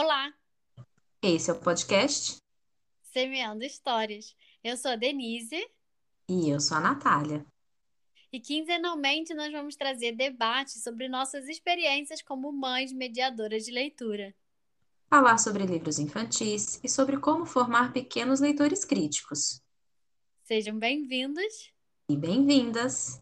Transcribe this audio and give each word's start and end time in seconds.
Olá, 0.00 0.32
Esse 1.20 1.50
é 1.50 1.52
o 1.52 1.58
podcast 1.58 2.36
Semeando 3.02 3.64
Histórias. 3.64 4.36
Eu 4.62 4.76
sou 4.76 4.92
a 4.92 4.94
Denise 4.94 5.60
e 6.28 6.48
eu 6.48 6.60
sou 6.60 6.76
a 6.76 6.80
Natália. 6.80 7.44
e 8.32 8.38
quinzenalmente 8.38 9.34
nós 9.34 9.50
vamos 9.50 9.74
trazer 9.74 10.12
debates 10.12 10.84
sobre 10.84 11.08
nossas 11.08 11.48
experiências 11.48 12.22
como 12.22 12.52
mães 12.52 12.92
mediadoras 12.92 13.64
de 13.64 13.72
leitura. 13.72 14.32
Falar 15.10 15.36
sobre 15.38 15.66
livros 15.66 15.98
infantis 15.98 16.78
e 16.84 16.88
sobre 16.88 17.18
como 17.18 17.44
formar 17.44 17.92
pequenos 17.92 18.38
leitores 18.38 18.84
críticos. 18.84 19.60
Sejam 20.44 20.78
bem-vindos 20.78 21.72
E 22.08 22.16
bem-vindas! 22.16 23.20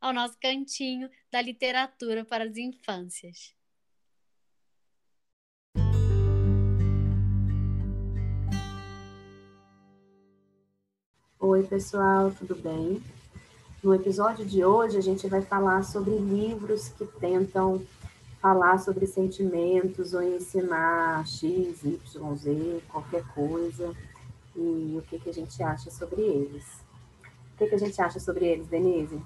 ao 0.00 0.14
nosso 0.14 0.38
cantinho 0.40 1.10
da 1.30 1.42
literatura 1.42 2.24
para 2.24 2.44
as 2.44 2.56
infâncias. 2.56 3.54
Oi, 11.48 11.62
pessoal, 11.62 12.32
tudo 12.32 12.56
bem? 12.56 13.00
No 13.80 13.94
episódio 13.94 14.44
de 14.44 14.64
hoje, 14.64 14.98
a 14.98 15.00
gente 15.00 15.28
vai 15.28 15.40
falar 15.40 15.84
sobre 15.84 16.10
livros 16.18 16.88
que 16.88 17.06
tentam 17.20 17.80
falar 18.42 18.78
sobre 18.78 19.06
sentimentos 19.06 20.12
ou 20.12 20.24
ensinar 20.24 21.24
X, 21.24 21.84
Y, 21.84 22.34
Z, 22.34 22.82
qualquer 22.88 23.24
coisa, 23.28 23.94
e 24.56 24.96
o 24.98 25.02
que, 25.08 25.20
que 25.20 25.30
a 25.30 25.32
gente 25.32 25.62
acha 25.62 25.88
sobre 25.88 26.20
eles. 26.20 26.64
O 27.54 27.58
que, 27.58 27.68
que 27.68 27.76
a 27.76 27.78
gente 27.78 28.02
acha 28.02 28.18
sobre 28.18 28.44
eles, 28.44 28.66
Denise? 28.66 29.22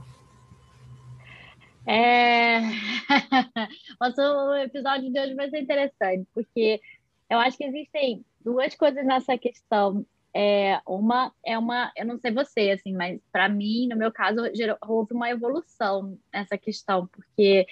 É... 1.87 2.61
Nosso 3.99 4.55
episódio 4.57 5.11
de 5.11 5.19
hoje 5.19 5.35
vai 5.35 5.49
ser 5.49 5.63
interessante, 5.63 6.29
porque 6.35 6.83
eu 7.31 7.39
acho 7.39 7.57
que 7.57 7.65
existem 7.65 8.23
duas 8.45 8.75
coisas 8.75 9.07
nessa 9.07 9.39
questão. 9.39 10.05
É, 10.35 10.81
uma 10.87 11.33
é 11.45 11.59
uma, 11.59 11.93
eu 11.97 12.07
não 12.07 12.19
sei 12.19 12.31
você, 12.31 12.71
assim, 12.71 12.93
mas 12.95 13.21
para 13.33 13.49
mim, 13.49 13.89
no 13.89 13.97
meu 13.97 14.13
caso, 14.13 14.43
gerou, 14.55 14.77
houve 14.87 15.13
uma 15.13 15.29
evolução 15.29 16.17
nessa 16.33 16.57
questão, 16.57 17.09
porque 17.09 17.67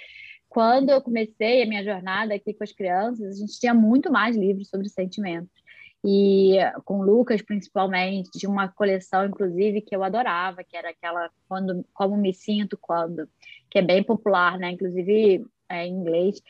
quando 0.49 0.89
eu 0.89 1.01
comecei 1.01 1.63
a 1.63 1.65
minha 1.65 1.83
jornada 1.83 2.33
aqui 2.33 2.53
com 2.53 2.63
as 2.63 2.71
crianças, 2.73 3.35
a 3.35 3.39
gente 3.39 3.59
tinha 3.59 3.73
muito 3.73 4.11
mais 4.11 4.35
livros 4.35 4.67
sobre 4.67 4.89
sentimentos. 4.89 5.59
E 6.03 6.57
com 6.85 6.99
o 6.99 7.03
Lucas, 7.03 7.41
principalmente, 7.41 8.29
de 8.37 8.47
uma 8.47 8.67
coleção, 8.69 9.25
inclusive, 9.25 9.81
que 9.81 9.95
eu 9.95 10.03
adorava, 10.03 10.63
que 10.63 10.75
era 10.75 10.89
aquela 10.89 11.29
quando, 11.47 11.85
Como 11.93 12.15
Me 12.17 12.33
Sinto 12.33 12.77
Quando, 12.77 13.27
que 13.69 13.79
é 13.79 13.81
bem 13.81 14.01
popular, 14.01 14.57
né? 14.57 14.71
Inclusive 14.71 15.45
é, 15.67 15.85
em 15.85 15.93
inglês. 15.93 16.41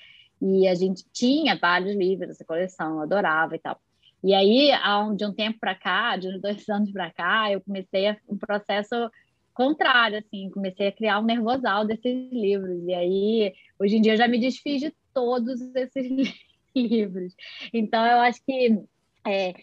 E 0.42 0.68
a 0.68 0.76
gente 0.76 1.04
tinha 1.12 1.58
vários 1.58 1.96
livros 1.96 2.30
dessa 2.30 2.46
coleção, 2.46 2.96
eu 2.96 3.02
adorava 3.02 3.56
e 3.56 3.60
tal. 3.60 3.80
E 4.24 4.34
aí, 4.34 4.72
de 5.16 5.26
um 5.26 5.34
tempo 5.34 5.60
para 5.60 5.76
cá, 5.76 6.18
de 6.18 6.28
uns 6.28 6.42
dois 6.42 6.68
anos 6.70 6.92
para 6.92 7.12
cá, 7.12 7.52
eu 7.52 7.62
comecei 7.62 8.16
um 8.28 8.38
processo 8.38 9.10
contrário, 9.54 10.20
assim, 10.20 10.50
comecei 10.50 10.88
a 10.88 10.92
criar 10.92 11.20
um 11.20 11.26
nervosal 11.26 11.86
desses 11.86 12.32
livros. 12.32 12.82
E 12.88 12.94
aí, 12.94 13.54
hoje 13.78 13.98
em 13.98 14.02
dia, 14.02 14.14
eu 14.14 14.18
já 14.18 14.28
me 14.28 14.40
desfiz 14.40 14.82
de 14.82 14.94
todos 15.14 15.60
esses 15.76 16.34
livros. 16.76 17.36
Então, 17.74 18.06
eu 18.06 18.20
acho 18.20 18.44
que 18.46 18.80
é, 19.26 19.54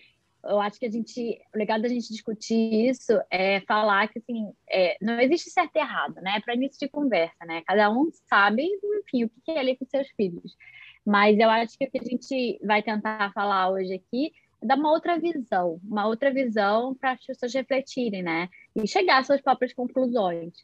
eu 0.49 0.61
acho 0.61 0.79
que 0.79 0.87
a 0.87 0.91
gente, 0.91 1.41
o 1.55 1.59
legal 1.59 1.81
da 1.81 1.89
gente 1.89 2.09
discutir 2.09 2.89
isso 2.89 3.13
é 3.31 3.61
falar 3.63 4.09
que 4.09 4.19
assim, 4.19 4.53
é, 4.71 4.97
não 5.01 5.21
existe 5.21 5.51
certo 5.51 5.77
e 5.77 5.79
errado, 5.79 6.15
né? 6.21 6.41
Para 6.41 6.55
início 6.55 6.79
de 6.79 6.89
conversa, 6.89 7.45
né? 7.45 7.63
Cada 7.67 7.91
um 7.91 8.11
sabe, 8.29 8.65
enfim, 8.65 9.25
o 9.25 9.31
que 9.45 9.51
é 9.51 9.63
ler 9.63 9.77
com 9.77 9.85
seus 9.87 10.09
filhos. 10.11 10.57
Mas 11.05 11.39
eu 11.39 11.49
acho 11.49 11.79
que 11.79 11.85
o 11.85 11.91
que 11.91 11.99
a 11.99 12.05
gente 12.05 12.61
vai 12.65 12.83
tentar 12.83 13.33
falar 13.33 13.71
hoje 13.71 13.95
aqui 13.95 14.33
dar 14.63 14.77
uma 14.79 14.91
outra 14.91 15.19
visão, 15.19 15.81
uma 15.85 16.07
outra 16.07 16.33
visão 16.33 16.95
para 16.95 17.13
as 17.13 17.25
pessoas 17.25 17.53
refletirem, 17.53 18.23
né? 18.23 18.49
E 18.75 18.87
chegar 18.87 19.19
às 19.19 19.27
suas 19.27 19.41
próprias 19.41 19.73
conclusões. 19.73 20.55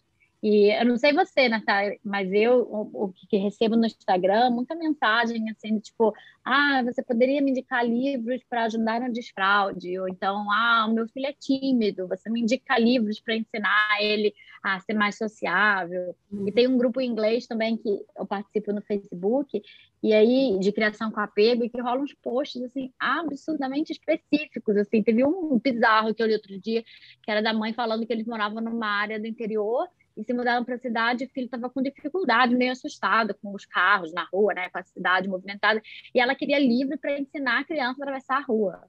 E 0.42 0.72
eu 0.76 0.84
não 0.84 0.97
sei 0.97 1.12
você, 1.12 1.48
Natália, 1.48 1.97
mas 2.04 2.32
eu, 2.32 2.62
o, 2.62 3.04
o 3.04 3.12
que 3.28 3.36
recebo 3.36 3.76
no 3.76 3.86
Instagram, 3.86 4.50
muita 4.50 4.75
mensagem 4.75 5.48
assim, 5.48 5.78
tipo, 5.78 6.12
ah, 6.44 6.82
você 6.82 7.00
poderia 7.00 7.41
me 7.41 7.53
indicar 7.53 7.86
livros 7.86 8.42
para 8.50 8.64
ajudar 8.64 9.00
no 9.00 9.12
desfraude, 9.12 10.00
ou 10.00 10.09
então, 10.09 10.50
ah, 10.50 10.86
o 10.91 10.92
meu 10.92 11.06
filho 11.06 11.26
é 11.26 11.32
tímido, 11.32 12.09
você 12.09 12.28
me 12.28 12.41
indica 12.41 12.76
livros 12.76 13.20
para 13.20 13.36
ensinar 13.36 13.98
ele 14.00 14.34
a 14.62 14.78
ser 14.80 14.94
mais 14.94 15.16
sociável. 15.16 16.14
E 16.46 16.52
tem 16.52 16.68
um 16.68 16.78
grupo 16.78 17.00
em 17.00 17.10
inglês 17.10 17.46
também 17.46 17.76
que 17.76 18.04
eu 18.16 18.24
participo 18.24 18.72
no 18.72 18.80
Facebook, 18.80 19.60
e 20.02 20.12
aí, 20.12 20.58
de 20.58 20.72
criação 20.72 21.10
com 21.10 21.20
apego, 21.20 21.64
e 21.64 21.68
que 21.68 21.80
rolam 21.80 22.02
uns 22.02 22.14
posts, 22.14 22.62
assim, 22.62 22.92
absurdamente 22.98 23.92
específicos, 23.92 24.76
assim, 24.76 25.02
teve 25.02 25.24
um 25.24 25.58
bizarro 25.58 26.14
que 26.14 26.22
eu 26.22 26.26
li 26.26 26.34
outro 26.34 26.58
dia, 26.58 26.82
que 27.22 27.30
era 27.30 27.42
da 27.42 27.52
mãe 27.52 27.72
falando 27.72 28.06
que 28.06 28.12
eles 28.12 28.26
moravam 28.26 28.60
numa 28.60 28.86
área 28.86 29.18
do 29.18 29.26
interior, 29.26 29.88
e 30.16 30.24
se 30.24 30.32
mudaram 30.34 30.64
para 30.64 30.74
a 30.74 30.78
cidade, 30.78 31.24
o 31.24 31.28
filho 31.28 31.46
estava 31.46 31.70
com 31.70 31.80
dificuldade, 31.80 32.54
meio 32.54 32.72
assustado 32.72 33.34
com 33.34 33.54
os 33.54 33.64
carros 33.64 34.12
na 34.12 34.24
rua, 34.24 34.52
né, 34.54 34.68
com 34.68 34.78
a 34.78 34.82
cidade 34.82 35.28
movimentada, 35.28 35.80
e 36.14 36.20
ela 36.20 36.34
queria 36.34 36.58
livro 36.58 36.98
para 36.98 37.18
ensinar 37.18 37.60
a 37.60 37.64
criança 37.64 38.00
a 38.00 38.04
atravessar 38.04 38.36
a 38.38 38.44
rua. 38.44 38.84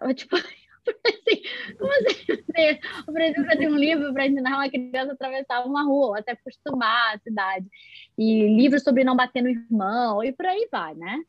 Eu, 0.00 0.14
tipo, 0.14 0.36
assim, 0.90 1.42
como 1.78 1.92
assim? 1.92 2.26
Você 2.26 2.80
precisa 3.12 3.56
de 3.56 3.66
um 3.68 3.76
livro 3.76 4.12
para 4.12 4.26
ensinar 4.26 4.56
uma 4.56 4.68
criança 4.68 5.12
a 5.12 5.14
atravessar 5.14 5.66
uma 5.66 5.84
rua, 5.84 6.08
ou 6.08 6.14
até 6.14 6.32
acostumar 6.32 7.14
a 7.14 7.18
cidade. 7.18 7.66
E 8.18 8.54
livros 8.54 8.82
sobre 8.82 9.04
não 9.04 9.16
bater 9.16 9.42
no 9.42 9.48
irmão, 9.48 10.22
e 10.22 10.32
por 10.32 10.46
aí 10.46 10.68
vai, 10.70 10.94
né? 10.94 11.22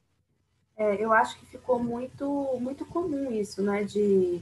É, 0.75 1.03
eu 1.03 1.13
acho 1.13 1.37
que 1.39 1.45
ficou 1.45 1.77
muito, 1.77 2.57
muito 2.59 2.85
comum 2.85 3.31
isso, 3.31 3.61
né? 3.61 3.83
De 3.83 4.41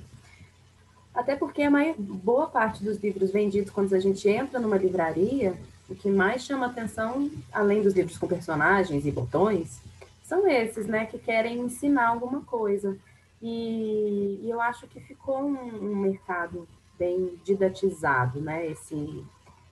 até 1.14 1.36
porque 1.36 1.62
a 1.64 1.70
maior, 1.70 1.96
boa 1.98 2.48
parte 2.48 2.84
dos 2.84 2.98
livros 2.98 3.32
vendidos 3.32 3.70
quando 3.70 3.94
a 3.94 4.00
gente 4.00 4.30
entra 4.30 4.60
numa 4.60 4.78
livraria, 4.78 5.54
o 5.90 5.96
que 5.96 6.10
mais 6.10 6.44
chama 6.44 6.68
atenção, 6.68 7.30
além 7.52 7.82
dos 7.82 7.94
livros 7.94 8.18
com 8.18 8.28
personagens 8.28 9.06
e 9.06 9.12
botões, 9.12 9.82
são 10.24 10.48
esses, 10.48 10.88
né, 10.88 11.06
que 11.06 11.20
querem 11.20 11.60
ensinar 11.60 12.08
alguma 12.08 12.42
coisa. 12.42 12.98
E, 13.42 14.40
e 14.44 14.50
eu 14.50 14.62
acho 14.62 14.88
que 14.88 15.00
ficou 15.00 15.42
um, 15.42 15.58
um, 15.58 15.96
mercado 15.96 16.68
bem 16.98 17.40
didatizado, 17.44 18.40
né, 18.40 18.68
esse, 18.68 19.26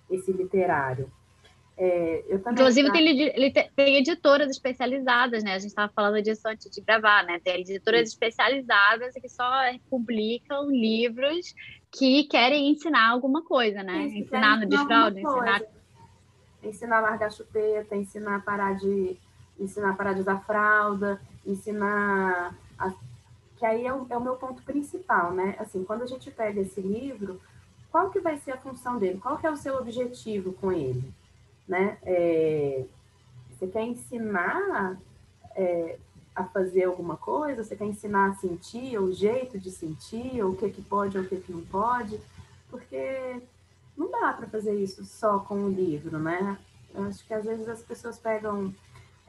esse 0.09 0.31
literário. 0.31 1.11
É, 1.81 2.25
Inclusive, 2.51 2.91
tem, 2.91 3.71
tem 3.73 3.95
editoras 3.95 4.51
especializadas, 4.51 5.41
né? 5.45 5.53
A 5.53 5.59
gente 5.59 5.69
estava 5.69 5.89
falando 5.95 6.21
disso 6.21 6.45
antes 6.45 6.69
de 6.69 6.81
gravar, 6.81 7.23
né? 7.23 7.39
Tem 7.41 7.61
editoras 7.61 8.09
Sim. 8.09 8.15
especializadas 8.15 9.13
que 9.13 9.29
só 9.29 9.49
publicam 9.89 10.69
livros 10.69 11.55
que 11.89 12.25
querem 12.25 12.69
ensinar 12.69 13.09
alguma 13.09 13.43
coisa, 13.43 13.81
né? 13.81 14.07
Isso, 14.07 14.17
ensinar 14.17 14.59
no 14.59 14.67
desfraude, 14.67 15.21
ensinar... 15.21 15.61
Ensinar 16.61 16.97
a 16.97 17.01
largar 17.01 17.27
a 17.27 17.31
chupeta, 17.31 17.95
ensinar 17.95 18.35
a 18.35 18.39
parar 18.41 18.75
de... 18.75 19.17
Ensinar 19.57 19.91
a 19.91 19.93
parar 19.93 20.11
de 20.11 20.19
usar 20.19 20.39
fralda, 20.41 21.21
ensinar... 21.45 22.53
A... 22.77 22.93
Que 23.59 23.65
aí 23.65 23.85
é 23.85 23.93
o, 23.93 24.07
é 24.09 24.17
o 24.17 24.21
meu 24.21 24.37
ponto 24.37 24.63
principal, 24.63 25.33
né? 25.33 25.55
Assim, 25.59 25.83
quando 25.83 26.01
a 26.01 26.07
gente 26.07 26.31
pega 26.31 26.61
esse 26.61 26.81
livro, 26.81 27.39
qual 27.91 28.09
que 28.09 28.19
vai 28.19 28.37
ser 28.37 28.51
a 28.51 28.57
função 28.57 28.97
dele? 28.97 29.19
Qual 29.19 29.37
que 29.37 29.45
é 29.45 29.51
o 29.51 29.57
seu 29.57 29.75
objetivo 29.75 30.53
com 30.53 30.71
ele? 30.71 31.13
né? 31.69 31.99
É, 32.01 32.83
você 33.51 33.67
quer 33.67 33.83
ensinar 33.83 34.99
é, 35.55 35.99
a 36.35 36.43
fazer 36.45 36.85
alguma 36.85 37.15
coisa? 37.15 37.63
Você 37.63 37.75
quer 37.75 37.85
ensinar 37.85 38.31
a 38.31 38.35
sentir, 38.35 38.97
o 38.97 39.13
jeito 39.13 39.59
de 39.59 39.69
sentir, 39.69 40.43
o 40.43 40.55
que 40.55 40.71
que 40.71 40.81
pode 40.81 41.17
ou 41.17 41.23
o 41.23 41.27
que 41.27 41.37
que 41.37 41.51
não 41.51 41.61
pode? 41.61 42.19
Porque 42.71 43.39
não 43.95 44.09
dá 44.09 44.33
para 44.33 44.47
fazer 44.47 44.73
isso 44.73 45.05
só 45.05 45.39
com 45.39 45.65
o 45.65 45.69
livro, 45.69 46.17
né? 46.17 46.57
Eu 46.93 47.03
acho 47.03 47.25
que 47.25 47.33
às 47.33 47.45
vezes 47.45 47.69
as 47.69 47.83
pessoas 47.83 48.17
pegam 48.17 48.73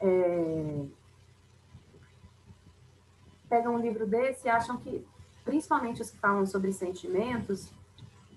é, 0.01 0.85
pegam 3.51 3.75
um 3.75 3.79
livro 3.79 4.07
desse 4.07 4.47
e 4.47 4.51
acham 4.51 4.77
que, 4.77 5.05
principalmente 5.45 6.01
os 6.01 6.11
que 6.11 6.19
falam 6.19 6.47
sobre 6.47 6.73
sentimentos, 6.73 7.69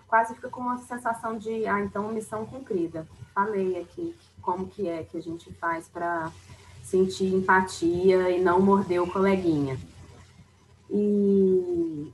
quase 0.07 0.33
fica 0.33 0.49
com 0.49 0.61
uma 0.61 0.79
sensação 0.79 1.37
de, 1.37 1.65
ah, 1.67 1.79
então 1.79 2.11
missão 2.11 2.45
cumprida. 2.45 3.07
Falei 3.33 3.79
aqui 3.79 4.15
como 4.41 4.67
que 4.67 4.87
é 4.87 5.03
que 5.03 5.17
a 5.17 5.21
gente 5.21 5.53
faz 5.53 5.87
para 5.87 6.31
sentir 6.83 7.33
empatia 7.33 8.29
e 8.31 8.41
não 8.41 8.59
morder 8.59 9.01
o 9.01 9.09
coleguinha. 9.09 9.77
E, 10.89 12.11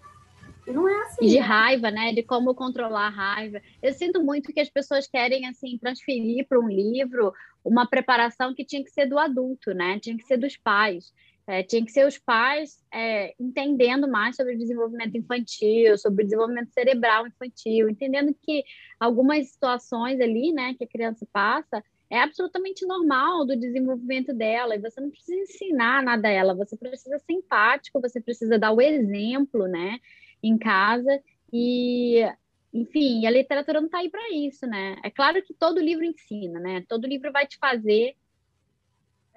e 0.67 0.71
não 0.71 0.87
é 0.87 1.01
assim. 1.03 1.27
De 1.27 1.39
raiva, 1.39 1.89
né? 1.89 2.13
De 2.13 2.23
como 2.23 2.53
controlar 2.53 3.07
a 3.07 3.09
raiva. 3.09 3.61
Eu 3.81 3.93
sinto 3.93 4.23
muito 4.23 4.53
que 4.53 4.59
as 4.59 4.69
pessoas 4.69 5.07
querem, 5.07 5.47
assim, 5.47 5.77
transferir 5.77 6.47
para 6.47 6.59
um 6.59 6.69
livro 6.69 7.33
uma 7.63 7.85
preparação 7.85 8.53
que 8.53 8.63
tinha 8.63 8.83
que 8.83 8.91
ser 8.91 9.07
do 9.07 9.19
adulto, 9.19 9.73
né? 9.73 9.99
Tinha 9.99 10.15
que 10.15 10.23
ser 10.23 10.37
dos 10.37 10.55
pais. 10.55 11.11
É, 11.51 11.63
tinha 11.63 11.83
que 11.83 11.91
ser 11.91 12.05
os 12.05 12.15
pais 12.15 12.77
é, 12.93 13.33
entendendo 13.39 14.07
mais 14.07 14.35
sobre 14.35 14.53
o 14.53 14.57
desenvolvimento 14.57 15.17
infantil, 15.17 15.97
sobre 15.97 16.21
o 16.21 16.25
desenvolvimento 16.27 16.71
cerebral 16.71 17.25
infantil, 17.25 17.89
entendendo 17.89 18.35
que 18.39 18.63
algumas 18.99 19.47
situações 19.47 20.21
ali, 20.21 20.53
né, 20.53 20.75
que 20.75 20.83
a 20.83 20.87
criança 20.87 21.27
passa, 21.33 21.83
é 22.07 22.19
absolutamente 22.19 22.85
normal 22.85 23.47
do 23.47 23.55
desenvolvimento 23.55 24.31
dela, 24.31 24.75
e 24.75 24.79
você 24.79 25.01
não 25.01 25.09
precisa 25.09 25.41
ensinar 25.41 26.03
nada 26.03 26.27
a 26.27 26.31
ela, 26.31 26.53
você 26.53 26.77
precisa 26.77 27.17
ser 27.17 27.33
empático, 27.33 27.99
você 27.99 28.21
precisa 28.21 28.59
dar 28.59 28.71
o 28.71 28.79
exemplo, 28.79 29.67
né, 29.67 29.97
em 30.43 30.55
casa, 30.55 31.19
e, 31.51 32.23
enfim, 32.71 33.25
a 33.25 33.31
literatura 33.31 33.79
não 33.79 33.87
está 33.87 33.97
aí 33.97 34.09
para 34.11 34.31
isso, 34.31 34.67
né? 34.67 34.97
É 35.03 35.09
claro 35.09 35.41
que 35.41 35.55
todo 35.55 35.79
livro 35.81 36.05
ensina, 36.05 36.59
né? 36.59 36.85
Todo 36.87 37.07
livro 37.07 37.31
vai 37.31 37.47
te 37.47 37.57
fazer 37.57 38.15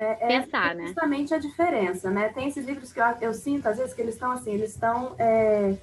é, 0.02 0.18
é 0.20 0.40
pensar, 0.40 0.74
né? 0.74 0.86
Justamente 0.86 1.34
a 1.34 1.38
diferença, 1.38 2.10
né? 2.10 2.28
Tem 2.30 2.48
esses 2.48 2.66
livros 2.66 2.92
que 2.92 3.00
eu, 3.00 3.04
eu 3.20 3.34
sinto, 3.34 3.66
às 3.66 3.78
vezes, 3.78 3.94
que 3.94 4.02
eles 4.02 4.14
estão 4.14 4.32
assim, 4.32 4.52
eles 4.52 4.70
estão 4.70 5.14
é, 5.18 5.76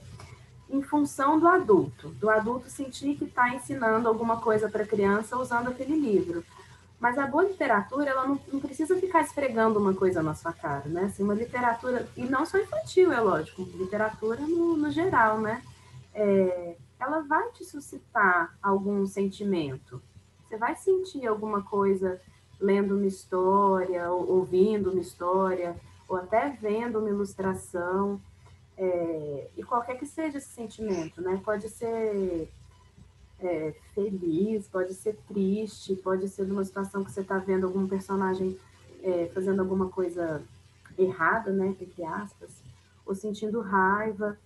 em 0.70 0.82
função 0.82 1.40
do 1.40 1.48
adulto, 1.48 2.10
do 2.10 2.30
adulto 2.30 2.70
sentir 2.70 3.16
que 3.16 3.26
está 3.26 3.54
ensinando 3.54 4.08
alguma 4.08 4.42
coisa 4.42 4.70
para 4.70 4.84
a 4.84 4.88
criança 4.88 5.38
usando 5.38 5.70
aquele 5.70 5.96
livro. 5.96 6.44
Mas 7.00 7.18
a 7.18 7.26
boa 7.26 7.46
literatura, 7.46 8.10
ela 8.10 8.28
não, 8.28 8.40
não, 8.52 8.60
precisa 8.60 8.94
ficar 9.00 9.22
esfregando 9.22 9.80
uma 9.80 9.94
coisa 9.94 10.22
na 10.22 10.36
sua 10.36 10.52
cara, 10.52 10.90
né? 10.90 11.06
Assim, 11.06 11.24
uma 11.24 11.34
literatura, 11.34 12.08
e 12.18 12.26
não 12.26 12.46
só 12.46 12.58
infantil, 12.58 13.14
é 13.14 13.22
lógico, 13.22 13.62
literatura 13.76 14.42
no, 14.42 14.76
no 14.76 14.92
geral, 14.92 15.40
né? 15.40 15.62
É, 16.14 16.76
ela 17.00 17.22
vai 17.22 17.50
te 17.54 17.64
suscitar 17.64 18.54
algum 18.62 19.08
sentimento. 19.08 20.02
Você 20.48 20.58
vai 20.58 20.76
sentir 20.76 21.26
alguma 21.26 21.62
coisa 21.62 22.20
lendo 22.60 22.96
uma 22.96 23.08
história, 23.08 24.12
ou, 24.12 24.38
ouvindo 24.38 24.92
uma 24.92 25.02
história, 25.02 25.76
ou 26.08 26.18
até 26.18 26.50
vendo 26.50 27.00
uma 27.00 27.10
ilustração. 27.10 28.20
É, 28.78 29.50
e 29.58 29.64
qualquer 29.64 29.98
que 29.98 30.06
seja 30.06 30.38
esse 30.38 30.50
sentimento, 30.50 31.22
né? 31.22 31.42
Pode 31.44 31.70
ser 31.70 32.50
é, 33.42 33.74
feliz, 33.94 34.68
pode 34.68 34.94
ser 34.94 35.18
triste, 35.28 35.96
pode 35.96 36.28
ser 36.28 36.46
numa 36.46 36.64
situação 36.64 37.04
que 37.04 37.12
você 37.12 37.22
está 37.22 37.38
vendo 37.38 37.66
algum 37.66 37.88
personagem 37.88 38.58
é, 39.02 39.30
fazendo 39.34 39.62
alguma 39.62 39.90
coisa 39.90 40.42
errada, 40.98 41.52
né, 41.52 41.76
entre 41.80 42.04
aspas, 42.04 42.52
ou 43.06 43.16
sentindo 43.16 43.62
raiva. 43.62 44.38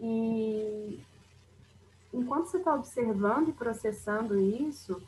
E 0.00 1.00
enquanto 2.12 2.46
você 2.46 2.58
está 2.58 2.74
observando 2.74 3.48
e 3.48 3.52
processando 3.52 4.38
isso, 4.38 5.00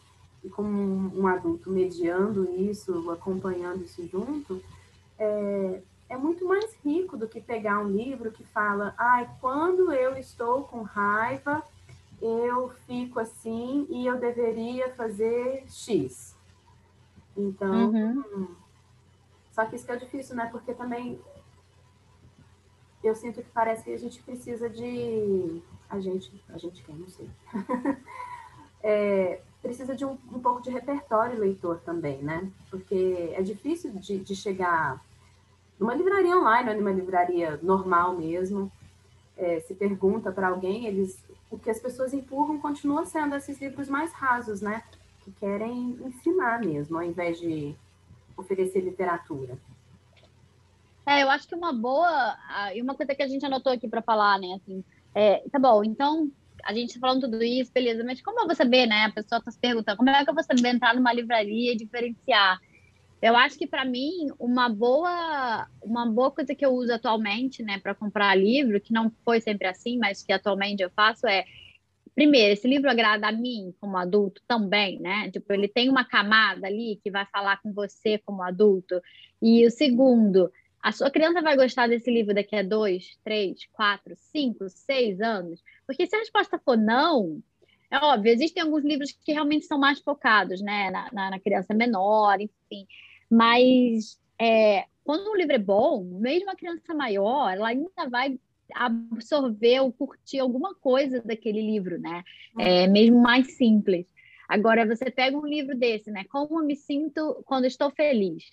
e 0.45 0.49
como 0.51 0.69
um, 0.69 1.23
um, 1.23 1.27
adulto 1.27 1.71
mediando 1.71 2.45
isso, 2.55 3.11
acompanhando 3.11 3.83
isso 3.83 4.07
junto, 4.07 4.63
é, 5.19 5.81
é 6.09 6.17
muito 6.17 6.45
mais 6.47 6.75
rico 6.85 7.17
do 7.17 7.27
que 7.27 7.41
pegar 7.41 7.81
um 7.81 7.89
livro 7.89 8.31
que 8.31 8.45
fala, 8.45 8.95
ai, 8.99 9.29
quando 9.41 9.91
eu 9.93 10.17
estou 10.17 10.65
com 10.65 10.83
raiva, 10.83 11.63
eu 12.21 12.71
fico 12.87 13.19
assim 13.19 13.87
e 13.89 14.07
eu 14.07 14.19
deveria 14.19 14.91
fazer 14.95 15.65
X. 15.69 16.37
Então, 17.37 17.91
uhum. 17.91 18.55
só 19.53 19.65
que 19.67 19.77
isso 19.77 19.87
que 19.87 19.93
é 19.93 19.97
difícil, 19.97 20.37
né? 20.37 20.47
Porque 20.53 20.73
também 20.73 21.19
eu 23.03 23.15
sinto 23.15 23.43
que 23.43 23.51
parece 23.51 23.85
que 23.85 23.93
a 23.93 23.99
gente 23.99 24.23
precisa 24.23 24.69
de. 24.69 25.63
A 25.89 26.01
gente, 26.01 26.43
a 26.49 26.59
gente 26.59 26.83
quer, 26.83 26.97
não 26.97 27.09
sei. 27.09 27.29
é, 28.83 29.43
precisa 29.65 29.97
de 29.97 30.05
um, 30.05 30.19
um, 30.31 30.39
pouco 30.41 30.61
de 30.61 30.69
repertório 30.69 31.41
leitor 31.41 31.81
também, 31.81 32.23
né? 32.23 32.51
Porque 32.71 33.33
é 33.33 33.41
difícil 33.41 33.93
de, 33.93 34.19
de 34.19 34.37
chegar 34.37 35.03
numa 35.81 35.95
livraria 35.95 36.37
online, 36.37 36.75
numa 36.75 36.93
livraria 36.93 37.59
normal 37.63 38.15
mesmo. 38.15 38.71
É, 39.39 39.61
se 39.61 39.75
pergunta 39.75 40.31
para 40.31 40.49
alguém, 40.49 40.87
eles 40.87 41.19
o 41.51 41.59
que 41.59 41.71
as 41.71 41.81
pessoas 41.81 42.13
empurram 42.13 42.61
continua 42.61 43.07
sendo 43.07 43.35
esses 43.37 43.59
livros 43.59 43.89
mais 43.89 44.13
rasos, 44.13 44.61
né? 44.61 44.83
Que 45.23 45.33
querem 45.33 45.99
ensinar 46.05 46.61
mesmo, 46.61 46.99
ao 46.99 47.03
invés 47.03 47.41
de 47.41 47.75
oferecer 48.37 48.81
literatura. 48.81 49.57
É, 51.07 51.23
eu 51.23 51.31
acho 51.31 51.49
que 51.49 51.55
uma 51.55 51.73
boa 51.73 52.37
e 52.75 52.83
uma 52.83 52.95
coisa 52.95 53.15
que 53.15 53.23
a 53.23 53.29
gente 53.29 53.47
anotou 53.47 53.73
aqui 53.73 53.89
para 53.89 54.03
falar, 54.03 54.39
né? 54.39 54.59
Assim, 54.61 54.85
é, 55.15 55.43
tá 55.51 55.59
bom, 55.59 55.83
então 55.83 56.31
a 56.65 56.73
gente 56.73 56.95
tá 56.95 57.01
falando 57.01 57.23
tudo 57.23 57.43
isso, 57.43 57.73
beleza, 57.73 58.03
mas 58.05 58.21
como 58.23 58.41
eu 58.41 58.47
vou 58.47 58.55
saber, 58.55 58.87
né? 58.87 59.05
A 59.05 59.13
pessoa 59.13 59.39
está 59.39 59.51
se 59.51 59.59
perguntando, 59.59 59.97
como 59.97 60.11
é 60.11 60.25
que 60.25 60.31
eu 60.31 60.35
vou 60.35 60.43
saber 60.43 60.69
entrar 60.69 60.95
numa 60.95 61.13
livraria 61.13 61.73
e 61.73 61.77
diferenciar? 61.77 62.59
Eu 63.23 63.37
acho 63.37 63.57
que 63.59 63.67
para 63.67 63.85
mim 63.85 64.29
uma 64.39 64.69
boa 64.69 65.67
uma 65.83 66.07
boa 66.07 66.31
coisa 66.31 66.55
que 66.55 66.65
eu 66.65 66.73
uso 66.73 66.93
atualmente, 66.93 67.63
né, 67.63 67.79
para 67.79 67.95
comprar 67.95 68.35
livro, 68.35 68.81
que 68.81 68.93
não 68.93 69.11
foi 69.25 69.41
sempre 69.41 69.67
assim, 69.67 69.99
mas 69.99 70.23
que 70.23 70.33
atualmente 70.33 70.83
eu 70.83 70.91
faço 70.91 71.27
é 71.27 71.45
primeiro, 72.15 72.53
esse 72.53 72.69
livro 72.69 72.89
agrada 72.91 73.29
a 73.29 73.33
mim 73.33 73.75
como 73.81 73.97
adulto 73.97 74.41
também, 74.47 75.01
né? 75.01 75.31
Tipo, 75.31 75.53
ele 75.53 75.69
tem 75.69 75.89
uma 75.89 76.05
camada 76.05 76.67
ali 76.67 77.01
que 77.03 77.11
vai 77.11 77.27
falar 77.27 77.61
com 77.61 77.73
você 77.73 78.19
como 78.19 78.43
adulto. 78.43 79.01
E 79.43 79.67
o 79.67 79.71
segundo, 79.71 80.51
a 80.85 80.93
sua 80.93 81.11
criança 81.11 81.41
vai 81.41 81.57
gostar 81.57 81.89
desse 81.89 82.11
livro 82.11 82.35
daqui 82.35 82.55
a 82.55 82.63
dois, 82.63 83.17
três, 83.25 83.65
quatro, 83.73 84.15
cinco, 84.17 84.69
seis 84.69 85.19
anos? 85.19 85.65
Porque 85.87 86.07
se 86.07 86.15
a 86.15 86.19
resposta 86.19 86.59
for 86.59 86.77
não, 86.77 87.43
é 87.91 87.97
óbvio, 87.97 88.31
existem 88.31 88.63
alguns 88.63 88.85
livros 88.85 89.11
que 89.11 89.33
realmente 89.33 89.65
são 89.65 89.79
mais 89.79 89.99
focados, 90.01 90.61
né, 90.61 90.91
na, 90.91 91.11
na, 91.11 91.31
na 91.31 91.41
criança 91.41 91.73
menor, 91.73 92.39
enfim. 92.39 92.87
Mas 93.31 94.21
é, 94.39 94.85
quando 95.03 95.31
um 95.31 95.35
livro 95.35 95.55
é 95.55 95.59
bom, 95.59 96.05
mesmo 96.05 96.51
a 96.51 96.55
criança 96.55 96.93
maior, 96.93 97.55
ela 97.55 97.69
ainda 97.69 98.07
vai 98.11 98.39
absorver 98.75 99.81
ou 99.81 99.91
curtir 99.91 100.39
alguma 100.39 100.75
coisa 100.75 101.23
daquele 101.23 101.63
livro, 101.63 101.99
né? 101.99 102.23
É, 102.59 102.87
mesmo 102.87 103.19
mais 103.19 103.57
simples. 103.57 104.05
Agora, 104.47 104.87
você 104.87 105.11
pega 105.11 105.35
um 105.35 105.47
livro 105.47 105.75
desse, 105.75 106.11
né? 106.11 106.25
Como 106.25 106.61
eu 106.61 106.67
me 106.67 106.77
sinto 106.77 107.43
quando 107.47 107.65
estou 107.65 107.91
feliz? 107.91 108.45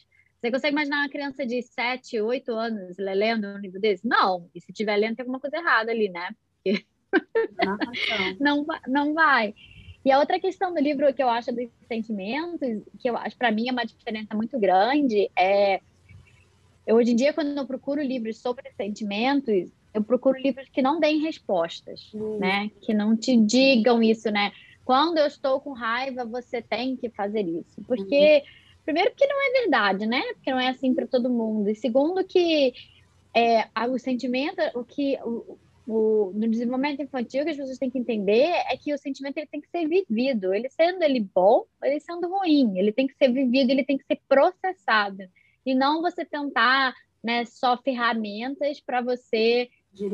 Você 0.41 0.51
consegue 0.51 0.73
imaginar 0.73 1.01
uma 1.01 1.09
criança 1.09 1.45
de 1.45 1.61
7, 1.61 2.19
8 2.19 2.51
anos 2.51 2.97
lendo 2.97 3.47
um 3.47 3.57
livro 3.57 3.79
desse? 3.79 4.07
Não. 4.07 4.49
E 4.55 4.59
se 4.59 4.71
estiver 4.71 4.97
lendo, 4.97 5.15
tem 5.15 5.23
alguma 5.23 5.39
coisa 5.39 5.57
errada 5.57 5.91
ali, 5.91 6.09
né? 6.09 6.29
Porque... 6.63 6.85
não, 8.39 8.65
não 8.87 9.13
vai. 9.13 9.53
E 10.03 10.11
a 10.11 10.19
outra 10.19 10.39
questão 10.39 10.73
do 10.73 10.79
livro 10.79 11.13
que 11.13 11.21
eu 11.21 11.29
acho 11.29 11.51
dos 11.51 11.69
sentimentos, 11.87 12.81
que 12.99 13.09
eu 13.09 13.15
acho 13.15 13.37
para 13.37 13.51
mim 13.51 13.69
é 13.69 13.71
uma 13.71 13.85
diferença 13.85 14.33
muito 14.33 14.57
grande, 14.57 15.29
é 15.37 15.79
eu, 16.85 16.95
hoje 16.95 17.11
em 17.11 17.15
dia, 17.15 17.33
quando 17.33 17.55
eu 17.55 17.65
procuro 17.65 18.01
livros 18.01 18.37
sobre 18.39 18.71
sentimentos, 18.71 19.71
eu 19.93 20.03
procuro 20.03 20.39
livros 20.39 20.67
que 20.69 20.81
não 20.81 20.99
deem 20.99 21.21
respostas, 21.21 22.11
hum. 22.13 22.37
né? 22.39 22.71
Que 22.81 22.93
não 22.93 23.15
te 23.15 23.37
digam 23.37 24.01
isso, 24.01 24.31
né? 24.31 24.51
Quando 24.83 25.17
eu 25.17 25.27
estou 25.27 25.59
com 25.61 25.73
raiva, 25.73 26.25
você 26.25 26.61
tem 26.61 26.97
que 26.97 27.09
fazer 27.09 27.43
isso. 27.43 27.81
Porque, 27.87 28.37
uhum. 28.37 28.43
Primeiro, 28.83 29.13
que 29.15 29.27
não 29.27 29.41
é 29.41 29.61
verdade, 29.61 30.05
né? 30.05 30.21
Porque 30.33 30.51
não 30.51 30.59
é 30.59 30.69
assim 30.69 30.93
para 30.93 31.07
todo 31.07 31.29
mundo. 31.29 31.69
E 31.69 31.75
segundo, 31.75 32.23
que 32.23 32.73
é, 33.35 33.67
o 33.87 33.97
sentimento, 33.97 34.61
o 34.75 34.83
que 34.83 35.17
o, 35.23 35.57
o, 35.87 36.31
no 36.33 36.47
desenvolvimento 36.49 37.01
infantil, 37.01 37.43
que 37.43 37.51
as 37.51 37.57
pessoas 37.57 37.77
têm 37.77 37.89
que 37.89 37.99
entender 37.99 38.49
é 38.69 38.77
que 38.77 38.93
o 38.93 38.97
sentimento 38.97 39.37
ele 39.37 39.47
tem 39.47 39.61
que 39.61 39.69
ser 39.69 39.87
vivido, 39.87 40.53
ele 40.53 40.69
sendo 40.69 41.03
ele 41.03 41.19
bom, 41.19 41.65
ele 41.83 41.99
sendo 41.99 42.27
ruim, 42.29 42.77
ele 42.77 42.91
tem 42.91 43.07
que 43.07 43.15
ser 43.15 43.31
vivido, 43.31 43.71
ele 43.71 43.85
tem 43.85 43.97
que 43.97 44.05
ser 44.05 44.19
processado, 44.27 45.23
e 45.65 45.73
não 45.73 46.01
você 46.01 46.25
tentar 46.25 46.93
né, 47.23 47.45
só 47.45 47.77
ferramentas 47.77 48.79
para 48.79 49.01
você 49.01 49.69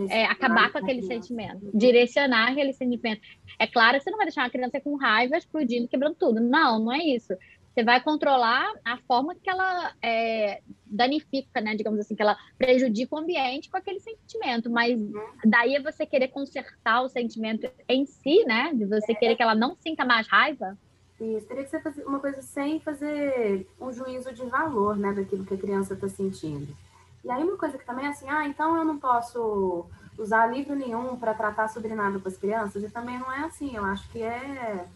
é, 0.09 0.25
acabar 0.25 0.71
com 0.71 0.79
aquele 0.79 1.03
sentimento, 1.03 1.69
direcionar 1.73 2.51
aquele 2.51 2.73
sentimento. 2.73 3.21
É 3.59 3.67
claro 3.67 3.97
que 3.97 4.03
você 4.03 4.09
não 4.09 4.17
vai 4.17 4.25
deixar 4.25 4.43
uma 4.43 4.49
criança 4.49 4.81
com 4.81 4.95
raiva 4.95 5.37
explodindo, 5.37 5.87
quebrando 5.87 6.15
tudo. 6.15 6.41
Não, 6.41 6.79
não 6.79 6.91
é 6.91 6.99
isso. 6.99 7.33
Você 7.77 7.83
vai 7.83 8.01
controlar 8.01 8.73
a 8.83 8.97
forma 9.07 9.35
que 9.35 9.47
ela 9.47 9.93
é, 10.01 10.61
danifica, 10.83 11.61
né? 11.61 11.75
Digamos 11.75 11.99
assim, 11.99 12.15
que 12.15 12.23
ela 12.23 12.35
prejudica 12.57 13.13
o 13.13 13.19
ambiente 13.19 13.69
com 13.69 13.77
aquele 13.77 13.99
sentimento. 13.99 14.67
Mas 14.67 14.99
daí 15.45 15.75
é 15.75 15.79
você 15.79 16.03
querer 16.03 16.29
consertar 16.29 17.03
o 17.03 17.07
sentimento 17.07 17.69
em 17.87 18.03
si, 18.07 18.43
né? 18.45 18.71
De 18.73 18.83
você 18.83 19.13
querer 19.13 19.35
que 19.35 19.43
ela 19.43 19.53
não 19.53 19.75
sinta 19.75 20.03
mais 20.03 20.27
raiva. 20.27 20.75
Isso, 21.21 21.47
teria 21.47 21.65
que 21.65 21.69
ser 21.69 21.83
uma 22.07 22.19
coisa 22.19 22.41
sem 22.41 22.79
fazer 22.79 23.67
um 23.79 23.93
juízo 23.93 24.33
de 24.33 24.43
valor, 24.47 24.97
né? 24.97 25.13
Daquilo 25.13 25.45
que 25.45 25.53
a 25.53 25.57
criança 25.57 25.93
está 25.93 26.09
sentindo. 26.09 26.75
E 27.23 27.29
aí 27.29 27.43
uma 27.43 27.57
coisa 27.57 27.77
que 27.77 27.85
também 27.85 28.07
é 28.07 28.09
assim, 28.09 28.27
ah, 28.27 28.47
então 28.47 28.75
eu 28.75 28.85
não 28.85 28.97
posso 28.97 29.85
usar 30.17 30.47
livro 30.47 30.75
nenhum 30.75 31.15
para 31.15 31.35
tratar 31.35 31.67
sobre 31.67 31.93
nada 31.93 32.17
com 32.17 32.27
as 32.27 32.37
crianças, 32.37 32.81
e 32.81 32.89
também 32.89 33.19
não 33.19 33.31
é 33.31 33.41
assim, 33.41 33.75
eu 33.75 33.85
acho 33.85 34.09
que 34.09 34.23
é 34.23 34.87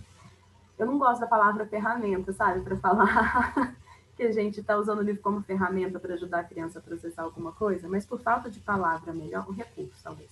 eu 0.82 0.88
não 0.88 0.98
gosto 0.98 1.22
da 1.22 1.28
palavra 1.28 1.64
ferramenta, 1.68 2.34
sabe, 2.34 2.62
para 2.62 2.76
falar 2.76 3.76
que 4.18 4.24
a 4.24 4.32
gente 4.32 4.62
está 4.62 4.76
usando 4.76 4.98
o 4.98 5.04
livro 5.04 5.22
como 5.22 5.44
ferramenta 5.44 6.00
para 6.00 6.16
ajudar 6.16 6.40
a 6.40 6.44
criança 6.44 6.80
a 6.80 6.82
processar 6.82 7.22
alguma 7.22 7.52
coisa, 7.52 7.88
mas 7.88 8.04
por 8.04 8.20
falta 8.20 8.50
de 8.50 8.60
palavra 8.60 9.14
melhor, 9.14 9.48
um 9.48 9.54
recurso, 9.54 9.94
talvez. 10.04 10.32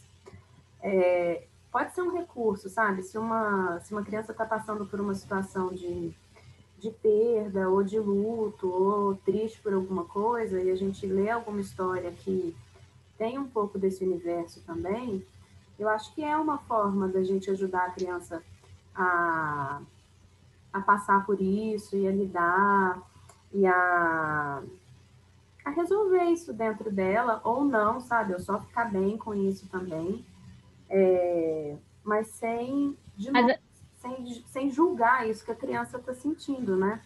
É, 0.82 1.44
pode 1.72 1.94
ser 1.94 2.02
um 2.02 2.12
recurso, 2.12 2.68
sabe? 2.68 3.04
Se 3.04 3.16
uma, 3.16 3.80
se 3.82 3.94
uma 3.94 4.04
criança 4.04 4.32
está 4.32 4.44
passando 4.44 4.88
por 4.88 5.00
uma 5.00 5.14
situação 5.14 5.70
de, 5.70 6.12
de 6.80 6.90
perda, 6.90 7.70
ou 7.70 7.84
de 7.84 8.00
luto, 8.00 8.68
ou 8.68 9.16
triste 9.18 9.62
por 9.62 9.72
alguma 9.72 10.06
coisa, 10.06 10.60
e 10.60 10.72
a 10.72 10.76
gente 10.76 11.06
lê 11.06 11.30
alguma 11.30 11.62
história 11.62 12.12
que 12.12 12.56
tem 13.20 13.38
um 13.38 13.48
pouco 13.48 13.78
desse 13.78 14.04
universo 14.04 14.64
também, 14.66 15.24
eu 15.78 15.88
acho 15.88 16.12
que 16.16 16.24
é 16.24 16.36
uma 16.36 16.58
forma 16.58 17.08
da 17.08 17.24
gente 17.24 17.52
ajudar 17.52 17.86
a 17.86 17.92
criança 17.92 18.42
a 18.96 19.80
a 20.72 20.80
passar 20.82 21.26
por 21.26 21.42
isso 21.42 21.96
e 21.96 22.08
a 22.08 22.12
lidar 22.12 23.02
e 23.52 23.66
a, 23.66 24.62
a 25.66 25.70
resolver 25.72 26.26
isso 26.26 26.54
dentro 26.54 26.92
dela, 26.92 27.42
ou 27.44 27.66
não, 27.66 28.00
sabe? 28.00 28.34
Eu 28.34 28.40
só 28.40 28.60
ficar 28.60 28.86
bem 28.86 29.18
com 29.18 29.34
isso 29.34 29.68
também. 29.70 30.26
É, 30.90 31.76
mas 32.04 32.28
sem, 32.28 32.98
de 33.16 33.32
novo, 33.32 33.48
mas... 33.48 33.60
sem, 33.98 34.44
sem 34.48 34.70
julgar 34.70 35.30
isso 35.30 35.44
que 35.44 35.52
a 35.52 35.56
criança 35.56 35.98
está 35.98 36.14
sentindo, 36.14 36.76
né? 36.76 37.02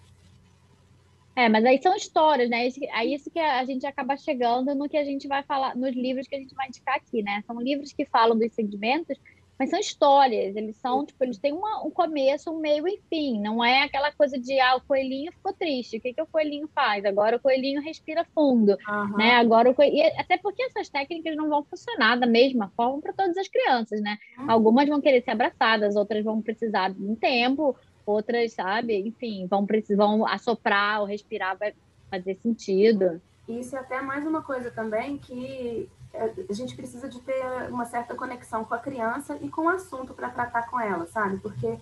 É, 1.36 1.50
mas 1.50 1.66
aí 1.66 1.82
são 1.82 1.96
histórias, 1.96 2.50
né? 2.50 2.70
Aí 2.94 3.14
isso 3.14 3.32
que 3.32 3.40
a 3.40 3.66
gente 3.66 3.86
acaba 3.88 4.16
chegando 4.16 4.76
no 4.76 4.88
que 4.88 4.98
a 4.98 5.04
gente 5.04 5.28
vai 5.28 5.42
falar, 5.44 5.76
nos 5.76 5.96
livros 5.96 6.28
que 6.28 6.36
a 6.36 6.40
gente 6.40 6.54
vai 6.54 6.68
indicar 6.68 6.96
aqui, 6.96 7.24
né? 7.24 7.44
São 7.48 7.60
livros 7.60 7.92
que 7.92 8.06
falam 8.06 8.38
dos 8.38 8.54
sentimentos, 8.54 9.18
mas 9.58 9.70
são 9.70 9.80
histórias, 9.80 10.56
eles 10.56 10.76
são, 10.78 11.06
tipo, 11.06 11.24
eles 11.24 11.38
têm 11.38 11.54
uma, 11.54 11.86
um 11.86 11.92
começo, 11.92 12.52
um 12.52 12.60
meio 12.60 12.88
e 12.88 13.00
fim. 13.10 13.40
Não 13.40 13.64
é 13.64 13.84
aquela 13.84 14.12
coisa 14.12 14.38
de, 14.38 14.60
ah, 14.60 14.76
o 14.76 14.82
coelhinho 14.82 15.32
ficou 15.32 15.54
triste, 15.54 15.98
o 15.98 16.02
que, 16.02 16.14
que 16.14 16.22
o 16.22 16.28
coelhinho 16.28 16.68
faz? 16.74 17.06
Agora 17.06 17.38
o 17.38 17.40
coelhinho 17.40 17.82
respira 17.82 18.26
fundo, 18.34 18.78
uhum. 18.88 19.18
né? 19.18 19.36
Agora 19.36 19.70
o 19.70 19.76
coelhinho... 19.76 20.12
Até 20.18 20.38
porque 20.38 20.64
essas 20.64 20.90
técnicas 20.90 21.36
não 21.36 21.50
vão 21.50 21.64
funcionar 21.64 22.18
da 22.18 22.26
mesma 22.26 22.72
forma 22.76 23.02
para 23.02 23.14
todas 23.14 23.38
as 23.38 23.48
crianças, 23.48 24.02
né? 24.02 24.18
Uhum. 24.40 24.52
Algumas 24.52 24.90
vão 24.90 25.00
querer 25.00 25.22
ser 25.22 25.32
abraçadas, 25.32 25.96
outras 25.96 26.24
vão 26.24 26.42
precisar 26.42 26.90
de 26.90 27.04
um 27.04 27.16
tempo, 27.16 27.76
outras, 28.06 28.54
sabe? 28.54 28.98
Enfim, 29.08 29.46
vão, 29.48 29.66
precisar, 29.66 30.04
vão 30.04 30.28
assoprar 30.28 31.02
ou 31.02 31.08
respirar, 31.08 31.58
vai 31.58 31.74
fazer 32.10 32.36
sentido. 32.36 33.22
Isso 33.48 33.76
é 33.76 33.80
até 33.80 34.02
mais 34.02 34.26
uma 34.26 34.42
coisa 34.42 34.72
também 34.72 35.18
que 35.18 35.90
a 36.14 36.54
gente 36.54 36.76
precisa 36.76 37.10
de 37.10 37.20
ter 37.20 37.44
uma 37.70 37.86
certa 37.86 38.14
conexão 38.14 38.64
com 38.64 38.74
a 38.74 38.80
criança 38.80 39.38
e 39.42 39.50
com 39.50 39.64
o 39.64 39.70
assunto 39.70 40.14
para 40.14 40.30
tratar 40.30 40.70
com 40.70 40.80
ela, 40.80 41.08
sabe? 41.08 41.38
Porque, 41.38 41.78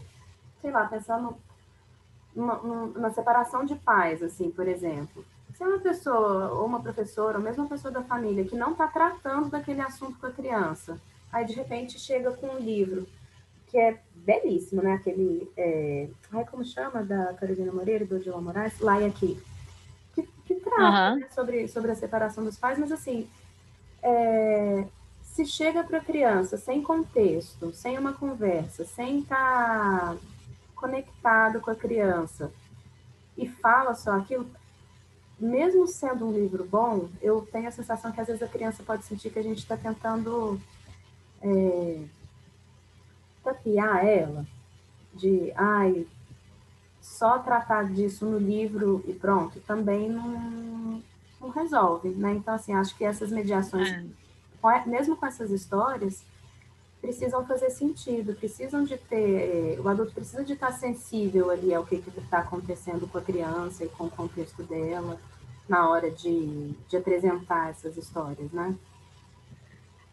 sei 0.62 0.72
lá, 0.72 0.86
pensando 0.86 1.36
numa, 2.34 2.56
numa, 2.58 3.12
separação 3.12 3.66
de 3.66 3.76
pais, 3.76 4.24
assim, 4.24 4.50
por 4.50 4.68
exemplo. 4.68 5.26
Se 5.54 5.64
é 5.64 5.68
uma 5.68 5.80
pessoa, 5.80 6.54
ou 6.54 6.66
uma 6.66 6.82
professora, 6.82 7.38
ou 7.38 7.44
mesmo 7.44 7.64
uma 7.64 7.70
pessoa 7.70 7.92
da 7.92 8.02
família, 8.04 8.46
que 8.46 8.56
não 8.56 8.72
está 8.72 8.88
tratando 8.88 9.50
daquele 9.50 9.82
assunto 9.82 10.18
com 10.18 10.28
a 10.28 10.32
criança, 10.32 10.98
aí 11.32 11.46
de 11.46 11.54
repente 11.54 12.00
chega 12.00 12.32
com 12.32 12.48
um 12.48 12.60
livro 12.60 13.06
que 13.68 13.78
é 13.78 14.00
belíssimo, 14.16 14.82
né? 14.82 14.94
Aquele. 14.94 15.52
É... 15.58 16.10
Ai, 16.32 16.46
como 16.46 16.64
chama? 16.64 17.04
Da 17.04 17.34
Carolina 17.34 17.72
Moreira, 17.72 18.06
do 18.06 18.16
Odilon 18.16 18.42
Moraes, 18.42 18.80
lá 18.80 19.00
e 19.02 19.06
aqui. 19.06 19.42
Que, 20.14 20.24
que 20.46 20.56
trata 20.56 21.14
uhum. 21.14 21.20
né, 21.20 21.28
sobre, 21.32 21.68
sobre 21.68 21.92
a 21.92 21.96
separação 21.96 22.44
dos 22.44 22.58
pais, 22.58 22.78
mas 22.78 22.92
assim, 22.92 23.30
é, 24.04 24.86
se 25.22 25.46
chega 25.46 25.84
para 25.84 26.00
a 26.00 26.04
criança 26.04 26.58
sem 26.58 26.82
contexto, 26.82 27.74
sem 27.74 27.98
uma 27.98 28.14
conversa, 28.14 28.86
sem 28.86 29.20
estar 29.20 30.16
tá 30.16 30.18
conectado 30.76 31.62
com 31.62 31.72
a 31.72 31.76
criança 31.76 32.52
e 33.38 33.48
fala 33.48 33.94
só 33.94 34.12
aquilo, 34.18 34.46
mesmo 35.40 35.88
sendo 35.88 36.28
um 36.28 36.32
livro 36.32 36.64
bom, 36.66 37.10
eu 37.22 37.48
tenho 37.52 37.68
a 37.68 37.72
sensação 37.72 38.12
que 38.12 38.22
às 38.22 38.28
vezes 38.28 38.44
a 38.44 38.48
criança 38.48 38.84
pode 38.84 39.06
sentir 39.06 39.32
que 39.32 39.40
a 39.40 39.44
gente 39.44 39.60
está 39.60 39.78
tentando 39.78 40.60
é, 41.42 42.04
tapiar 43.44 44.06
ela, 44.06 44.46
de 45.14 45.52
ai, 45.56 46.06
só 47.02 47.40
tratar 47.40 47.92
disso 47.92 48.26
no 48.26 48.38
livro 48.38 49.04
e 49.08 49.14
pronto, 49.14 49.60
também 49.62 50.10
não, 50.10 51.02
não 51.42 51.50
resolve, 51.50 52.10
né? 52.10 52.34
Então, 52.34 52.54
assim, 52.54 52.74
acho 52.74 52.96
que 52.96 53.04
essas 53.04 53.32
mediações, 53.32 53.90
é. 53.90 54.86
mesmo 54.86 55.16
com 55.16 55.26
essas 55.26 55.50
histórias, 55.52 56.24
precisam 57.02 57.46
fazer 57.46 57.72
sentido, 57.72 58.36
precisam 58.36 58.84
de 58.84 58.96
ter, 58.96 59.80
o 59.80 59.90
adulto 59.90 60.14
precisa 60.14 60.44
de 60.44 60.54
estar 60.54 60.72
sensível 60.72 61.50
ali 61.50 61.74
ao 61.74 61.84
que 61.84 61.96
está 61.96 62.40
acontecendo 62.40 63.08
com 63.08 63.18
a 63.18 63.22
criança 63.22 63.84
e 63.84 63.90
com 63.90 64.06
o 64.06 64.12
contexto 64.12 64.62
dela 64.64 65.20
na 65.68 65.90
hora 65.90 66.12
de, 66.12 66.74
de 66.88 66.98
apresentar 66.98 67.72
essas 67.72 67.98
histórias, 67.98 68.52
né? 68.52 68.76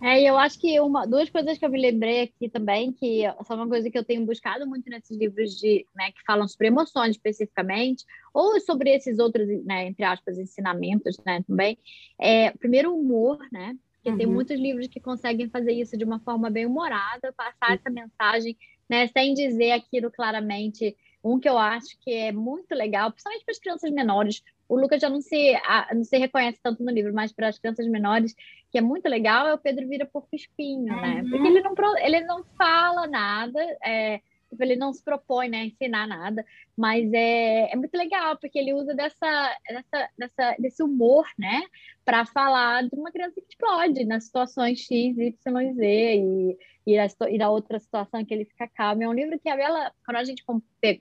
É, 0.00 0.22
eu 0.22 0.38
acho 0.38 0.58
que 0.60 0.78
uma, 0.80 1.06
duas 1.06 1.28
coisas 1.28 1.58
que 1.58 1.64
eu 1.64 1.70
me 1.70 1.80
lembrei 1.80 2.22
aqui 2.22 2.48
também, 2.48 2.92
que 2.92 3.22
são 3.44 3.56
uma 3.56 3.68
coisa 3.68 3.90
que 3.90 3.98
eu 3.98 4.04
tenho 4.04 4.24
buscado 4.24 4.66
muito 4.66 4.88
nesses 4.88 5.16
livros 5.16 5.58
de, 5.58 5.84
né, 5.94 6.12
que 6.12 6.22
falam 6.24 6.46
sobre 6.46 6.68
emoções 6.68 7.10
especificamente, 7.10 8.04
ou 8.32 8.60
sobre 8.60 8.90
esses 8.90 9.18
outros, 9.18 9.48
né, 9.64 9.86
entre 9.86 10.04
aspas, 10.04 10.38
ensinamentos, 10.38 11.16
né, 11.26 11.42
também. 11.46 11.76
É, 12.18 12.52
primeiro, 12.52 12.92
o 12.92 13.00
humor, 13.00 13.38
né? 13.50 13.76
Porque 13.94 14.10
uhum. 14.10 14.16
tem 14.16 14.26
muitos 14.26 14.58
livros 14.58 14.86
que 14.86 15.00
conseguem 15.00 15.50
fazer 15.50 15.72
isso 15.72 15.96
de 15.96 16.04
uma 16.04 16.20
forma 16.20 16.48
bem 16.48 16.64
humorada, 16.64 17.32
passar 17.36 17.74
essa 17.74 17.90
mensagem, 17.90 18.56
né, 18.88 19.08
sem 19.08 19.34
dizer 19.34 19.72
aquilo 19.72 20.12
claramente. 20.12 20.96
Um 21.22 21.38
que 21.38 21.48
eu 21.48 21.58
acho 21.58 21.98
que 22.00 22.12
é 22.12 22.32
muito 22.32 22.74
legal, 22.74 23.10
principalmente 23.10 23.44
para 23.44 23.52
as 23.52 23.58
crianças 23.58 23.90
menores, 23.90 24.42
o 24.68 24.78
Lucas 24.78 25.00
já 25.00 25.08
não 25.08 25.20
se, 25.20 25.54
não 25.94 26.04
se 26.04 26.16
reconhece 26.18 26.60
tanto 26.62 26.82
no 26.84 26.90
livro, 26.90 27.12
mas 27.14 27.32
para 27.32 27.48
as 27.48 27.58
crianças 27.58 27.86
menores, 27.88 28.36
que 28.70 28.78
é 28.78 28.80
muito 28.80 29.08
legal, 29.08 29.46
é 29.46 29.54
o 29.54 29.58
Pedro 29.58 29.88
vira 29.88 30.04
porco 30.06 30.28
espinho, 30.34 30.94
né? 30.94 31.22
Porque 31.22 31.38
uhum. 31.38 31.46
ele 31.46 31.60
não, 31.62 31.98
ele 31.98 32.20
não 32.20 32.44
fala 32.56 33.06
nada, 33.06 33.60
é, 33.82 34.20
ele 34.58 34.76
não 34.76 34.92
se 34.92 35.02
propõe 35.02 35.48
né, 35.48 35.58
a 35.58 35.64
ensinar 35.66 36.06
nada, 36.06 36.44
mas 36.76 37.10
é, 37.12 37.72
é 37.72 37.76
muito 37.76 37.94
legal, 37.96 38.36
porque 38.38 38.58
ele 38.58 38.72
usa 38.72 38.94
dessa, 38.94 39.56
dessa, 39.68 40.10
dessa, 40.16 40.56
desse 40.58 40.82
humor, 40.82 41.26
né, 41.38 41.62
para 42.04 42.24
falar 42.24 42.84
de 42.84 42.94
uma 42.94 43.10
criança 43.10 43.40
que 43.40 43.46
explode 43.50 44.04
nas 44.04 44.24
situações 44.24 44.80
X, 44.80 45.18
Y, 45.18 45.74
Z, 45.74 46.16
e, 46.16 46.58
e, 46.86 46.98
a, 46.98 47.06
e 47.28 47.38
da 47.38 47.50
outra 47.50 47.78
situação 47.78 48.24
que 48.24 48.32
ele 48.32 48.44
fica 48.44 48.68
calmo. 48.68 49.02
É 49.02 49.08
um 49.08 49.12
livro 49.12 49.38
que 49.38 49.48
a 49.48 49.56
Bela, 49.56 49.92
quando 50.04 50.16
a 50.16 50.24
gente 50.24 50.42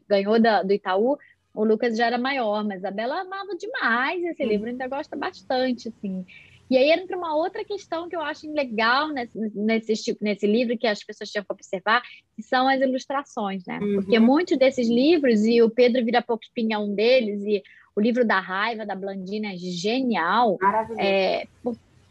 ganhou 0.07 0.39
da, 0.39 0.63
do 0.63 0.73
Itaú, 0.73 1.17
o 1.53 1.63
Lucas 1.63 1.97
já 1.97 2.05
era 2.05 2.17
maior, 2.19 2.63
mas 2.63 2.85
a 2.85 2.91
Bela 2.91 3.21
amava 3.21 3.55
demais 3.55 4.23
esse 4.23 4.45
livro, 4.45 4.67
ainda 4.67 4.87
gosta 4.87 5.15
bastante, 5.15 5.89
assim. 5.89 6.23
E 6.69 6.77
aí 6.77 6.91
entra 6.91 7.17
uma 7.17 7.35
outra 7.35 7.63
questão 7.63 8.09
que 8.09 8.15
eu 8.15 8.21
acho 8.21 8.51
legal 8.51 9.09
nesse, 9.09 9.37
nesse, 9.55 9.93
tipo, 9.95 10.23
nesse 10.23 10.45
livro, 10.45 10.77
que 10.77 10.87
as 10.87 11.03
pessoas 11.03 11.29
tinham 11.29 11.43
que 11.43 11.53
observar, 11.53 12.01
que 12.35 12.43
são 12.43 12.67
as 12.67 12.81
ilustrações, 12.81 13.65
né? 13.65 13.79
Uhum. 13.81 13.95
Porque 13.95 14.19
muitos 14.19 14.57
desses 14.57 14.87
livros, 14.87 15.45
e 15.45 15.61
o 15.61 15.69
Pedro 15.69 16.03
vira 16.03 16.21
pouco 16.21 16.43
espinha 16.43 16.79
um 16.79 16.93
deles, 16.93 17.41
e 17.43 17.63
o 17.95 18.01
livro 18.01 18.25
da 18.25 18.39
raiva, 18.39 18.85
da 18.85 18.95
Blandina, 18.95 19.53
é 19.53 19.57
genial. 19.57 20.57
Maravilhoso. 20.61 21.01
É, 21.01 21.47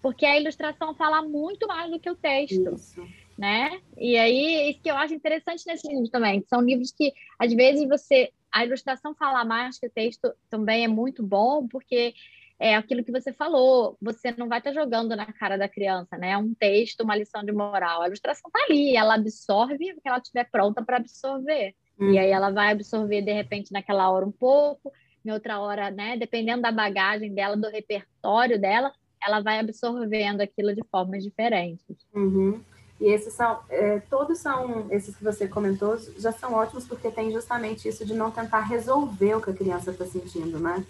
porque 0.03 0.25
a 0.25 0.39
ilustração 0.39 0.95
fala 0.95 1.23
muito 1.23 1.67
mais 1.67 1.91
do 1.91 2.01
que 2.01 2.11
o 2.11 2.17
texto. 2.17 2.75
Isso. 2.75 3.07
Né? 3.37 3.81
E 3.99 4.17
aí, 4.17 4.71
isso 4.71 4.81
que 4.81 4.91
eu 4.91 4.97
acho 4.97 5.13
interessante 5.13 5.67
nesses 5.67 5.89
livros 5.91 6.09
também, 6.09 6.41
que 6.41 6.49
são 6.49 6.63
livros 6.63 6.91
que, 6.91 7.13
às 7.39 7.53
vezes, 7.53 7.87
você 7.87 8.31
a 8.57 8.65
ilustração 8.65 9.15
falar 9.15 9.45
mais 9.45 9.79
que 9.79 9.87
o 9.87 9.91
texto 9.91 10.33
também 10.49 10.83
é 10.83 10.89
muito 10.89 11.23
bom, 11.23 11.69
porque 11.69 12.15
é 12.59 12.75
aquilo 12.75 13.05
que 13.05 13.13
você 13.13 13.33
falou, 13.33 13.97
você 14.01 14.33
não 14.37 14.49
vai 14.49 14.59
estar 14.59 14.73
jogando 14.73 15.15
na 15.15 15.31
cara 15.33 15.59
da 15.59 15.69
criança, 15.69 16.17
né? 16.17 16.31
É 16.31 16.39
um 16.39 16.55
texto, 16.55 17.03
uma 17.03 17.17
lição 17.17 17.45
de 17.45 17.53
moral. 17.53 18.03
A 18.03 18.07
ilustração 18.07 18.49
está 18.49 18.65
ali, 18.65 18.97
ela 18.97 19.15
absorve 19.15 19.93
o 19.93 20.01
que 20.01 20.09
ela 20.09 20.19
estiver 20.19 20.49
pronta 20.51 20.83
para 20.83 20.97
absorver. 20.97 21.75
Hum. 21.99 22.13
E 22.13 22.19
aí 22.19 22.31
ela 22.31 22.51
vai 22.51 22.73
absorver, 22.73 23.23
de 23.23 23.33
repente, 23.33 23.73
naquela 23.73 24.11
hora 24.11 24.25
um 24.25 24.33
pouco, 24.33 24.91
em 25.25 25.31
outra 25.31 25.61
hora, 25.61 25.91
né? 25.91 26.17
Dependendo 26.17 26.63
da 26.63 26.73
bagagem 26.73 27.35
dela, 27.35 27.57
do 27.57 27.69
repertório 27.69 28.59
dela, 28.59 28.93
ela 29.23 29.41
vai 29.41 29.59
absorvendo 29.59 30.41
aquilo 30.41 30.75
de 30.75 30.83
formas 30.91 31.23
diferentes. 31.23 31.85
Uhum. 32.15 32.61
E 32.99 33.09
esses 33.09 33.35
são, 33.35 33.61
é, 33.69 34.01
todos 34.09 34.39
são, 34.39 34.87
esses 34.91 35.15
que 35.15 35.23
você 35.23 35.47
comentou, 35.47 35.99
já 36.17 36.33
são 36.33 36.55
ótimos 36.55 36.87
porque 36.87 37.11
tem 37.11 37.31
justamente 37.31 37.87
isso 37.87 38.07
de 38.07 38.15
não 38.15 38.31
tentar 38.31 38.61
resolver 38.61 39.35
o 39.35 39.41
que 39.43 39.51
a 39.51 39.55
criança 39.55 39.91
está 39.91 40.07
sentindo, 40.07 40.59
né? 40.59 40.83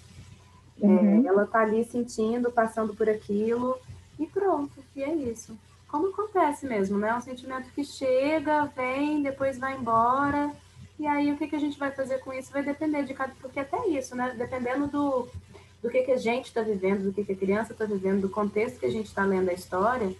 É, 0.80 0.86
uhum. 0.86 1.24
É, 1.24 1.28
ela 1.28 1.44
está 1.44 1.60
ali 1.60 1.84
sentindo, 1.84 2.50
passando 2.50 2.94
por 2.94 3.08
aquilo 3.08 3.78
e 4.18 4.26
pronto, 4.26 4.72
e 4.94 5.02
é 5.02 5.14
isso. 5.14 5.56
Como 5.88 6.08
acontece 6.08 6.66
mesmo, 6.66 6.98
né? 6.98 7.10
É 7.10 7.14
um 7.14 7.20
sentimento 7.20 7.70
que 7.72 7.84
chega, 7.84 8.66
vem, 8.76 9.22
depois 9.22 9.58
vai 9.58 9.76
embora. 9.76 10.52
E 10.98 11.06
aí 11.06 11.32
o 11.32 11.36
que, 11.36 11.46
que 11.46 11.56
a 11.56 11.60
gente 11.60 11.78
vai 11.78 11.90
fazer 11.90 12.18
com 12.18 12.32
isso 12.32 12.52
vai 12.52 12.62
depender 12.62 13.04
de 13.04 13.14
cada. 13.14 13.32
Porque 13.40 13.60
até 13.60 13.86
isso, 13.88 14.16
né? 14.16 14.34
Dependendo 14.36 14.88
do, 14.88 15.28
do 15.82 15.90
que, 15.90 16.02
que 16.02 16.12
a 16.12 16.16
gente 16.16 16.46
está 16.46 16.62
vivendo, 16.62 17.04
do 17.04 17.12
que, 17.12 17.24
que 17.24 17.32
a 17.32 17.36
criança 17.36 17.72
está 17.72 17.84
vivendo, 17.84 18.22
do 18.22 18.28
contexto 18.28 18.80
que 18.80 18.86
a 18.86 18.90
gente 18.90 19.06
está 19.06 19.24
lendo 19.24 19.48
a 19.48 19.54
história, 19.54 20.14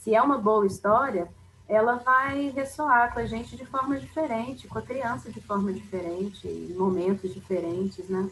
se 0.00 0.14
é 0.14 0.20
uma 0.20 0.36
boa 0.36 0.66
história, 0.66 1.28
ela 1.68 1.96
vai 1.96 2.50
ressoar 2.50 3.12
com 3.14 3.20
a 3.20 3.26
gente 3.26 3.56
de 3.56 3.64
forma 3.64 3.98
diferente, 3.98 4.68
com 4.68 4.78
a 4.78 4.82
criança 4.82 5.30
de 5.30 5.40
forma 5.40 5.72
diferente, 5.72 6.46
em 6.46 6.74
momentos 6.74 7.32
diferentes, 7.32 8.08
né? 8.08 8.28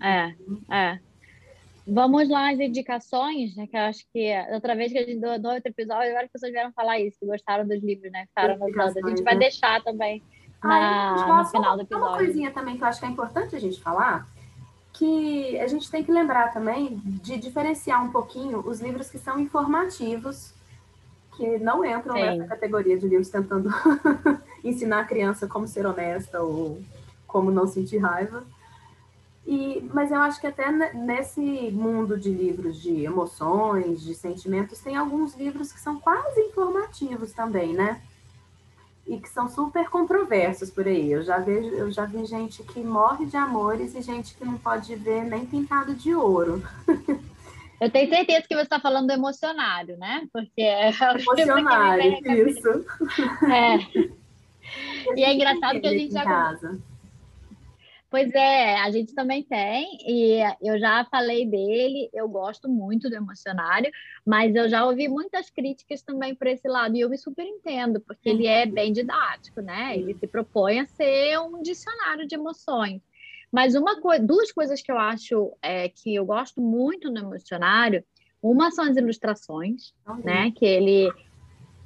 É, 0.00 0.34
é. 0.70 0.98
Vamos 1.86 2.28
lá 2.28 2.50
às 2.50 2.60
indicações, 2.60 3.56
né? 3.56 3.66
Que 3.66 3.76
eu 3.76 3.80
acho 3.80 4.04
que 4.12 4.32
outra 4.52 4.76
vez 4.76 4.92
que 4.92 4.98
a 4.98 5.04
gente 5.04 5.20
deu 5.20 5.30
outro 5.30 5.60
episódio, 5.64 6.12
várias 6.12 6.30
pessoas 6.30 6.52
vieram 6.52 6.72
falar 6.72 7.00
isso, 7.00 7.18
que 7.18 7.26
gostaram 7.26 7.66
dos 7.66 7.82
livros, 7.82 8.12
né? 8.12 8.26
Ficaram. 8.26 8.58
A 8.62 9.08
gente 9.08 9.22
vai 9.22 9.34
né? 9.34 9.40
deixar 9.40 9.82
também 9.82 10.22
na, 10.62 11.14
ah, 11.14 11.42
no 11.42 11.44
final 11.46 11.76
do 11.76 11.82
episódio. 11.82 12.06
Uma 12.06 12.16
coisinha 12.16 12.50
também 12.50 12.76
que 12.76 12.84
eu 12.84 12.88
acho 12.88 13.00
que 13.00 13.06
é 13.06 13.08
importante 13.08 13.56
a 13.56 13.60
gente 13.60 13.80
falar, 13.80 14.28
que 14.92 15.58
a 15.58 15.66
gente 15.66 15.90
tem 15.90 16.04
que 16.04 16.12
lembrar 16.12 16.52
também 16.52 17.00
de 17.04 17.38
diferenciar 17.38 18.04
um 18.04 18.12
pouquinho 18.12 18.60
os 18.60 18.80
livros 18.80 19.10
que 19.10 19.18
são 19.18 19.40
informativos, 19.40 20.52
que 21.36 21.58
não 21.58 21.84
entram 21.84 22.14
Sim. 22.14 22.22
nessa 22.22 22.46
categoria 22.46 22.98
de 22.98 23.08
livros 23.08 23.30
tentando 23.30 23.70
ensinar 24.62 25.00
a 25.00 25.04
criança 25.04 25.48
como 25.48 25.66
ser 25.66 25.86
honesta 25.86 26.42
ou 26.42 26.80
como 27.26 27.50
não 27.50 27.66
sentir 27.66 27.98
raiva. 27.98 28.44
E, 29.46 29.88
mas 29.92 30.10
eu 30.10 30.20
acho 30.20 30.40
que 30.40 30.46
até 30.46 30.70
nesse 30.94 31.40
mundo 31.40 32.18
de 32.18 32.30
livros 32.30 32.80
de 32.80 33.04
emoções, 33.04 34.02
de 34.02 34.14
sentimentos, 34.14 34.80
tem 34.80 34.96
alguns 34.96 35.34
livros 35.34 35.72
que 35.72 35.80
são 35.80 35.98
quase 35.98 36.40
informativos 36.40 37.32
também, 37.32 37.72
né? 37.72 38.00
E 39.06 39.18
que 39.18 39.28
são 39.28 39.48
super 39.48 39.88
controversos 39.88 40.70
por 40.70 40.86
aí. 40.86 41.10
Eu 41.10 41.22
já 41.22 41.38
vejo, 41.38 41.68
eu 41.70 41.90
já 41.90 42.04
vi 42.04 42.24
gente 42.26 42.62
que 42.62 42.80
morre 42.80 43.26
de 43.26 43.36
amores 43.36 43.94
e 43.94 44.02
gente 44.02 44.34
que 44.34 44.44
não 44.44 44.58
pode 44.58 44.94
ver 44.94 45.24
nem 45.24 45.44
pintado 45.46 45.94
de 45.94 46.14
ouro. 46.14 46.62
Eu 47.80 47.90
tenho 47.90 48.10
certeza 48.10 48.46
que 48.46 48.54
você 48.54 48.64
está 48.64 48.78
falando 48.78 49.06
do 49.06 49.12
emocionário, 49.14 49.96
né? 49.96 50.28
Porque 50.30 50.60
é 50.60 50.90
emocionário, 51.16 52.18
isso. 52.24 52.84
É. 53.50 54.10
E 55.16 55.24
é 55.24 55.34
engraçado 55.34 55.80
que 55.80 55.86
a 55.86 55.90
gente 55.90 56.12
já. 56.12 56.22
Casa. 56.22 56.78
Pois 58.10 58.34
é, 58.34 58.74
a 58.80 58.90
gente 58.90 59.14
também 59.14 59.44
tem, 59.44 59.86
e 60.04 60.40
eu 60.60 60.80
já 60.80 61.06
falei 61.08 61.46
dele, 61.46 62.10
eu 62.12 62.28
gosto 62.28 62.68
muito 62.68 63.08
do 63.08 63.14
emocionário, 63.14 63.88
mas 64.26 64.52
eu 64.56 64.68
já 64.68 64.84
ouvi 64.84 65.06
muitas 65.06 65.48
críticas 65.48 66.02
também 66.02 66.34
por 66.34 66.48
esse 66.48 66.66
lado, 66.66 66.96
e 66.96 67.00
eu 67.00 67.08
me 67.08 67.16
super 67.16 67.46
entendo, 67.46 68.00
porque 68.00 68.28
ele 68.28 68.48
é 68.48 68.66
bem 68.66 68.92
didático, 68.92 69.60
né? 69.60 69.96
Ele 69.96 70.12
se 70.14 70.26
propõe 70.26 70.80
a 70.80 70.86
ser 70.86 71.38
um 71.38 71.62
dicionário 71.62 72.26
de 72.26 72.34
emoções. 72.34 73.00
Mas 73.52 73.76
uma 73.76 74.00
co 74.00 74.18
duas 74.18 74.50
coisas 74.50 74.82
que 74.82 74.90
eu 74.90 74.98
acho 74.98 75.52
é, 75.62 75.88
que 75.88 76.12
eu 76.12 76.26
gosto 76.26 76.60
muito 76.60 77.12
no 77.12 77.18
emocionário, 77.18 78.04
uma 78.42 78.72
são 78.72 78.86
as 78.86 78.96
ilustrações, 78.96 79.94
né? 80.24 80.50
Que 80.50 80.64
ele 80.64 81.12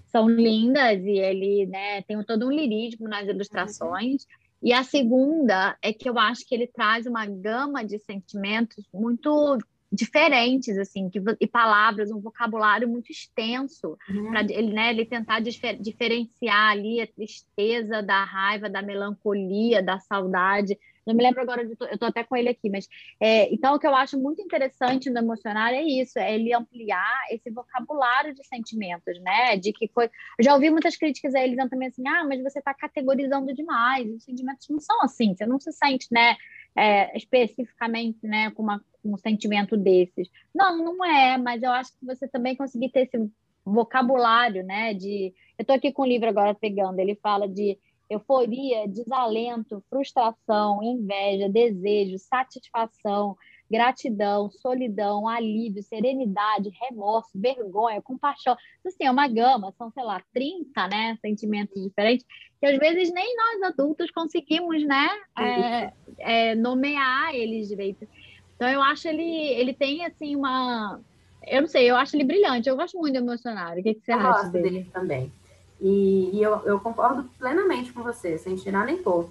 são 0.07 0.29
lindas 0.29 1.03
e 1.05 1.19
ele 1.19 1.67
né, 1.67 2.01
tem 2.03 2.23
todo 2.23 2.47
um 2.47 2.51
lirismo 2.51 3.09
nas 3.09 3.27
ilustrações. 3.27 4.23
Uhum. 4.23 4.44
E 4.65 4.73
a 4.73 4.83
segunda 4.83 5.77
é 5.83 5.93
que 5.93 6.09
eu 6.09 6.19
acho 6.19 6.49
que 6.49 6.55
ele 6.55 6.67
traz 6.67 7.05
uma 7.05 7.27
gama 7.27 7.85
de 7.85 7.99
sentimentos 7.99 8.89
muito 8.95 9.59
diferentes, 9.93 10.79
assim, 10.79 11.11
que, 11.11 11.21
e 11.39 11.47
palavras, 11.47 12.11
um 12.11 12.19
vocabulário 12.19 12.89
muito 12.89 13.13
extenso, 13.13 13.97
uhum. 14.09 14.31
para 14.31 14.41
ele, 14.41 14.73
né, 14.73 14.91
ele 14.91 15.05
tentar 15.05 15.41
difer 15.41 15.79
diferenciar 15.79 16.73
ali 16.73 17.01
a 17.01 17.07
tristeza 17.07 18.03
da 18.03 18.25
raiva, 18.25 18.71
da 18.71 18.81
melancolia, 18.81 19.83
da 19.83 20.01
saudade, 20.01 20.79
não 21.07 21.15
me 21.15 21.23
lembro 21.23 21.41
agora, 21.43 21.65
de, 21.65 21.77
eu 21.79 21.95
estou 21.95 22.09
até 22.09 22.25
com 22.25 22.37
ele 22.37 22.49
aqui, 22.49 22.71
mas 22.71 22.89
é, 23.21 23.53
então 23.53 23.75
o 23.75 23.79
que 23.79 23.87
eu 23.87 23.95
acho 23.95 24.19
muito 24.19 24.41
interessante 24.41 25.11
no 25.11 25.19
emocionário 25.19 25.79
é 25.79 25.83
isso, 25.83 26.19
é 26.19 26.35
ele 26.35 26.55
ampliar 26.55 27.27
esse 27.31 27.51
vocabulário 27.51 28.35
de 28.35 28.45
sentimentos, 28.47 29.21
né? 29.21 29.57
De 29.57 29.73
que 29.73 29.89
foi. 29.89 30.11
Já 30.41 30.55
ouvi 30.55 30.71
muitas 30.71 30.97
críticas 30.97 31.35
a 31.35 31.41
ele 31.41 31.51
dizendo 31.51 31.71
também 31.71 31.89
assim, 31.89 32.07
ah, 32.09 32.25
mas 32.25 32.43
você 32.43 32.59
está 32.59 32.73
categorizando 32.73 33.53
demais, 33.55 34.09
os 34.11 34.25
sentimentos 34.25 34.69
não 34.69 34.81
são 34.81 35.03
assim, 35.03 35.35
você 35.35 35.47
não 35.47 35.61
se 35.61 35.73
sente, 35.73 36.07
né? 36.11 36.37
É, 36.77 37.17
especificamente, 37.17 38.19
né, 38.27 38.51
com, 38.51 38.63
uma, 38.63 38.85
um 39.05 39.17
sentimento 39.17 39.77
desses. 39.77 40.29
Não, 40.53 40.77
não 40.77 41.05
é, 41.05 41.39
mas 41.39 41.63
eu 41.63 41.71
acho 41.71 41.93
que 41.93 42.05
você 42.05 42.27
também 42.27 42.57
conseguir 42.57 42.89
ter 42.89 43.03
esse 43.03 43.31
vocabulário, 43.65 44.65
né? 44.65 44.93
De, 44.95 45.33
eu 45.59 45.63
estou 45.63 45.77
aqui 45.77 45.93
com 45.93 46.03
o 46.03 46.07
livro 46.07 46.29
agora 46.29 46.55
pegando, 46.55 46.99
ele 46.99 47.15
fala 47.15 47.49
de 47.49 47.79
euforia, 48.15 48.89
desalento, 48.89 49.83
frustração, 49.89 50.83
inveja, 50.83 51.49
desejo, 51.49 52.19
satisfação, 52.19 53.37
gratidão, 53.71 54.51
solidão, 54.51 55.29
alívio, 55.29 55.83
serenidade, 55.83 56.71
remorso, 56.81 57.31
vergonha, 57.35 58.01
compaixão. 58.03 58.57
Assim, 58.87 59.05
é 59.05 59.11
uma 59.11 59.27
gama, 59.27 59.73
são, 59.77 59.91
sei 59.91 60.05
lá, 60.05 60.23
30 60.33 60.89
né, 60.89 61.19
sentimentos 61.21 61.83
diferentes, 61.83 62.27
que 62.61 62.67
às 62.67 62.79
vezes 62.79 63.13
nem 63.13 63.37
nós 63.37 63.63
adultos 63.73 64.11
conseguimos 64.11 64.85
né, 64.87 65.09
é, 65.39 65.93
é, 66.19 66.55
nomear 66.55 67.35
eles 67.35 67.69
direito. 67.69 68.07
Então, 68.55 68.69
eu 68.69 68.83
acho 68.83 69.09
ele, 69.09 69.23
ele 69.23 69.75
tem, 69.75 70.05
assim, 70.05 70.37
uma... 70.37 71.01
Eu 71.47 71.63
não 71.63 71.69
sei, 71.69 71.91
eu 71.91 71.97
acho 71.97 72.17
ele 72.17 72.25
brilhante. 72.25 72.69
Eu 72.69 72.77
gosto 72.77 72.97
muito 72.99 73.15
do 73.15 73.19
emocionário. 73.19 73.81
O 73.81 73.83
que, 73.83 73.95
que 73.95 74.01
você 74.05 74.13
eu 74.13 74.19
acha 74.19 74.29
gosto 74.29 74.53
dele? 74.53 74.71
dele 74.71 74.91
também. 74.93 75.33
E, 75.81 76.31
e 76.33 76.43
eu, 76.43 76.61
eu, 76.65 76.81
concordo 76.81 77.25
plenamente 77.39 77.93
com 77.93 78.03
você, 78.03 78.39
sem 78.39 78.57
tirar 78.57 78.87
nem 78.87 79.03
pôr. 79.03 79.29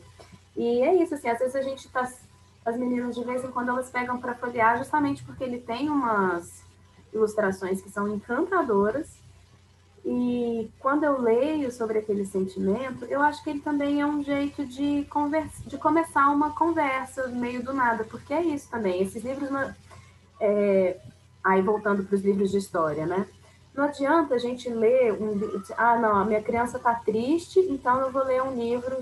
E 0.56 0.82
é 0.82 0.94
isso, 1.02 1.16
assim, 1.16 1.30
às 1.30 1.40
vezes 1.40 1.56
a 1.56 1.62
gente 1.62 1.88
tá. 1.90 2.10
As 2.66 2.78
meninas, 2.78 3.16
de 3.16 3.24
vez 3.24 3.44
em 3.44 3.52
quando, 3.52 3.70
elas 3.70 3.90
pegam 3.90 4.20
para 4.20 4.36
folhear 4.36 4.78
justamente 4.78 5.24
porque 5.24 5.44
ele 5.44 5.60
tem 5.60 5.90
umas 5.90 6.64
ilustrações 7.14 7.82
que 7.82 7.90
são 7.90 8.08
encantadoras. 8.08 9.22
E 10.06 10.70
quando 10.80 11.04
eu 11.06 11.22
leio 11.22 11.72
sobre 11.72 12.00
aquele 12.00 12.26
sentimento, 12.26 13.06
eu 13.06 13.22
acho 13.22 13.42
que 13.44 13.50
ele 13.50 13.62
também 13.62 14.02
é 14.02 14.06
um 14.06 14.22
jeito 14.22 14.66
de, 14.66 15.06
conversa, 15.10 15.64
de 15.66 15.78
começar 15.78 16.30
uma 16.30 16.52
conversa 16.52 17.28
meio 17.28 17.64
do 17.64 17.74
nada, 17.74 18.04
porque 18.04 18.34
é 18.34 18.42
isso 18.42 18.70
também. 18.70 19.02
Esses 19.02 19.24
livros. 19.24 19.50
É, 20.40 21.00
aí 21.44 21.62
voltando 21.62 22.04
para 22.04 22.16
os 22.16 22.22
livros 22.22 22.52
de 22.52 22.58
história, 22.58 23.06
né? 23.06 23.28
Não 23.74 23.86
adianta 23.86 24.36
a 24.36 24.38
gente 24.38 24.70
ler 24.70 25.14
um 25.14 25.40
ah, 25.78 25.98
não, 25.98 26.16
a 26.18 26.26
minha 26.26 26.42
criança 26.42 26.78
está 26.78 26.94
triste, 26.94 27.60
então 27.60 28.00
eu 28.02 28.12
vou 28.12 28.24
ler 28.24 28.42
um 28.44 28.56
livro 28.56 28.98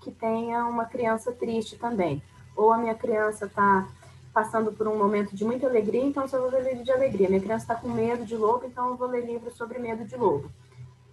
que 0.00 0.12
tenha 0.12 0.64
uma 0.66 0.84
criança 0.84 1.32
triste 1.32 1.76
também. 1.76 2.22
Ou 2.54 2.72
a 2.72 2.78
minha 2.78 2.94
criança 2.94 3.46
está 3.46 3.88
passando 4.32 4.70
por 4.70 4.86
um 4.86 4.96
momento 4.96 5.34
de 5.34 5.44
muita 5.44 5.66
alegria, 5.66 6.04
então 6.04 6.24
eu 6.24 6.40
vou 6.42 6.50
ler 6.50 6.62
livro 6.62 6.84
de 6.84 6.92
alegria. 6.92 7.28
Minha 7.28 7.40
criança 7.40 7.64
está 7.64 7.74
com 7.74 7.88
medo 7.88 8.24
de 8.24 8.36
lobo, 8.36 8.66
então 8.66 8.90
eu 8.90 8.96
vou 8.96 9.08
ler 9.08 9.26
livro 9.26 9.50
sobre 9.50 9.78
medo 9.78 10.04
de 10.04 10.16
lobo. 10.16 10.50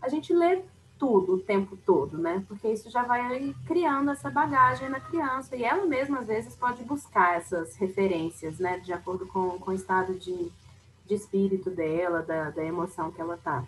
A 0.02 0.08
gente 0.10 0.34
lê 0.34 0.62
tudo 1.00 1.36
o 1.36 1.40
tempo 1.40 1.76
todo, 1.76 2.18
né? 2.18 2.44
Porque 2.48 2.68
isso 2.68 2.90
já 2.90 3.04
vai 3.04 3.56
criando 3.66 4.12
essa 4.12 4.30
bagagem 4.30 4.90
na 4.90 5.00
criança. 5.00 5.56
E 5.56 5.64
ela 5.64 5.86
mesma, 5.86 6.20
às 6.20 6.28
vezes, 6.28 6.56
pode 6.56 6.84
buscar 6.84 7.38
essas 7.38 7.76
referências, 7.76 8.60
né? 8.60 8.80
De 8.80 8.94
acordo 8.94 9.26
com, 9.26 9.58
com 9.58 9.72
o 9.72 9.74
estado 9.74 10.14
de, 10.14 10.52
de 11.06 11.14
espírito 11.14 11.70
dela, 11.70 12.22
da, 12.22 12.50
da 12.50 12.64
emoção 12.64 13.12
que 13.12 13.22
ela 13.22 13.38
tá. 13.38 13.66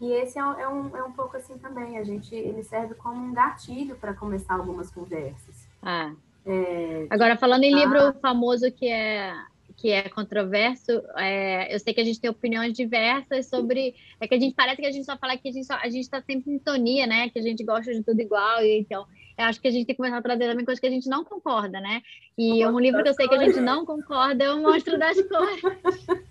E 0.00 0.12
esse 0.12 0.38
é, 0.38 0.42
é, 0.42 0.68
um, 0.68 0.96
é 0.96 1.02
um 1.02 1.12
pouco 1.12 1.36
assim 1.36 1.58
também, 1.58 1.98
a 1.98 2.04
gente, 2.04 2.34
ele 2.34 2.62
serve 2.62 2.94
como 2.94 3.20
um 3.20 3.32
gatilho 3.32 3.96
para 3.96 4.14
começar 4.14 4.54
algumas 4.54 4.90
conversas. 4.90 5.68
Ah. 5.82 6.12
É, 6.46 7.06
Agora, 7.10 7.36
falando 7.36 7.64
em 7.64 7.74
livro 7.74 8.14
famoso 8.20 8.70
que 8.70 8.88
é 8.88 9.34
que 9.78 9.92
é 9.92 10.08
controverso, 10.08 10.90
é, 11.16 11.72
eu 11.72 11.78
sei 11.78 11.94
que 11.94 12.00
a 12.00 12.04
gente 12.04 12.20
tem 12.20 12.28
opiniões 12.28 12.72
diversas 12.72 13.46
sobre. 13.46 13.94
É 14.20 14.26
que 14.26 14.34
a 14.34 14.38
gente 14.38 14.54
parece 14.54 14.80
que 14.80 14.86
a 14.86 14.90
gente 14.90 15.04
só 15.04 15.16
fala 15.16 15.36
que 15.36 15.48
a 15.48 15.52
gente 15.52 16.00
está 16.00 16.20
sempre 16.20 16.50
em 16.50 16.58
sintonia, 16.58 17.06
né? 17.06 17.28
Que 17.28 17.38
a 17.38 17.42
gente 17.42 17.62
gosta 17.62 17.92
de 17.92 18.02
tudo 18.02 18.20
igual, 18.20 18.60
e 18.60 18.80
então 18.80 19.06
acho 19.44 19.60
que 19.60 19.68
a 19.68 19.70
gente 19.70 19.86
tem 19.86 19.94
que 19.94 19.98
começar 19.98 20.18
a 20.18 20.22
trazer 20.22 20.48
também 20.48 20.64
coisas 20.64 20.80
que 20.80 20.86
a 20.86 20.90
gente 20.90 21.08
não 21.08 21.24
concorda, 21.24 21.80
né? 21.80 22.02
E 22.36 22.66
um 22.66 22.78
livro 22.78 23.02
que 23.02 23.08
eu 23.08 23.14
sei 23.14 23.28
que 23.28 23.34
a 23.34 23.44
gente 23.44 23.60
não 23.60 23.86
concorda 23.86 24.44
é 24.44 24.52
o 24.52 24.60
Monstro 24.60 24.98
das 24.98 25.16
Cores. 25.22 25.62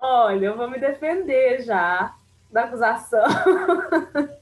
Olha, 0.00 0.46
eu 0.46 0.56
vou 0.56 0.70
me 0.70 0.78
defender 0.78 1.62
já 1.62 2.14
da 2.50 2.64
acusação. 2.64 3.24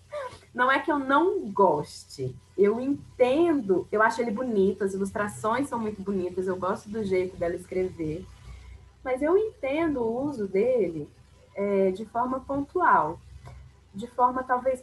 Não 0.55 0.73
é 0.73 0.79
que 0.79 0.91
eu 0.91 0.99
não 0.99 1.51
goste, 1.51 2.35
eu 2.57 2.81
entendo, 2.81 3.87
eu 3.93 4.01
acho 4.01 4.23
ele 4.23 4.31
bonito, 4.31 4.85
as 4.85 4.95
ilustrações 4.95 5.69
são 5.69 5.79
muito 5.79 6.01
bonitas, 6.01 6.47
eu 6.47 6.57
gosto 6.57 6.89
do 6.89 7.05
jeito 7.05 7.37
dela 7.37 7.55
escrever, 7.55 8.25
mas 9.05 9.21
eu 9.21 9.37
entendo 9.37 10.01
o 10.01 10.25
uso 10.25 10.49
dele 10.49 11.11
é, 11.55 11.91
de 11.91 12.07
forma 12.07 12.41
pontual, 12.41 13.21
de 13.95 14.07
forma 14.07 14.43
talvez 14.43 14.83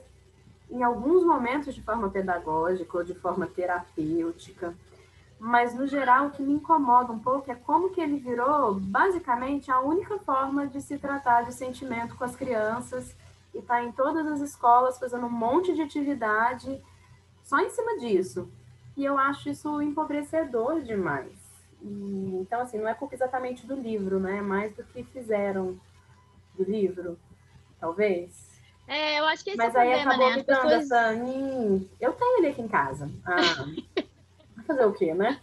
em 0.73 0.81
alguns 0.81 1.23
momentos 1.23 1.75
de 1.75 1.83
forma 1.83 2.09
pedagógica 2.09 2.97
ou 2.97 3.03
de 3.03 3.13
forma 3.13 3.45
terapêutica, 3.45 4.73
mas 5.39 5.75
no 5.75 5.86
geral 5.86 6.27
o 6.27 6.31
que 6.31 6.41
me 6.41 6.53
incomoda 6.53 7.13
um 7.13 7.19
pouco 7.19 7.51
é 7.51 7.55
como 7.55 7.91
que 7.91 8.01
ele 8.01 8.17
virou 8.17 8.73
basicamente 8.73 9.69
a 9.69 9.79
única 9.81 10.17
forma 10.19 10.65
de 10.65 10.81
se 10.81 10.97
tratar 10.97 11.43
de 11.43 11.53
sentimento 11.53 12.15
com 12.15 12.23
as 12.23 12.36
crianças 12.36 13.15
e 13.53 13.59
está 13.59 13.83
em 13.83 13.91
todas 13.91 14.25
as 14.25 14.41
escolas 14.41 14.97
fazendo 14.97 15.27
um 15.27 15.31
monte 15.31 15.75
de 15.75 15.81
atividade 15.83 16.81
só 17.43 17.59
em 17.59 17.69
cima 17.69 17.99
disso. 17.99 18.49
E 18.97 19.05
eu 19.05 19.15
acho 19.15 19.49
isso 19.49 19.79
empobrecedor 19.79 20.81
demais. 20.81 21.38
E, 21.83 22.38
então, 22.41 22.62
assim, 22.62 22.79
não 22.79 22.88
é 22.88 22.95
culpa 22.95 23.13
exatamente 23.13 23.67
do 23.67 23.75
livro, 23.75 24.19
né? 24.19 24.38
É 24.38 24.41
mais 24.41 24.75
do 24.75 24.83
que 24.83 25.03
fizeram 25.03 25.79
do 26.55 26.63
livro, 26.63 27.19
talvez. 27.79 28.52
É, 28.87 29.19
eu 29.19 29.25
acho 29.25 29.43
que 29.43 29.51
esse 29.51 29.57
Mas 29.57 29.73
é 29.73 29.77
o 29.77 29.81
aí 29.81 30.03
problema, 30.03 30.11
acabou 30.11 30.29
né? 30.29 30.35
dando 30.35 30.45
pessoas... 30.45 30.91
essa. 30.91 31.11
Hum, 31.13 31.87
eu 31.99 32.13
tenho 32.13 32.37
ele 32.39 32.47
aqui 32.47 32.61
em 32.61 32.67
casa. 32.67 33.09
Ah, 33.25 34.03
fazer 34.67 34.85
o 34.85 34.93
quê, 34.93 35.13
né? 35.13 35.39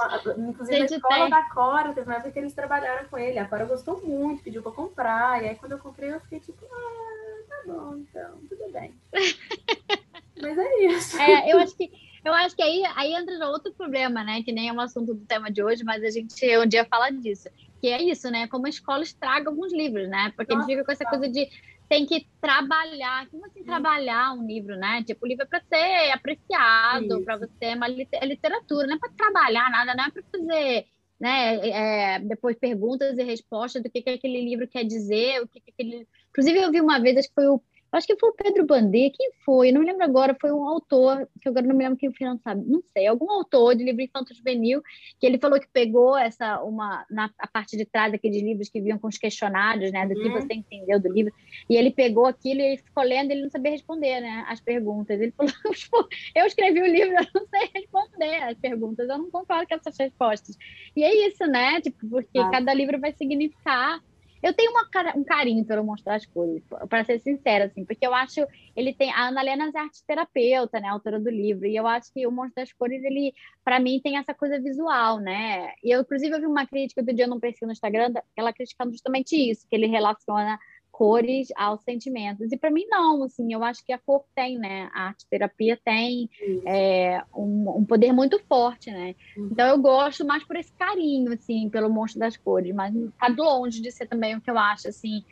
Ah, 0.00 0.20
inclusive, 0.38 0.82
a 0.82 0.84
escola 0.84 1.14
tem. 1.14 1.30
da 1.30 1.42
Cora, 1.44 1.92
teve 1.92 2.08
uma 2.08 2.16
época 2.16 2.32
que 2.32 2.38
eles 2.38 2.54
trabalharam 2.54 3.06
com 3.08 3.18
ele. 3.18 3.38
A 3.38 3.46
Cora 3.46 3.64
gostou 3.64 4.00
muito, 4.02 4.42
pediu 4.42 4.62
para 4.62 4.72
comprar. 4.72 5.42
E 5.42 5.48
aí, 5.48 5.56
quando 5.56 5.72
eu 5.72 5.78
comprei, 5.78 6.12
eu 6.12 6.20
fiquei 6.20 6.40
tipo, 6.40 6.64
ah, 6.70 7.42
tá 7.48 7.62
bom, 7.66 7.96
então, 7.96 8.38
tudo 8.48 8.72
bem. 8.72 8.94
Mas 10.40 10.58
é 10.58 10.84
isso. 10.86 11.20
É, 11.20 11.52
eu 11.52 11.58
acho 11.58 11.76
que 11.76 11.90
eu 12.24 12.32
acho 12.32 12.54
que 12.54 12.62
aí, 12.62 12.82
aí 12.94 13.14
entra 13.14 13.48
outro 13.48 13.72
problema, 13.72 14.22
né? 14.22 14.42
Que 14.42 14.52
nem 14.52 14.68
é 14.68 14.72
um 14.72 14.80
assunto 14.80 15.12
do 15.12 15.26
tema 15.26 15.50
de 15.50 15.62
hoje, 15.62 15.82
mas 15.82 16.04
a 16.04 16.10
gente 16.10 16.58
um 16.58 16.66
dia 16.66 16.84
fala 16.84 17.10
disso. 17.10 17.48
Que 17.80 17.88
é 17.88 18.00
isso, 18.00 18.30
né? 18.30 18.46
Como 18.46 18.66
a 18.66 18.70
escola 18.70 19.02
estraga 19.02 19.50
alguns 19.50 19.72
livros, 19.72 20.08
né? 20.08 20.32
Porque 20.36 20.54
Nossa, 20.54 20.70
ele 20.70 20.80
fica 20.80 20.84
com 20.86 20.92
essa 20.92 21.04
coisa 21.04 21.28
de 21.28 21.50
tem 21.92 22.06
que 22.06 22.26
trabalhar. 22.40 23.28
Como 23.28 23.44
assim 23.44 23.62
trabalhar 23.62 24.32
um 24.32 24.46
livro, 24.46 24.76
né? 24.76 25.04
Tipo, 25.04 25.26
o 25.26 25.28
livro 25.28 25.44
é 25.44 25.46
para 25.46 25.60
ser 25.60 26.10
apreciado, 26.10 27.22
para 27.22 27.36
você, 27.36 27.66
é 27.66 27.74
uma 27.74 27.86
é 27.86 28.24
literatura, 28.26 28.86
não 28.86 28.94
é 28.94 28.98
para 28.98 29.10
trabalhar 29.10 29.70
nada, 29.70 29.94
não 29.94 30.04
é 30.04 30.10
para 30.10 30.22
fazer 30.22 30.86
né, 31.20 31.68
é, 31.68 32.18
depois 32.20 32.56
perguntas 32.56 33.18
e 33.18 33.22
respostas 33.22 33.82
do 33.82 33.90
que, 33.90 34.00
que 34.00 34.08
aquele 34.08 34.42
livro 34.42 34.66
quer 34.66 34.84
dizer, 34.84 35.42
o 35.42 35.46
que, 35.46 35.60
que 35.60 35.70
aquele. 35.70 36.08
Inclusive, 36.30 36.60
eu 36.60 36.70
vi 36.70 36.80
uma 36.80 36.98
vez, 36.98 37.18
acho 37.18 37.28
que 37.28 37.34
foi 37.34 37.46
o 37.46 37.62
acho 37.96 38.06
que 38.06 38.16
foi 38.16 38.30
o 38.30 38.34
Pedro 38.34 38.64
Bandeira, 38.64 39.12
quem 39.14 39.30
foi? 39.44 39.70
Não 39.70 39.80
me 39.80 39.86
lembro 39.86 40.04
agora, 40.04 40.36
foi 40.40 40.50
um 40.50 40.66
autor, 40.66 41.28
que 41.40 41.48
agora 41.48 41.66
não 41.66 41.74
me 41.76 41.84
lembro 41.84 41.98
quem 41.98 42.12
foi, 42.12 42.26
não 42.26 42.38
sabe, 42.38 42.64
não 42.66 42.82
sei, 42.92 43.06
algum 43.06 43.30
autor 43.30 43.74
de 43.74 43.84
livro 43.84 44.02
infanto 44.02 44.34
juvenil, 44.34 44.82
que 45.20 45.26
ele 45.26 45.38
falou 45.38 45.60
que 45.60 45.68
pegou 45.72 46.16
essa, 46.16 46.62
uma, 46.62 47.04
na 47.10 47.30
a 47.38 47.46
parte 47.46 47.76
de 47.76 47.84
trás 47.84 48.10
daqueles 48.10 48.42
livros 48.42 48.68
que 48.68 48.80
vinham 48.80 48.98
com 48.98 49.08
os 49.08 49.18
questionários, 49.18 49.92
né, 49.92 50.06
do 50.06 50.14
que 50.14 50.28
uhum. 50.28 50.40
você 50.40 50.54
entendeu 50.54 50.98
do 50.98 51.12
livro, 51.12 51.32
e 51.68 51.76
ele 51.76 51.90
pegou 51.90 52.26
aquilo 52.26 52.60
e 52.60 52.78
ficou 52.78 53.02
lendo, 53.02 53.30
ele 53.30 53.42
não 53.42 53.50
sabia 53.50 53.72
responder, 53.72 54.20
né, 54.20 54.44
as 54.48 54.60
perguntas. 54.60 55.20
Ele 55.20 55.32
falou, 55.32 55.52
eu 56.34 56.46
escrevi 56.46 56.80
o 56.80 56.86
livro, 56.86 57.14
eu 57.14 57.26
não 57.34 57.46
sei 57.46 57.70
responder 57.74 58.42
as 58.42 58.58
perguntas, 58.58 59.08
eu 59.08 59.18
não 59.18 59.30
concordo 59.30 59.66
com 59.66 59.74
essas 59.74 59.96
respostas. 59.98 60.56
E 60.96 61.04
é 61.04 61.28
isso, 61.28 61.46
né, 61.46 61.80
tipo, 61.80 62.08
porque 62.08 62.38
ah. 62.38 62.50
cada 62.50 62.72
livro 62.72 62.98
vai 62.98 63.12
significar 63.12 64.00
eu 64.42 64.52
tenho 64.52 64.72
uma, 64.72 64.88
um 65.16 65.24
carinho 65.24 65.64
pelo 65.64 65.84
Monstro 65.84 66.12
das 66.12 66.26
Cores, 66.26 66.62
para 66.88 67.04
ser 67.04 67.20
sincera, 67.20 67.66
assim, 67.66 67.84
porque 67.84 68.06
eu 68.06 68.14
acho 68.14 68.46
ele 68.74 68.92
tem 68.92 69.12
a 69.12 69.28
Ana 69.28 69.40
Helena 69.40 69.70
é 69.74 69.78
arte 69.78 70.04
terapeuta, 70.06 70.80
né, 70.80 70.88
autora 70.88 71.20
do 71.20 71.30
livro, 71.30 71.66
e 71.66 71.76
eu 71.76 71.86
acho 71.86 72.12
que 72.12 72.26
o 72.26 72.32
Monstro 72.32 72.62
das 72.62 72.72
Cores 72.72 73.02
ele, 73.04 73.32
para 73.64 73.78
mim, 73.78 74.00
tem 74.02 74.16
essa 74.16 74.34
coisa 74.34 74.60
visual, 74.60 75.20
né? 75.20 75.72
E 75.82 75.94
eu, 75.94 76.00
inclusive, 76.00 76.34
eu 76.34 76.40
vi 76.40 76.46
uma 76.46 76.66
crítica 76.66 77.02
do 77.02 77.12
dia 77.12 77.26
no 77.26 77.40
perfil 77.40 77.66
no 77.66 77.72
Instagram, 77.72 78.12
ela 78.36 78.52
criticando 78.52 78.92
justamente 78.92 79.36
isso, 79.36 79.66
que 79.68 79.76
ele 79.76 79.86
relaciona 79.86 80.58
cores 81.02 81.48
aos 81.56 81.82
sentimentos. 81.82 82.52
E 82.52 82.56
para 82.56 82.70
mim, 82.70 82.86
não, 82.88 83.24
assim, 83.24 83.52
eu 83.52 83.64
acho 83.64 83.84
que 83.84 83.92
a 83.92 83.98
cor 83.98 84.24
tem, 84.36 84.56
né? 84.56 84.88
A 84.94 85.08
arte 85.08 85.26
terapia 85.28 85.76
tem 85.84 86.30
é, 86.64 87.20
um, 87.34 87.78
um, 87.78 87.84
poder 87.84 88.12
muito 88.12 88.38
forte, 88.48 88.88
né? 88.88 89.16
Uhum. 89.36 89.48
Então 89.50 89.66
eu 89.66 89.78
gosto 89.78 90.24
mais 90.24 90.44
por 90.44 90.54
esse 90.54 90.72
carinho, 90.74 91.32
assim, 91.32 91.68
pelo 91.68 91.90
monstro 91.90 92.20
das 92.20 92.36
cores, 92.36 92.72
mas 92.72 92.94
tá 93.18 93.26
longe 93.36 93.82
de 93.82 93.90
ser 93.90 94.06
também 94.06 94.36
o 94.36 94.40
que 94.40 94.48
eu 94.48 94.56
acho, 94.56 94.86
assim. 94.86 95.24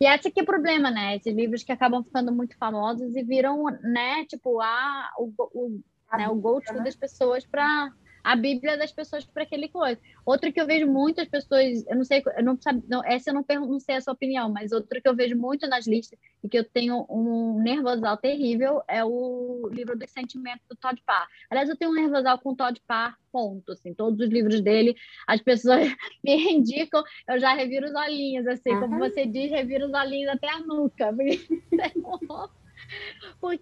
E 0.00 0.06
esse 0.06 0.28
aqui 0.28 0.38
é 0.38 0.42
o 0.44 0.46
problema, 0.46 0.92
né? 0.92 1.16
Esses 1.16 1.34
livros 1.34 1.64
que 1.64 1.72
acabam 1.72 2.04
ficando 2.04 2.30
muito 2.30 2.56
famosos 2.56 3.16
e 3.16 3.22
viram, 3.24 3.64
né, 3.82 4.24
tipo, 4.26 4.60
a, 4.60 5.10
o, 5.18 5.32
o, 5.52 5.80
né, 6.16 6.28
o 6.28 6.36
go-to 6.36 6.72
né? 6.72 6.84
das 6.84 6.94
pessoas 6.94 7.44
para 7.44 7.90
a 8.26 8.34
Bíblia 8.34 8.76
das 8.76 8.90
pessoas 8.90 9.24
para 9.24 9.44
aquele 9.44 9.68
coisa. 9.68 10.00
Outro 10.24 10.52
que 10.52 10.60
eu 10.60 10.66
vejo 10.66 10.84
muitas 10.84 11.28
pessoas, 11.28 11.86
eu 11.86 11.94
não 11.94 12.04
sei, 12.04 12.24
eu 12.36 12.42
não 12.42 12.60
sabe, 12.60 12.82
não, 12.88 13.00
essa 13.04 13.30
eu 13.30 13.34
não, 13.34 13.44
não 13.68 13.78
sei 13.78 13.94
a 13.94 14.00
sua 14.00 14.14
opinião, 14.14 14.50
mas 14.50 14.72
outro 14.72 15.00
que 15.00 15.08
eu 15.08 15.14
vejo 15.14 15.36
muito 15.36 15.68
nas 15.68 15.86
listas 15.86 16.18
e 16.42 16.48
que 16.48 16.58
eu 16.58 16.64
tenho 16.64 17.06
um 17.08 17.62
nervosal 17.62 18.16
terrível 18.16 18.82
é 18.88 19.04
o 19.04 19.68
livro 19.72 19.96
dos 19.96 20.10
sentimentos 20.10 20.66
do 20.68 20.74
Todd 20.74 21.00
Parr. 21.06 21.28
Aliás, 21.48 21.68
eu 21.68 21.76
tenho 21.76 21.92
um 21.92 21.94
nervosal 21.94 22.36
com 22.40 22.50
o 22.50 22.56
Todd 22.56 22.82
Parr, 22.84 23.16
ponto, 23.30 23.70
assim, 23.70 23.94
todos 23.94 24.18
os 24.18 24.28
livros 24.28 24.60
dele, 24.60 24.96
as 25.28 25.40
pessoas 25.40 25.86
me 26.24 26.34
indicam, 26.50 27.04
eu 27.28 27.38
já 27.38 27.54
reviro 27.54 27.86
os 27.86 27.94
olhinhos, 27.94 28.44
assim, 28.48 28.72
uhum. 28.72 28.80
como 28.80 28.98
você 28.98 29.24
diz, 29.24 29.52
reviro 29.52 29.86
os 29.86 29.92
olhinhos 29.94 30.30
até 30.30 30.50
a 30.50 30.58
nuca. 30.58 31.14
porque 31.16 32.65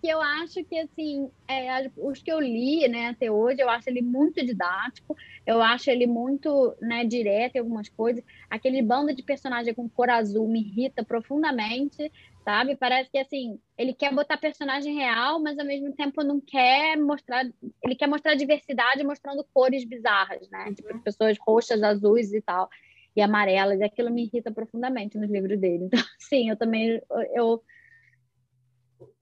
eu 0.03 0.21
acho 0.21 0.63
que, 0.65 0.79
assim, 0.79 1.31
é, 1.49 1.91
os 1.97 2.23
que 2.23 2.31
eu 2.31 2.41
li, 2.41 2.87
né, 2.89 3.09
até 3.09 3.31
hoje, 3.31 3.61
eu 3.61 3.69
acho 3.69 3.89
ele 3.89 4.03
muito 4.03 4.45
didático, 4.45 5.17
eu 5.47 5.63
acho 5.63 5.91
ele 5.91 6.07
muito, 6.07 6.75
né, 6.81 7.05
direto 7.05 7.57
em 7.57 7.59
algumas 7.59 7.89
coisas. 7.89 8.23
Aquele 8.49 8.83
bando 8.83 9.15
de 9.15 9.23
personagem 9.23 9.75
com 9.75 9.89
cor 9.89 10.11
azul 10.11 10.49
me 10.49 10.61
irrita 10.61 11.05
profundamente, 11.05 12.11
sabe? 12.45 12.77
Parece 12.77 13.11
que, 13.11 13.19
assim, 13.19 13.59
ele 13.77 13.93
quer 13.95 14.15
botar 14.15 14.37
personagem 14.37 14.95
real, 14.95 15.41
mas 15.41 15.59
ao 15.59 15.67
mesmo 15.67 15.93
tempo 15.93 16.23
não 16.23 16.41
quer 16.41 16.97
mostrar, 16.97 17.45
ele 17.83 17.95
quer 17.95 18.07
mostrar 18.07 18.35
diversidade 18.35 19.03
mostrando 19.03 19.45
cores 19.53 19.85
bizarras, 19.85 20.49
né? 20.51 20.73
Tipo, 20.75 20.93
uhum. 20.93 21.01
pessoas 21.01 21.37
roxas, 21.39 21.83
azuis 21.83 22.33
e 22.33 22.41
tal 22.41 22.69
e 23.17 23.23
amarelas, 23.23 23.79
e 23.79 23.85
aquilo 23.85 24.11
me 24.11 24.25
irrita 24.25 24.51
profundamente 24.51 25.17
nos 25.17 25.31
livros 25.31 25.59
dele. 25.59 25.85
Então, 25.85 26.01
sim, 26.19 26.51
eu 26.51 26.57
também 26.57 27.01
eu 27.33 27.63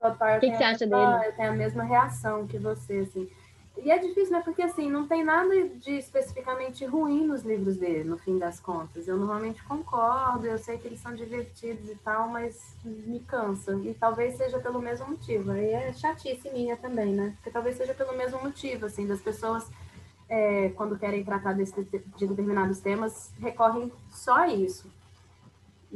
o 0.03 0.41
que, 0.41 0.51
que 0.51 0.57
você 0.57 0.65
acha 0.65 0.87
dele? 0.87 1.27
Eu 1.27 1.33
tenho 1.33 1.51
a 1.51 1.55
mesma 1.55 1.85
reação 1.85 2.47
que 2.47 2.59
você, 2.59 2.99
assim. 2.99 3.29
E 3.79 3.91
é 3.91 3.99
difícil, 3.99 4.33
né? 4.33 4.43
Porque, 4.45 4.63
assim, 4.63 4.91
não 4.91 5.07
tem 5.07 5.25
nada 5.25 5.69
de 5.69 5.93
especificamente 5.93 6.85
ruim 6.85 7.27
nos 7.27 7.43
livros 7.43 7.77
dele, 7.77 8.05
no 8.05 8.19
fim 8.19 8.39
das 8.39 8.61
contas. 8.61 9.09
Eu 9.09 9.17
normalmente 9.17 9.63
concordo, 9.65 10.47
eu 10.47 10.59
sei 10.59 10.77
que 10.77 10.87
eles 10.87 11.01
são 11.01 11.15
divertidos 11.15 11.89
e 11.89 11.95
tal, 11.97 12.29
mas 12.29 12.77
me 12.85 13.21
cansa. 13.21 13.75
E 13.83 13.95
talvez 13.95 14.37
seja 14.37 14.59
pelo 14.59 14.81
mesmo 14.81 15.09
motivo. 15.09 15.53
Aí 15.53 15.71
é 15.71 15.93
chatice 15.95 16.51
minha 16.51 16.77
também, 16.77 17.15
né? 17.15 17.33
Porque 17.37 17.51
talvez 17.51 17.77
seja 17.77 17.95
pelo 17.95 18.17
mesmo 18.17 18.41
motivo, 18.43 18.87
assim, 18.87 19.07
das 19.07 19.21
pessoas, 19.21 19.69
é, 20.29 20.69
quando 20.71 20.99
querem 20.99 21.25
tratar 21.25 21.55
desse, 21.55 21.83
de 21.83 22.27
determinados 22.27 22.81
temas, 22.81 23.33
recorrem 23.41 23.91
só 24.11 24.35
a 24.35 24.49
isso. 24.49 24.91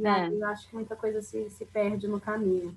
É. 0.03 0.27
eu 0.29 0.45
acho 0.47 0.67
que 0.67 0.75
muita 0.75 0.95
coisa 0.95 1.21
se, 1.21 1.49
se 1.49 1.65
perde 1.65 2.07
no 2.07 2.19
caminho. 2.19 2.75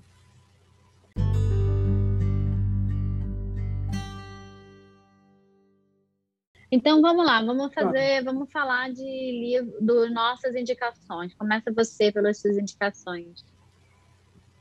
Então 6.71 7.01
vamos 7.01 7.25
lá, 7.25 7.43
vamos 7.43 7.73
fazer, 7.73 8.23
vamos 8.23 8.49
falar 8.49 8.89
de 8.93 9.03
livro, 9.03 9.75
das 9.81 10.11
nossas 10.13 10.55
indicações. 10.55 11.33
Começa 11.33 11.69
você 11.73 12.13
pelas 12.13 12.39
suas 12.39 12.57
indicações. 12.57 13.43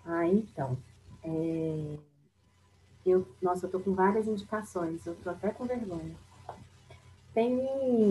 Ah, 0.05 0.27
então. 0.27 0.77
É... 1.23 1.97
Eu, 3.07 3.27
nossa, 3.41 3.67
eu 3.67 3.71
tô 3.71 3.79
com 3.79 3.95
várias 3.95 4.27
indicações, 4.27 5.07
eu 5.07 5.15
tô 5.23 5.31
até 5.31 5.51
com 5.51 5.65
vergonha. 5.65 6.17
Tem. 7.33 7.61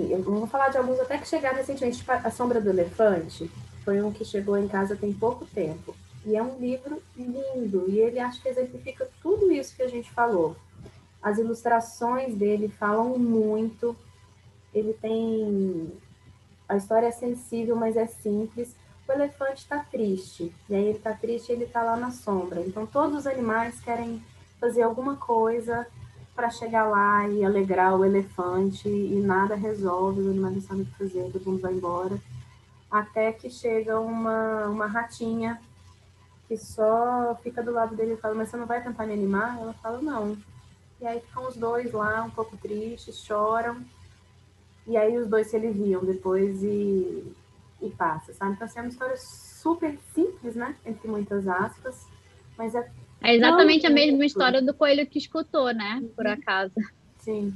Eu 0.10 0.24
vou 0.24 0.48
falar 0.48 0.70
de 0.70 0.78
alguns 0.78 1.00
até 1.00 1.18
que 1.18 1.28
chegaram 1.28 1.58
recentemente, 1.58 1.98
tipo 1.98 2.12
A 2.12 2.32
Sombra 2.32 2.62
do 2.62 2.70
Elefante. 2.70 3.52
Foi 3.84 4.02
um 4.02 4.14
que 4.14 4.24
chegou 4.24 4.58
em 4.58 4.68
casa 4.68 4.96
tem 4.96 5.12
pouco 5.12 5.46
tempo. 5.46 5.94
E 6.26 6.38
é 6.38 6.42
um 6.42 6.58
livro 6.58 7.04
lindo, 7.18 7.90
e 7.90 8.00
ele 8.00 8.20
acho 8.20 8.42
que 8.42 8.48
exemplifica 8.48 9.10
tudo 9.22 9.52
isso 9.52 9.76
que 9.76 9.84
a 9.84 9.88
gente 9.88 10.10
falou 10.12 10.56
as 11.22 11.38
ilustrações 11.38 12.36
dele 12.36 12.70
falam 12.70 13.18
muito. 13.18 13.96
Ele 14.74 14.94
tem. 14.94 15.92
A 16.68 16.78
história 16.78 17.08
é 17.08 17.12
sensível, 17.12 17.76
mas 17.76 17.98
é 17.98 18.06
simples. 18.06 18.76
O 19.08 19.12
elefante 19.12 19.64
está 19.64 19.80
triste. 19.80 20.54
E 20.70 20.76
aí 20.76 20.86
ele 20.86 20.98
está 20.98 21.14
triste 21.14 21.52
ele 21.52 21.66
está 21.66 21.82
lá 21.82 21.98
na 21.98 22.12
sombra. 22.12 22.62
Então 22.62 22.86
todos 22.86 23.20
os 23.20 23.28
animais 23.28 23.80
querem 23.80 24.22
fazer 24.60 24.84
alguma 24.84 25.16
coisa 25.16 25.88
para 26.36 26.50
chegar 26.50 26.86
lá 26.86 27.28
e 27.28 27.44
alegrar 27.44 27.98
o 27.98 28.06
elefante 28.06 28.88
e 28.88 29.20
nada 29.20 29.56
resolve, 29.56 30.22
o 30.22 30.30
animal 30.30 30.52
não 30.52 30.62
sabe 30.62 30.84
o 30.84 30.86
que 30.86 30.98
fazer, 30.98 31.30
todo 31.34 31.46
mundo 31.46 31.60
vai 31.60 31.74
embora. 31.74 32.18
Até 32.90 33.34
que 33.34 33.50
chega 33.50 34.00
uma, 34.00 34.68
uma 34.68 34.88
ratinha 34.88 35.60
que 36.48 36.56
só 36.56 37.38
fica 37.44 37.62
do 37.62 37.72
lado 37.72 37.94
dele 37.94 38.14
e 38.14 38.18
fala, 38.18 38.36
mas 38.36 38.50
você 38.50 38.56
não 38.56 38.66
vai 38.66 38.82
tentar 38.82 39.06
me 39.06 39.14
animar? 39.14 39.60
Ela 39.60 39.74
fala, 39.74 40.02
não, 40.02 40.38
e 41.02 41.08
aí 41.08 41.20
ficam 41.22 41.48
os 41.48 41.56
dois 41.56 41.92
lá 41.92 42.24
um 42.24 42.30
pouco 42.30 42.58
tristes, 42.58 43.24
choram. 43.24 43.84
E 44.86 44.98
aí 44.98 45.18
os 45.18 45.28
dois 45.28 45.48
se 45.48 45.56
aliviam 45.56 46.04
depois 46.04 46.64
e, 46.64 47.24
e 47.82 47.90
passa, 47.92 48.34
sabe? 48.34 48.54
Então, 48.54 48.66
assim, 48.66 48.80
é 48.80 48.82
uma 48.82 48.90
história 48.90 49.18
super 49.18 49.98
simples, 50.14 50.56
né? 50.56 50.76
Entre 50.86 51.08
muitas 51.08 51.48
aspas, 51.48 52.08
mas 52.58 52.76
é. 52.76 52.92
É 53.22 53.36
exatamente 53.36 53.86
a 53.86 53.90
mesma 53.90 54.26
história 54.26 54.62
do 54.62 54.74
coelho 54.74 55.06
que 55.06 55.20
escutou, 55.20 55.74
né? 55.74 56.04
Por 56.16 56.26
uhum. 56.26 56.32
acaso. 56.32 56.74
Sim. 57.20 57.54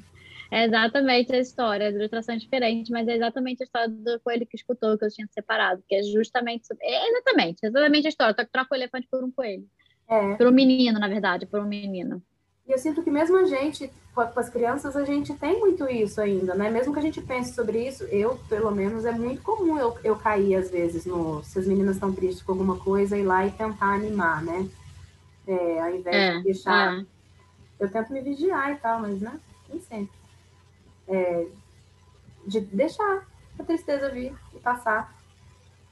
É 0.52 0.66
exatamente 0.66 1.34
a 1.34 1.40
história, 1.40 1.92
de 1.92 1.98
ilustração 1.98 2.38
diferente, 2.38 2.92
mas 2.92 3.08
é 3.08 3.16
exatamente 3.16 3.64
a 3.64 3.66
história 3.66 3.90
do 3.90 4.20
coelho 4.20 4.46
que 4.46 4.56
escutou, 4.56 4.98
que 4.98 5.06
eu 5.06 5.10
tinha 5.10 5.28
separado, 5.28 5.84
que 5.88 5.96
é 5.96 6.04
justamente. 6.04 6.68
É 6.80 7.10
exatamente, 7.10 7.60
exatamente 7.64 8.06
a 8.06 8.10
história, 8.10 8.36
só 8.38 8.46
que 8.46 8.52
troca 8.52 8.76
o 8.76 8.78
elefante 8.78 9.08
por 9.10 9.24
um 9.24 9.32
coelho. 9.32 9.66
É. 10.08 10.36
Por 10.36 10.46
um 10.46 10.52
menino, 10.52 11.00
na 11.00 11.08
verdade, 11.08 11.48
por 11.48 11.60
um 11.60 11.68
menino. 11.68 12.22
E 12.66 12.72
eu 12.72 12.78
sinto 12.78 13.04
que 13.04 13.12
mesmo 13.12 13.38
a 13.38 13.44
gente, 13.44 13.92
com 14.14 14.22
as 14.22 14.50
crianças, 14.50 14.96
a 14.96 15.04
gente 15.04 15.34
tem 15.34 15.60
muito 15.60 15.90
isso 15.90 16.22
ainda, 16.22 16.56
né? 16.56 16.70
Mesmo 16.70 16.94
que 16.94 17.00
a 17.00 17.02
gente 17.02 17.22
pense 17.22 17.54
sobre 17.54 17.86
isso, 17.88 18.04
eu, 18.06 18.38
pelo 18.48 18.72
menos, 18.72 19.04
é 19.04 19.12
muito 19.12 19.42
comum 19.42 19.78
eu, 19.78 19.98
eu 20.04 20.16
cair, 20.16 20.56
às 20.56 20.70
vezes, 20.70 21.06
no 21.06 21.44
se 21.44 21.60
as 21.60 21.68
meninas 21.68 21.96
estão 21.96 22.14
tristes 22.14 22.42
com 22.42 22.54
alguma 22.54 22.78
coisa, 22.80 23.18
ir 23.18 23.24
lá 23.24 23.46
e 23.46 23.52
tentar 23.52 23.96
animar, 23.96 24.42
né? 24.44 24.70
É, 25.46 25.82
ao 25.82 25.94
invés 25.94 26.16
é, 26.16 26.38
de 26.38 26.44
deixar. 26.44 27.00
É. 27.00 27.06
Eu 27.80 27.92
tento 27.92 28.14
me 28.14 28.22
vigiar 28.22 28.72
e 28.72 28.76
tal, 28.76 29.02
mas, 29.02 29.20
né? 29.20 29.38
Nem 29.68 29.82
sempre. 29.82 30.16
É, 31.10 31.46
de 32.48 32.62
deixar 32.62 33.28
a 33.60 33.64
tristeza 33.64 34.10
vir 34.10 34.34
e 34.54 34.60
passar. 34.60 35.14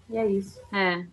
E 0.09 0.17
é 0.17 0.25
isso. 0.25 0.61
É. 0.71 1.05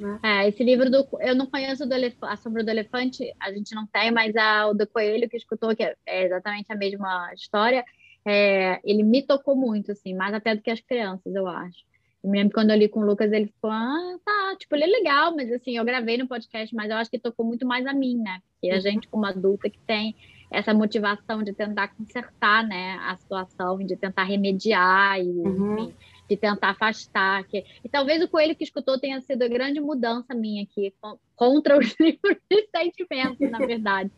Né? 0.00 0.18
É, 0.22 0.48
esse 0.48 0.64
livro 0.64 0.90
do. 0.90 1.06
Eu 1.20 1.34
não 1.34 1.46
conheço 1.46 1.86
do 1.86 1.94
A 2.22 2.36
Sombra 2.36 2.64
do 2.64 2.70
Elefante, 2.70 3.30
a 3.38 3.52
gente 3.52 3.74
não 3.74 3.86
tem, 3.86 4.10
mas 4.10 4.34
a, 4.34 4.68
o 4.68 4.74
do 4.74 4.86
Coelho 4.86 5.28
que 5.28 5.36
escutou, 5.36 5.76
que 5.76 5.82
é, 5.82 5.94
é 6.06 6.24
exatamente 6.24 6.72
a 6.72 6.74
mesma 6.76 7.30
história, 7.34 7.84
é, 8.24 8.80
ele 8.82 9.02
me 9.02 9.22
tocou 9.22 9.54
muito, 9.54 9.92
assim, 9.92 10.14
mais 10.14 10.32
até 10.32 10.56
do 10.56 10.62
que 10.62 10.70
as 10.70 10.80
crianças, 10.80 11.34
eu 11.34 11.46
acho. 11.46 11.84
Eu 12.24 12.30
me 12.30 12.38
lembro 12.38 12.54
quando 12.54 12.70
eu 12.70 12.76
li 12.76 12.88
com 12.88 13.00
o 13.00 13.04
Lucas, 13.04 13.30
ele 13.30 13.46
ficou, 13.46 13.70
ah, 13.70 14.16
tá, 14.24 14.56
tipo, 14.58 14.74
ele 14.74 14.84
é 14.84 14.86
legal, 14.86 15.34
mas 15.36 15.52
assim, 15.52 15.76
eu 15.76 15.84
gravei 15.84 16.16
no 16.16 16.26
podcast, 16.26 16.74
mas 16.74 16.90
eu 16.90 16.96
acho 16.96 17.10
que 17.10 17.18
tocou 17.18 17.44
muito 17.44 17.66
mais 17.66 17.86
a 17.86 17.92
mim, 17.92 18.16
né? 18.16 18.40
Porque 18.52 18.70
a 18.70 18.76
uhum. 18.76 18.80
gente, 18.80 19.08
como 19.08 19.26
adulta, 19.26 19.68
que 19.68 19.78
tem 19.80 20.14
essa 20.50 20.74
motivação 20.74 21.42
de 21.42 21.52
tentar 21.52 21.88
consertar, 21.88 22.66
né, 22.66 22.98
a 23.02 23.16
situação, 23.16 23.78
de 23.78 23.96
tentar 23.96 24.24
remediar 24.24 25.20
e, 25.20 25.28
uhum. 25.28 25.78
enfim, 25.78 25.94
de 26.30 26.36
tentar 26.36 26.70
afastar. 26.70 27.42
Que... 27.44 27.64
E 27.84 27.88
talvez 27.88 28.22
o 28.22 28.28
coelho 28.28 28.54
que 28.54 28.62
escutou 28.62 28.98
tenha 28.98 29.20
sido 29.20 29.42
a 29.42 29.48
grande 29.48 29.80
mudança 29.80 30.32
minha 30.32 30.62
aqui, 30.62 30.94
contra 31.34 31.76
os 31.76 31.94
livros 31.98 32.36
de 32.48 32.68
sentimentos, 32.74 33.50
na 33.50 33.58
verdade. 33.58 34.10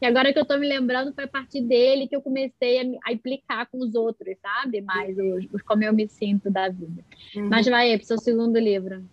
e 0.00 0.06
agora 0.06 0.32
que 0.32 0.38
eu 0.38 0.42
estou 0.42 0.58
me 0.58 0.66
lembrando, 0.66 1.12
foi 1.12 1.24
a 1.24 1.28
partir 1.28 1.60
dele 1.60 2.08
que 2.08 2.16
eu 2.16 2.22
comecei 2.22 2.80
a, 2.80 3.10
a 3.10 3.12
implicar 3.12 3.68
com 3.70 3.78
os 3.78 3.94
outros, 3.94 4.34
sabe? 4.40 4.80
Mais 4.80 5.16
os, 5.18 5.46
os, 5.52 5.62
como 5.62 5.84
eu 5.84 5.92
me 5.92 6.08
sinto 6.08 6.50
da 6.50 6.68
vida. 6.70 7.04
Uhum. 7.36 7.48
Mas 7.48 7.66
vai 7.66 7.94
para 7.96 8.04
o 8.04 8.06
seu 8.06 8.18
segundo 8.18 8.58
livro. 8.58 9.04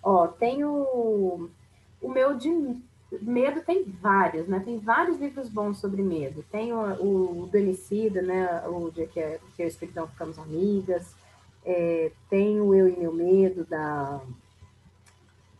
Ó, 0.00 0.28
tem 0.28 0.64
o, 0.64 1.50
o 2.00 2.08
meu 2.08 2.36
de 2.36 2.48
medo 3.22 3.62
tem 3.62 3.84
vários, 3.84 4.46
né? 4.46 4.60
Tem 4.60 4.78
vários 4.78 5.18
livros 5.18 5.48
bons 5.48 5.78
sobre 5.78 6.02
medo. 6.02 6.44
Tem 6.52 6.72
o, 6.72 6.78
o, 7.02 7.42
o 7.42 7.46
do 7.46 7.56
Emicida, 7.56 8.22
né? 8.22 8.62
O 8.68 8.90
dia 8.90 9.06
que, 9.06 9.18
é, 9.18 9.40
que 9.56 9.62
eu 9.62 9.66
e 9.66 9.70
o 9.70 10.06
ficamos 10.06 10.38
amigas. 10.38 11.16
É, 11.64 12.12
tem 12.30 12.60
o 12.60 12.74
Eu 12.74 12.88
e 12.88 12.96
Meu 12.96 13.12
Medo, 13.12 13.64
da, 13.64 14.20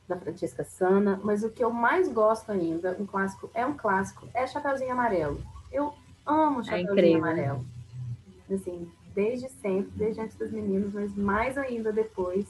da 0.06 0.16
Francesca 0.16 0.64
Sana, 0.64 1.20
mas 1.22 1.44
o 1.44 1.50
que 1.50 1.62
eu 1.62 1.70
mais 1.70 2.10
gosto 2.10 2.50
ainda, 2.50 2.96
um 2.98 3.06
clássico, 3.06 3.50
é 3.52 3.66
um 3.66 3.76
clássico, 3.76 4.28
é 4.32 4.46
Chapeuzinho 4.46 4.92
Amarelo. 4.92 5.40
Eu 5.70 5.94
amo 6.24 6.60
é 6.60 6.64
Chapeuzinho 6.64 7.16
é 7.16 7.20
Amarelo. 7.20 7.66
Assim, 8.50 8.90
desde 9.14 9.48
sempre, 9.48 9.90
desde 9.94 10.20
antes 10.20 10.36
dos 10.36 10.50
meninos, 10.50 10.92
mas 10.92 11.14
mais 11.14 11.58
ainda 11.58 11.92
depois. 11.92 12.46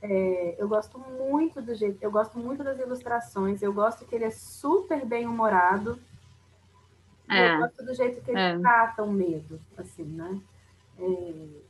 É, 0.00 0.54
eu 0.56 0.68
gosto 0.68 0.98
muito 0.98 1.60
do 1.60 1.74
jeito, 1.74 1.98
eu 2.00 2.10
gosto 2.10 2.38
muito 2.38 2.62
das 2.62 2.78
ilustrações, 2.78 3.62
eu 3.62 3.72
gosto 3.72 4.04
que 4.04 4.14
ele 4.14 4.24
é 4.24 4.30
super 4.30 5.04
bem 5.04 5.26
humorado. 5.26 5.98
É, 7.28 7.54
eu 7.54 7.58
gosto 7.58 7.84
do 7.84 7.94
jeito 7.94 8.20
que 8.22 8.30
ele 8.30 8.38
é. 8.38 8.58
trata 8.58 9.02
o 9.02 9.12
medo, 9.12 9.60
assim, 9.76 10.04
né? 10.04 10.40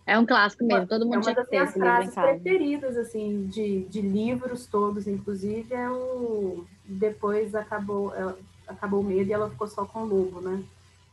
É 0.07 0.19
um 0.19 0.25
clássico 0.25 0.65
mesmo, 0.65 0.87
todo 0.87 1.05
mundo 1.05 1.29
é 1.29 1.33
esse 1.33 1.79
livro 1.79 2.03
em 2.03 2.11
casa. 2.11 2.23
preferidas, 2.23 2.97
assim, 2.97 3.47
de, 3.47 3.85
de 3.85 4.01
livros 4.01 4.67
todos, 4.67 5.07
inclusive, 5.07 5.75
é 5.75 5.91
o... 5.91 6.65
Depois 6.87 7.55
acabou, 7.55 8.15
é, 8.15 8.35
acabou 8.67 9.01
o 9.01 9.05
medo 9.05 9.29
e 9.29 9.33
ela 9.35 9.51
ficou 9.51 9.67
só 9.67 9.85
com 9.85 10.05
o 10.05 10.07
lobo, 10.07 10.41
né? 10.41 10.65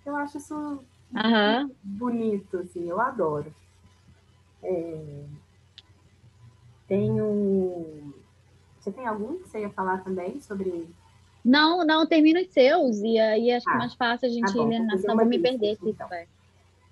Eu 0.06 0.16
acho 0.16 0.38
isso 0.38 0.56
uhum. 0.56 1.72
bonito, 1.84 2.58
assim, 2.60 2.88
eu 2.88 3.02
adoro. 3.02 3.54
É... 4.64 5.24
Tenho... 6.88 8.14
Você 8.80 8.92
tem 8.92 9.06
algum 9.06 9.40
que 9.40 9.50
você 9.50 9.60
ia 9.60 9.70
falar 9.72 10.06
também 10.06 10.40
sobre... 10.40 10.88
Não, 11.44 11.86
não, 11.86 12.08
termina 12.08 12.40
os 12.40 12.48
seus, 12.48 13.00
e 13.00 13.20
aí 13.20 13.52
acho 13.52 13.68
ah, 13.68 13.72
que 13.72 13.76
é 13.76 13.80
mais 13.80 13.94
fácil 13.94 14.30
a 14.30 14.32
gente 14.32 14.48
tá 14.48 14.54
bom, 14.54 14.72
ir? 14.72 15.00
Senão 15.00 15.18
vou 15.18 15.26
me 15.26 15.38
perder 15.38 15.72
aqui. 15.74 15.90
Então. 15.90 16.08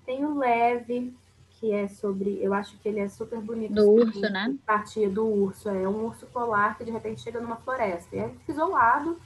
Tem 0.04 0.24
o 0.24 0.38
Leve, 0.38 1.14
que 1.50 1.72
é 1.72 1.88
sobre. 1.88 2.42
Eu 2.42 2.52
acho 2.52 2.78
que 2.78 2.88
ele 2.88 3.00
é 3.00 3.08
super 3.08 3.40
bonito. 3.40 3.74
Do 3.74 3.90
urso, 3.90 4.20
né? 4.20 4.54
Partia 4.66 5.08
do 5.08 5.26
urso. 5.26 5.68
É 5.68 5.88
um 5.88 6.06
urso 6.06 6.26
polar 6.26 6.76
que 6.76 6.84
de 6.84 6.90
repente 6.90 7.22
chega 7.22 7.40
numa 7.40 7.56
floresta. 7.56 8.14
E 8.14 8.18
ele 8.18 8.34
fica 8.38 8.52
isolado 8.52 9.18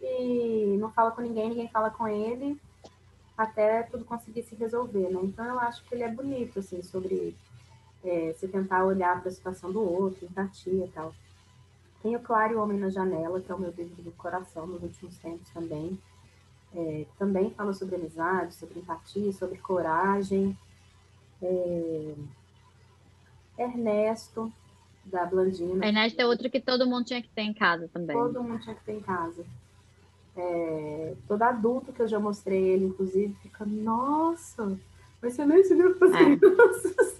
e 0.00 0.76
não 0.78 0.90
fala 0.90 1.10
com 1.10 1.20
ninguém, 1.20 1.50
ninguém 1.50 1.68
fala 1.68 1.90
com 1.90 2.08
ele, 2.08 2.58
até 3.36 3.82
tudo 3.82 4.04
conseguir 4.04 4.42
se 4.42 4.54
resolver, 4.54 5.10
né? 5.10 5.20
Então 5.22 5.44
eu 5.44 5.58
acho 5.60 5.84
que 5.84 5.94
ele 5.94 6.04
é 6.04 6.08
bonito, 6.08 6.60
assim, 6.60 6.82
sobre 6.82 7.36
é, 8.04 8.32
você 8.32 8.48
tentar 8.48 8.84
olhar 8.84 9.20
para 9.20 9.28
a 9.28 9.32
situação 9.32 9.70
do 9.70 9.82
outro, 9.82 10.24
empatia 10.24 10.84
e 10.84 10.88
tal. 10.88 11.14
Tem 12.02 12.16
o 12.16 12.20
Claro 12.20 12.54
e 12.54 12.56
o 12.56 12.62
Homem 12.62 12.78
na 12.78 12.88
Janela, 12.88 13.40
que 13.40 13.52
é 13.52 13.54
o 13.54 13.58
meu 13.58 13.70
livro 13.70 14.02
do 14.02 14.10
coração 14.12 14.66
nos 14.66 14.82
últimos 14.82 15.18
tempos 15.18 15.50
também. 15.50 15.98
É, 16.74 17.06
também 17.18 17.50
fala 17.50 17.72
sobre 17.72 17.96
amizade, 17.96 18.54
sobre 18.54 18.78
empatia, 18.78 19.32
sobre 19.32 19.58
coragem. 19.58 20.56
É, 21.42 22.14
Ernesto, 23.58 24.52
da 25.04 25.26
Blandina. 25.26 25.84
Ernesto 25.84 26.20
é 26.20 26.26
outro 26.26 26.50
que 26.50 26.60
todo 26.60 26.86
mundo 26.86 27.04
tinha 27.04 27.22
que 27.22 27.28
ter 27.28 27.42
em 27.42 27.52
casa 27.52 27.88
também. 27.88 28.16
Todo 28.16 28.42
mundo 28.42 28.60
tinha 28.60 28.74
que 28.74 28.84
ter 28.84 28.96
em 28.96 29.00
casa. 29.00 29.44
É, 30.36 31.14
todo 31.26 31.42
adulto 31.42 31.92
que 31.92 32.00
eu 32.00 32.08
já 32.08 32.18
mostrei 32.18 32.62
ele, 32.62 32.86
inclusive, 32.86 33.34
fica, 33.42 33.64
nossa, 33.64 34.78
vai 35.20 35.30
ser 35.30 35.44
nem 35.46 35.58
esse 35.58 35.74
livro 35.74 35.96
para 35.96 36.08
as 36.08 36.14
é. 36.14 36.36
crianças. 36.36 37.19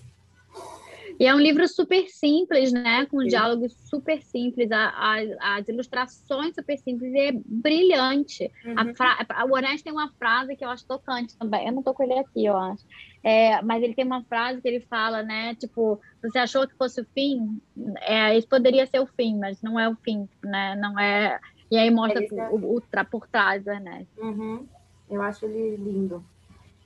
E 1.21 1.27
é 1.27 1.35
um 1.35 1.39
livro 1.39 1.69
super 1.69 2.09
simples, 2.09 2.73
né? 2.73 3.05
Com 3.05 3.21
Sim. 3.21 3.29
diálogos 3.29 3.75
super 3.91 4.23
simples, 4.23 4.73
a, 4.73 4.89
a, 4.89 5.59
as 5.59 5.69
ilustrações 5.69 6.55
super 6.55 6.79
simples, 6.79 7.13
e 7.13 7.19
é 7.19 7.33
brilhante. 7.45 8.51
Uhum. 8.65 8.95
A. 9.29 9.45
O 9.45 9.53
Orestes 9.53 9.83
tem 9.83 9.93
uma 9.93 10.11
frase 10.13 10.57
que 10.57 10.65
eu 10.65 10.71
acho 10.71 10.87
tocante 10.87 11.37
também. 11.37 11.67
Eu 11.67 11.75
não 11.75 11.83
tô 11.83 11.93
com 11.93 12.05
ele 12.05 12.19
aqui, 12.19 12.47
eu 12.47 12.57
acho. 12.57 12.83
É, 13.23 13.61
mas 13.61 13.83
ele 13.83 13.93
tem 13.93 14.07
uma 14.07 14.25
frase 14.25 14.63
que 14.63 14.69
ele 14.69 14.81
fala, 14.81 15.23
né? 15.23 15.55
Tipo, 15.57 16.01
você 16.23 16.39
achou 16.39 16.67
que 16.67 16.75
fosse 16.75 17.03
o 17.03 17.07
fim? 17.13 17.61
É, 18.01 18.39
isso 18.39 18.49
poderia 18.49 18.87
ser 18.87 19.01
o 19.01 19.07
fim, 19.07 19.39
mas 19.39 19.61
não 19.61 19.79
é 19.79 19.91
o 19.91 19.97
fim, 19.97 20.27
né? 20.43 20.75
Não 20.77 20.99
é. 20.99 21.39
E 21.71 21.77
aí 21.77 21.91
mostra 21.91 22.25
é... 22.25 22.49
o, 22.49 22.79
o, 22.79 22.83
por 23.11 23.29
trás 23.29 23.67
Ernesto. 23.67 24.09
Uhum. 24.19 24.67
Eu 25.11 25.21
acho 25.21 25.45
ele 25.45 25.77
lindo. 25.77 26.25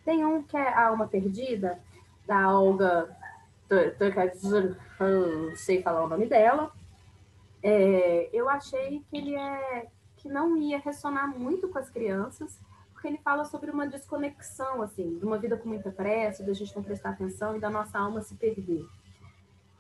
Tem 0.04 0.24
um 0.24 0.42
que 0.42 0.56
é 0.56 0.68
A 0.70 0.88
Alma 0.88 1.06
Perdida, 1.06 1.78
da 2.26 2.52
Olga 2.52 3.08
não 3.70 5.56
sei 5.56 5.82
falar 5.82 6.04
o 6.04 6.08
nome 6.08 6.26
dela. 6.26 6.72
É, 7.62 8.28
eu 8.32 8.48
achei 8.48 9.02
que 9.08 9.16
ele 9.16 9.34
é 9.34 9.86
que 10.16 10.28
não 10.28 10.56
ia 10.56 10.78
ressonar 10.78 11.28
muito 11.28 11.68
com 11.68 11.78
as 11.78 11.90
crianças, 11.90 12.58
porque 12.92 13.08
ele 13.08 13.18
fala 13.18 13.44
sobre 13.44 13.70
uma 13.70 13.86
desconexão, 13.86 14.80
assim, 14.80 15.18
de 15.18 15.24
uma 15.24 15.38
vida 15.38 15.56
com 15.56 15.68
muita 15.68 15.90
pressa, 15.90 16.42
da 16.42 16.54
gente 16.54 16.74
não 16.74 16.82
prestar 16.82 17.10
atenção 17.10 17.56
e 17.56 17.60
da 17.60 17.68
nossa 17.68 17.98
alma 17.98 18.22
se 18.22 18.34
perder. 18.34 18.86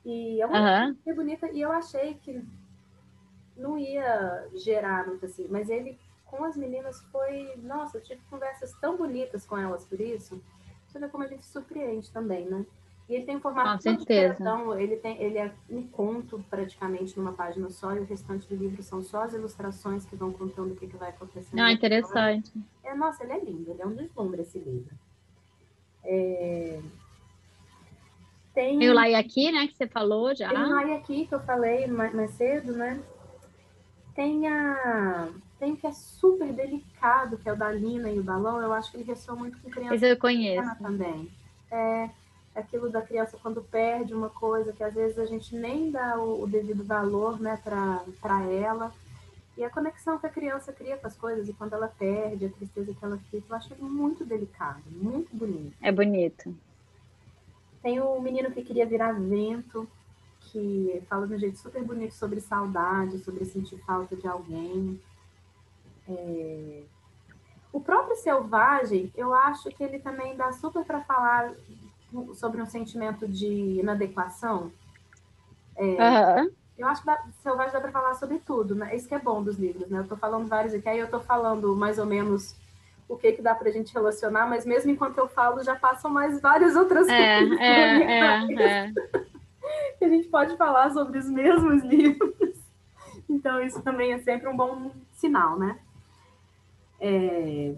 E 0.04 0.40
é 0.40 0.46
uma 0.46 0.86
uhum. 0.86 0.94
coisa 0.96 1.18
bonita, 1.18 1.50
e 1.50 1.62
eu 1.62 1.72
achei 1.72 2.14
que 2.14 2.44
não 3.56 3.78
ia 3.78 4.48
gerar 4.54 5.06
muito 5.06 5.24
assim, 5.24 5.46
mas 5.48 5.70
ele 5.70 5.98
com 6.26 6.44
as 6.44 6.56
meninas 6.56 7.00
foi, 7.12 7.54
nossa, 7.62 7.98
eu 7.98 8.02
tive 8.02 8.20
conversas 8.28 8.72
tão 8.80 8.96
bonitas 8.96 9.46
com 9.46 9.56
elas 9.56 9.84
por 9.84 10.00
isso. 10.00 10.42
Você 10.86 10.98
vê 10.98 11.08
como 11.08 11.24
a 11.24 11.28
gente 11.28 11.46
surpreende 11.46 12.10
também, 12.10 12.44
né? 12.46 12.66
E 13.08 13.14
ele 13.14 13.24
tem 13.26 13.36
um 13.36 13.40
formato 13.40 13.76
Com 13.76 13.80
certeza. 13.80 14.36
Então, 14.40 14.78
ele, 14.78 14.96
tem, 14.96 15.20
ele 15.22 15.36
é 15.36 15.52
um 15.68 15.82
conto 15.82 16.42
praticamente 16.48 17.18
numa 17.18 17.32
página 17.32 17.68
só, 17.68 17.94
e 17.94 18.00
o 18.00 18.04
restante 18.04 18.48
do 18.48 18.56
livro 18.56 18.82
são 18.82 19.02
só 19.02 19.24
as 19.24 19.34
ilustrações 19.34 20.06
que 20.06 20.16
vão 20.16 20.32
contando 20.32 20.72
o 20.72 20.76
que, 20.76 20.86
que 20.86 20.96
vai 20.96 21.10
acontecendo. 21.10 21.60
Ah, 21.60 21.70
interessante. 21.70 22.50
É, 22.82 22.94
nossa, 22.94 23.22
ele 23.24 23.32
é 23.32 23.40
lindo, 23.40 23.70
ele 23.70 23.82
é 23.82 23.86
um 23.86 23.94
deslumbre 23.94 24.40
esse 24.40 24.58
livro. 24.58 24.94
É... 26.02 26.80
Tem... 28.54 28.78
tem 28.78 28.90
o 28.90 28.94
Lai 28.94 29.14
aqui, 29.14 29.50
né, 29.52 29.66
que 29.66 29.76
você 29.76 29.86
falou 29.86 30.34
já. 30.34 30.48
Tem 30.48 30.58
o 30.58 30.68
Lai 30.70 30.92
aqui, 30.94 31.26
que 31.26 31.34
eu 31.34 31.40
falei 31.40 31.86
mais, 31.86 32.14
mais 32.14 32.30
cedo, 32.30 32.72
né? 32.72 33.02
Tem 34.14 34.46
a 34.46 35.28
tem 35.58 35.72
o 35.72 35.76
que 35.76 35.86
é 35.86 35.92
super 35.92 36.52
delicado, 36.52 37.38
que 37.38 37.48
é 37.48 37.52
o 37.52 37.56
da 37.56 37.70
Lina 37.70 38.10
e 38.10 38.18
o 38.18 38.22
balão. 38.22 38.60
Eu 38.60 38.72
acho 38.72 38.90
que 38.90 38.98
ele 38.98 39.04
ressoa 39.04 39.36
muito 39.36 39.58
com 39.60 39.70
criança. 39.70 39.94
Esse 39.94 40.10
eu 40.10 40.16
conheço. 40.18 40.78
Também. 40.78 41.30
É, 41.70 42.10
aquilo 42.54 42.88
da 42.88 43.02
criança 43.02 43.38
quando 43.42 43.62
perde 43.62 44.14
uma 44.14 44.30
coisa 44.30 44.72
que 44.72 44.84
às 44.84 44.94
vezes 44.94 45.18
a 45.18 45.26
gente 45.26 45.54
nem 45.56 45.90
dá 45.90 46.18
o, 46.18 46.42
o 46.42 46.46
devido 46.46 46.84
valor 46.84 47.40
né, 47.40 47.60
para 47.62 48.42
ela. 48.44 48.92
E 49.56 49.64
a 49.64 49.70
conexão 49.70 50.18
que 50.18 50.26
a 50.26 50.30
criança 50.30 50.72
cria 50.72 50.96
com 50.96 51.06
as 51.06 51.16
coisas, 51.16 51.48
e 51.48 51.52
quando 51.52 51.74
ela 51.74 51.86
perde, 51.86 52.46
a 52.46 52.50
tristeza 52.50 52.92
que 52.92 53.04
ela 53.04 53.18
fica, 53.30 53.46
eu 53.48 53.56
acho 53.56 53.74
muito 53.82 54.24
delicado, 54.24 54.82
muito 54.90 55.34
bonito. 55.34 55.76
É 55.80 55.92
bonito. 55.92 56.54
Tem 57.82 58.00
o 58.00 58.20
menino 58.20 58.50
que 58.50 58.64
queria 58.64 58.86
virar 58.86 59.12
vento, 59.12 59.88
que 60.40 61.02
fala 61.08 61.26
de 61.26 61.34
um 61.34 61.38
jeito 61.38 61.58
super 61.58 61.82
bonito 61.84 62.14
sobre 62.14 62.40
saudade, 62.40 63.18
sobre 63.18 63.44
sentir 63.44 63.78
falta 63.84 64.16
de 64.16 64.26
alguém. 64.26 65.00
É... 66.08 66.82
O 67.72 67.80
próprio 67.80 68.16
Selvagem, 68.16 69.12
eu 69.16 69.34
acho 69.34 69.68
que 69.70 69.82
ele 69.82 69.98
também 69.98 70.36
dá 70.36 70.52
super 70.52 70.84
para 70.84 71.02
falar 71.02 71.52
sobre 72.34 72.60
um 72.60 72.66
sentimento 72.66 73.26
de 73.26 73.80
inadequação. 73.80 74.70
É, 75.76 75.84
uhum. 75.84 76.50
Eu 76.76 76.88
acho 76.88 77.00
que 77.02 77.06
dá, 77.06 77.24
Selvagem 77.42 77.72
dá 77.72 77.80
para 77.80 77.92
falar 77.92 78.14
sobre 78.14 78.38
tudo, 78.38 78.74
né? 78.74 78.94
Isso 78.94 79.08
que 79.08 79.14
é 79.14 79.18
bom 79.18 79.42
dos 79.42 79.58
livros, 79.58 79.88
né? 79.88 79.98
Eu 79.98 80.02
estou 80.02 80.18
falando 80.18 80.48
vários 80.48 80.74
aqui, 80.74 80.88
aí 80.88 80.98
eu 80.98 81.04
estou 81.04 81.20
falando 81.20 81.74
mais 81.76 81.98
ou 81.98 82.06
menos 82.06 82.54
o 83.08 83.16
que 83.16 83.32
que 83.32 83.42
dá 83.42 83.54
para 83.54 83.68
a 83.68 83.72
gente 83.72 83.92
relacionar, 83.92 84.48
mas 84.48 84.64
mesmo 84.66 84.90
enquanto 84.90 85.18
eu 85.18 85.28
falo, 85.28 85.62
já 85.62 85.76
passam 85.76 86.10
mais 86.10 86.40
várias 86.40 86.74
outras 86.74 87.06
é, 87.08 87.38
coisas. 87.38 87.58
É, 87.60 88.02
é, 88.02 88.54
é. 88.54 88.92
que 89.98 90.04
a 90.04 90.08
gente 90.08 90.28
pode 90.28 90.56
falar 90.56 90.90
sobre 90.90 91.18
os 91.18 91.28
mesmos 91.28 91.82
livros. 91.84 92.34
Então, 93.28 93.62
isso 93.62 93.80
também 93.82 94.12
é 94.12 94.18
sempre 94.18 94.48
um 94.48 94.56
bom 94.56 94.90
sinal, 95.12 95.58
né? 95.58 95.78
É... 97.00 97.74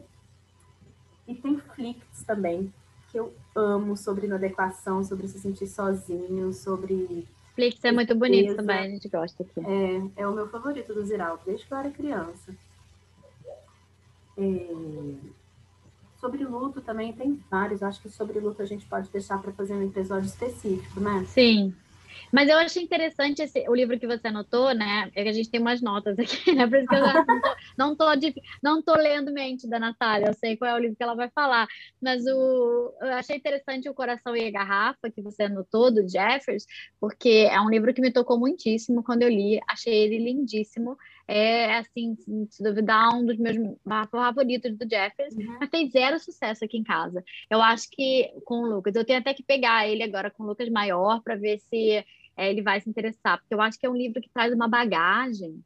E 1.27 1.35
tem 1.35 1.59
flicts 1.75 2.25
também, 2.25 2.73
que 3.11 3.19
eu 3.19 3.35
amo 3.57 3.97
sobre 3.97 4.27
inadequação, 4.27 5.03
sobre 5.03 5.27
se 5.27 5.41
sentir 5.41 5.67
sozinho, 5.67 6.53
sobre 6.53 7.27
Netflix 7.57 7.83
é 7.85 7.93
muito 7.93 8.15
bonito 8.15 8.55
também, 8.55 8.79
a 8.79 8.89
gente 8.89 9.09
gosta 9.09 9.43
aqui. 9.43 9.61
É, 9.67 10.23
é 10.23 10.27
o 10.29 10.33
meu 10.33 10.47
favorito 10.49 10.93
do 10.93 11.05
Ziraldo, 11.05 11.43
desde 11.47 11.65
que 11.65 11.73
eu 11.73 11.79
era 11.79 11.91
criança. 11.91 12.55
É... 14.37 15.15
Sobre 16.21 16.45
luto 16.45 16.81
também 16.81 17.13
tem 17.13 17.41
vários. 17.51 17.83
Acho 17.83 18.01
que 18.03 18.11
sobre 18.11 18.39
luto 18.41 18.61
a 18.61 18.67
gente 18.67 18.85
pode 18.87 19.09
deixar 19.11 19.41
para 19.41 19.53
fazer 19.53 19.75
um 19.75 19.83
episódio 19.83 20.27
específico, 20.27 21.01
né? 21.01 21.25
Sim. 21.29 21.75
Mas 22.33 22.49
eu 22.49 22.59
achei 22.59 22.83
interessante 22.83 23.43
esse, 23.43 23.69
o 23.69 23.75
livro 23.75 23.99
que 23.99 24.07
você 24.07 24.29
anotou, 24.29 24.75
né? 24.75 25.11
É 25.15 25.23
que 25.23 25.29
a 25.29 25.33
gente 25.33 25.51
tem 25.51 25.61
umas 25.61 25.81
notas 25.81 26.19
aqui, 26.19 26.53
né? 26.55 26.67
Por 26.67 26.79
isso 26.79 26.89
que 26.89 26.95
eu 26.95 27.01
não 27.01 27.25
tô, 27.25 27.35
não 27.79 27.97
tô, 27.97 28.05
não 28.63 28.83
tô 28.83 28.95
lendo 28.95 29.33
mente 29.33 29.69
da 29.69 29.79
Natália, 29.79 30.29
eu 30.29 30.35
sei 30.35 30.57
qual 30.57 30.71
é 30.71 30.75
o 30.75 30.79
livro 30.79 30.97
que 30.97 31.03
ela 31.03 31.15
vai 31.15 31.31
falar. 31.31 31.67
Mas 32.01 32.25
o, 32.27 32.95
eu 33.01 33.13
achei 33.15 33.37
interessante 33.37 33.89
O 33.89 33.95
Coração 33.95 34.37
e 34.37 34.47
a 34.47 34.51
Garrafa, 34.51 35.11
que 35.11 35.23
você 35.23 35.45
anotou, 35.45 35.91
do 35.91 36.09
Jeffers, 36.09 36.65
porque 37.01 37.49
é 37.51 37.61
um 37.61 37.71
livro 37.71 37.93
que 37.95 38.01
me 38.01 38.13
tocou 38.13 38.39
muitíssimo 38.39 39.03
quando 39.03 39.23
eu 39.23 39.29
li, 39.29 39.61
achei 39.69 39.95
ele 39.95 40.19
lindíssimo. 40.19 40.97
É, 41.29 41.79
assim, 41.79 42.17
se 42.49 42.63
duvidar, 42.63 43.13
um 43.13 43.27
dos 43.27 43.37
meus 43.37 43.57
favoritos 44.11 44.77
do 44.77 44.89
Jeffers, 44.89 45.35
uhum. 45.35 45.57
mas 45.59 45.71
fez 45.71 45.91
zero 45.91 46.21
sucesso 46.21 46.65
aqui 46.65 46.79
em 46.79 46.85
casa. 46.85 47.25
Eu 47.51 47.61
acho 47.61 47.91
que 47.91 48.33
com 48.45 48.63
o 48.63 48.67
Lucas, 48.67 48.95
eu 48.95 49.05
tenho 49.05 49.19
até 49.19 49.35
que 49.35 49.43
pegar 49.43 49.89
ele 49.89 50.05
agora 50.05 50.31
com 50.31 50.45
o 50.45 50.47
Lucas 50.47 50.69
maior 50.69 51.21
para 51.23 51.35
ver 51.35 51.59
se 51.59 52.05
é, 52.37 52.51
ele 52.51 52.63
vai 52.63 52.81
se 52.81 52.89
interessar, 52.89 53.39
porque 53.39 53.55
eu 53.55 53.61
acho 53.61 53.79
que 53.79 53.87
é 53.87 53.91
um 53.91 53.97
livro 53.97 54.21
que 54.21 54.31
traz 54.31 54.53
uma 54.53 54.69
bagagem 54.69 55.63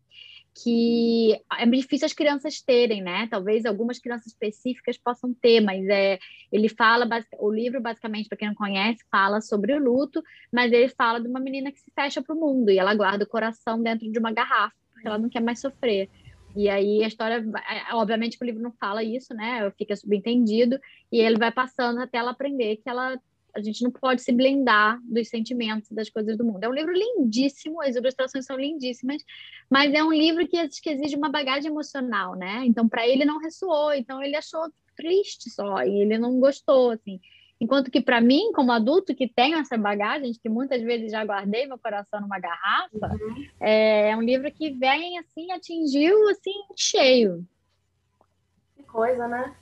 que 0.63 1.41
é 1.59 1.67
difícil 1.67 2.07
as 2.07 2.13
crianças 2.13 2.61
terem, 2.61 3.03
né? 3.03 3.27
Talvez 3.31 3.65
algumas 3.65 3.99
crianças 3.99 4.29
específicas 4.29 4.99
possam 4.99 5.33
ter, 5.33 5.61
mas 5.61 5.87
é, 5.89 6.19
ele 6.51 6.69
fala, 6.69 7.09
o 7.39 7.51
livro 7.51 7.81
basicamente, 7.81 8.29
para 8.29 8.37
quem 8.37 8.49
não 8.49 8.55
conhece, 8.55 9.05
fala 9.11 9.41
sobre 9.41 9.75
o 9.75 9.83
luto, 9.83 10.23
mas 10.53 10.73
ele 10.73 10.89
fala 10.89 11.21
de 11.21 11.29
uma 11.29 11.41
menina 11.41 11.71
que 11.71 11.81
se 11.81 11.91
fecha 11.95 12.21
para 12.21 12.35
o 12.35 12.39
mundo 12.39 12.71
e 12.71 12.79
ela 12.79 12.95
guarda 12.95 13.25
o 13.25 13.29
coração 13.29 13.83
dentro 13.83 14.11
de 14.11 14.19
uma 14.19 14.33
garrafa, 14.33 14.75
porque 15.01 15.09
ela 15.09 15.19
não 15.19 15.31
quer 15.31 15.41
mais 15.41 15.61
sofrer. 15.61 16.11
E 16.55 16.69
aí 16.69 17.03
a 17.03 17.09
história, 17.09 17.37
é, 17.37 17.95
obviamente 17.95 18.37
que 18.37 18.45
o 18.45 18.47
livro 18.47 18.63
não 18.63 18.73
fala 18.73 19.03
isso, 19.03 19.33
né? 19.35 19.71
Fica 19.79 19.97
subentendido, 19.97 20.79
e 21.11 21.19
ele 21.19 21.39
vai 21.39 21.51
passando 21.51 22.01
até 22.01 22.19
ela 22.19 22.33
aprender 22.33 22.77
que 22.77 22.89
ela 22.89 23.19
a 23.53 23.61
gente 23.61 23.83
não 23.83 23.91
pode 23.91 24.23
se 24.23 24.31
blindar 24.31 25.01
dos 25.03 25.29
sentimentos, 25.29 25.91
das 25.91 26.09
coisas 26.09 26.39
do 26.39 26.45
mundo. 26.45 26.63
É 26.63 26.69
um 26.69 26.73
livro 26.73 26.93
lindíssimo, 26.93 27.83
as 27.83 27.97
ilustrações 27.97 28.47
são 28.47 28.57
lindíssimas, 28.57 29.25
mas 29.69 29.93
é 29.93 30.05
um 30.05 30.13
livro 30.13 30.47
que, 30.47 30.57
que 30.69 30.91
exige 30.91 31.17
uma 31.17 31.29
bagagem 31.29 31.69
emocional, 31.69 32.37
né? 32.37 32.63
Então, 32.65 32.89
para 32.89 33.09
ele 33.09 33.25
não 33.25 33.41
ressoou, 33.41 33.93
então 33.93 34.23
ele 34.23 34.37
achou 34.37 34.71
triste 34.97 35.51
só, 35.51 35.83
e 35.83 36.03
ele 36.03 36.17
não 36.17 36.39
gostou, 36.39 36.93
assim. 36.93 37.21
Enquanto 37.61 37.91
que 37.91 38.01
para 38.01 38.21
mim, 38.21 38.53
como 38.53 38.73
adulto 38.73 39.15
que 39.15 39.29
tenho 39.29 39.59
essa 39.59 39.77
bagagem, 39.77 40.33
que 40.33 40.49
muitas 40.49 40.81
vezes 40.83 41.13
já 41.13 41.23
guardei 41.25 41.67
meu 41.67 41.79
coração 41.79 42.21
numa 42.21 42.39
garrafa, 42.39 43.15
uhum. 43.21 43.47
é, 43.61 44.11
é 44.11 44.17
um 44.17 44.23
livro 44.23 44.51
que 44.51 44.71
vem 44.71 45.19
assim, 45.19 45.53
atingiu 45.53 46.29
assim, 46.31 46.55
cheio. 46.75 47.47
Que 48.75 48.83
coisa, 48.85 49.29
né? 49.29 49.55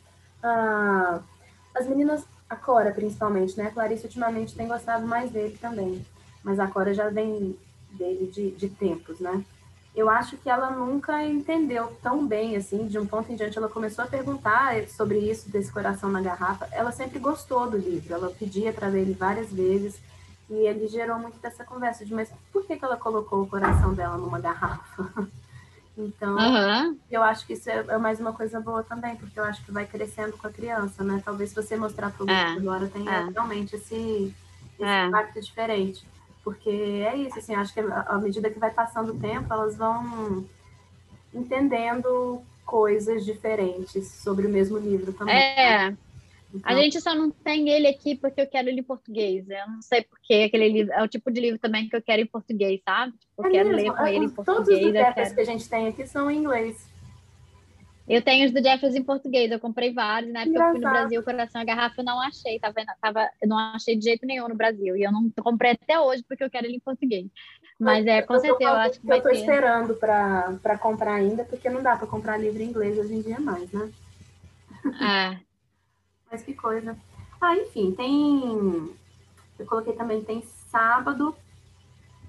Ah, 0.42 1.20
as 1.74 1.88
meninas 1.88 2.24
a 2.48 2.56
Cora, 2.56 2.92
principalmente, 2.92 3.58
né? 3.58 3.66
A 3.66 3.70
Clarice 3.70 4.04
ultimamente 4.04 4.54
tem 4.54 4.68
gostado 4.68 5.06
mais 5.06 5.30
dele 5.30 5.58
também, 5.60 6.04
mas 6.42 6.58
a 6.58 6.66
Cora 6.66 6.94
já 6.94 7.08
vem 7.08 7.58
dele 7.92 8.30
de, 8.32 8.52
de 8.52 8.68
tempos, 8.68 9.20
né? 9.20 9.44
Eu 9.98 10.08
acho 10.08 10.36
que 10.36 10.48
ela 10.48 10.70
nunca 10.70 11.24
entendeu 11.24 11.92
tão 12.00 12.24
bem, 12.24 12.54
assim, 12.54 12.86
de 12.86 12.96
um 12.96 13.04
ponto 13.04 13.32
em 13.32 13.34
diante 13.34 13.58
ela 13.58 13.68
começou 13.68 14.04
a 14.04 14.06
perguntar 14.06 14.86
sobre 14.86 15.18
isso, 15.18 15.50
desse 15.50 15.72
coração 15.72 16.08
na 16.08 16.20
garrafa. 16.20 16.68
Ela 16.70 16.92
sempre 16.92 17.18
gostou 17.18 17.68
do 17.68 17.76
livro, 17.76 18.14
ela 18.14 18.30
pedia 18.30 18.72
para 18.72 18.86
ler 18.86 19.00
ele 19.00 19.12
várias 19.12 19.52
vezes, 19.52 19.98
e 20.48 20.54
ele 20.54 20.86
gerou 20.86 21.18
muito 21.18 21.40
dessa 21.40 21.64
conversa 21.64 22.04
de, 22.04 22.14
mas 22.14 22.30
por 22.52 22.64
que, 22.64 22.76
que 22.76 22.84
ela 22.84 22.96
colocou 22.96 23.42
o 23.42 23.48
coração 23.48 23.92
dela 23.92 24.16
numa 24.16 24.38
garrafa? 24.38 25.10
Então, 26.00 26.36
uhum. 26.36 26.96
eu 27.10 27.24
acho 27.24 27.44
que 27.44 27.54
isso 27.54 27.68
é, 27.68 27.84
é, 27.88 27.98
mais 27.98 28.20
uma 28.20 28.32
coisa 28.32 28.60
boa 28.60 28.84
também, 28.84 29.16
porque 29.16 29.36
eu 29.36 29.42
acho 29.42 29.64
que 29.64 29.72
vai 29.72 29.84
crescendo 29.84 30.38
com 30.38 30.46
a 30.46 30.52
criança, 30.52 31.02
né? 31.02 31.20
Talvez 31.24 31.52
você 31.52 31.76
mostrar 31.76 32.12
para 32.12 32.24
o 32.24 32.30
é. 32.30 32.52
agora 32.52 32.86
tenha 32.86 33.10
é. 33.10 33.30
realmente 33.30 33.74
esse, 33.74 34.32
esse 34.78 34.84
é. 34.84 35.06
impacto 35.06 35.40
diferente. 35.40 36.06
Porque 36.48 36.70
é 36.70 37.14
isso, 37.14 37.38
assim, 37.38 37.54
acho 37.54 37.74
que 37.74 37.80
à 37.80 38.16
medida 38.16 38.48
que 38.48 38.58
vai 38.58 38.70
passando 38.70 39.12
o 39.12 39.18
tempo, 39.18 39.52
elas 39.52 39.76
vão 39.76 40.46
entendendo 41.34 42.40
coisas 42.64 43.22
diferentes 43.22 44.08
sobre 44.22 44.46
o 44.46 44.48
mesmo 44.48 44.78
livro 44.78 45.12
também. 45.12 45.36
É, 45.36 45.94
então... 46.54 46.60
A 46.64 46.74
gente 46.74 46.98
só 47.02 47.14
não 47.14 47.30
tem 47.30 47.68
ele 47.68 47.86
aqui 47.86 48.14
porque 48.14 48.40
eu 48.40 48.46
quero 48.46 48.70
ele 48.70 48.80
em 48.80 48.82
português. 48.82 49.46
Eu 49.46 49.68
não 49.68 49.82
sei 49.82 50.02
porque 50.04 50.44
aquele 50.46 50.70
livro 50.70 50.90
é 50.94 51.02
o 51.02 51.08
tipo 51.08 51.30
de 51.30 51.38
livro 51.38 51.58
também 51.58 51.86
que 51.86 51.94
eu 51.94 52.00
quero 52.00 52.22
em 52.22 52.26
português, 52.26 52.80
sabe? 52.82 53.12
Tipo, 53.12 53.42
eu 53.42 53.44
é 53.44 53.50
quero 53.50 53.68
mesmo? 53.68 53.82
ler 53.82 53.98
com 53.98 54.06
ele 54.06 54.24
em 54.24 54.30
português. 54.30 54.66
Todos 54.68 54.86
os 54.86 54.92
quero... 54.92 55.34
que 55.34 55.40
a 55.42 55.44
gente 55.44 55.68
tem 55.68 55.88
aqui 55.88 56.06
são 56.06 56.30
em 56.30 56.38
inglês. 56.38 56.88
Eu 58.08 58.22
tenho 58.22 58.46
os 58.46 58.52
do 58.52 58.62
Jeffers 58.62 58.94
em 58.94 59.02
português, 59.02 59.50
eu 59.50 59.60
comprei 59.60 59.92
vários, 59.92 60.32
né? 60.32 60.44
Porque 60.44 60.58
eu 60.58 60.70
fui 60.70 60.80
no 60.80 60.90
Brasil, 60.90 61.22
Coração 61.22 61.60
a 61.60 61.64
Garrafa, 61.64 62.00
eu 62.00 62.04
não 62.04 62.20
achei, 62.20 62.58
tava, 62.58 62.74
tava, 63.00 63.28
eu 63.42 63.48
não 63.48 63.58
achei 63.58 63.96
de 63.96 64.04
jeito 64.04 64.24
nenhum 64.24 64.48
no 64.48 64.54
Brasil. 64.54 64.96
E 64.96 65.02
eu 65.02 65.12
não 65.12 65.30
comprei 65.42 65.72
até 65.72 66.00
hoje 66.00 66.24
porque 66.26 66.42
eu 66.42 66.50
quero 66.50 66.66
ele 66.66 66.76
em 66.76 66.80
português. 66.80 67.26
Mas 67.78 68.06
é, 68.06 68.22
com 68.22 68.38
certeza, 68.38 68.70
eu 68.70 68.76
acho 68.76 69.00
que 69.00 69.06
vai 69.06 69.20
ter. 69.20 69.28
Eu 69.28 69.32
tô 69.32 69.38
esperando 69.38 69.94
para 69.94 70.78
comprar 70.78 71.14
ainda, 71.14 71.44
porque 71.44 71.70
não 71.70 71.82
dá 71.82 71.96
para 71.96 72.06
comprar 72.06 72.36
livro 72.36 72.60
em 72.60 72.66
inglês 72.66 72.98
hoje 72.98 73.14
em 73.14 73.22
dia 73.22 73.38
mais, 73.38 73.70
né? 73.70 73.90
É. 75.00 75.38
Mas 76.30 76.42
que 76.42 76.54
coisa. 76.54 76.96
Ah, 77.40 77.56
enfim, 77.56 77.92
tem. 77.92 78.90
Eu 79.58 79.66
coloquei 79.66 79.92
também, 79.94 80.22
tem 80.22 80.42
sábado, 80.42 81.34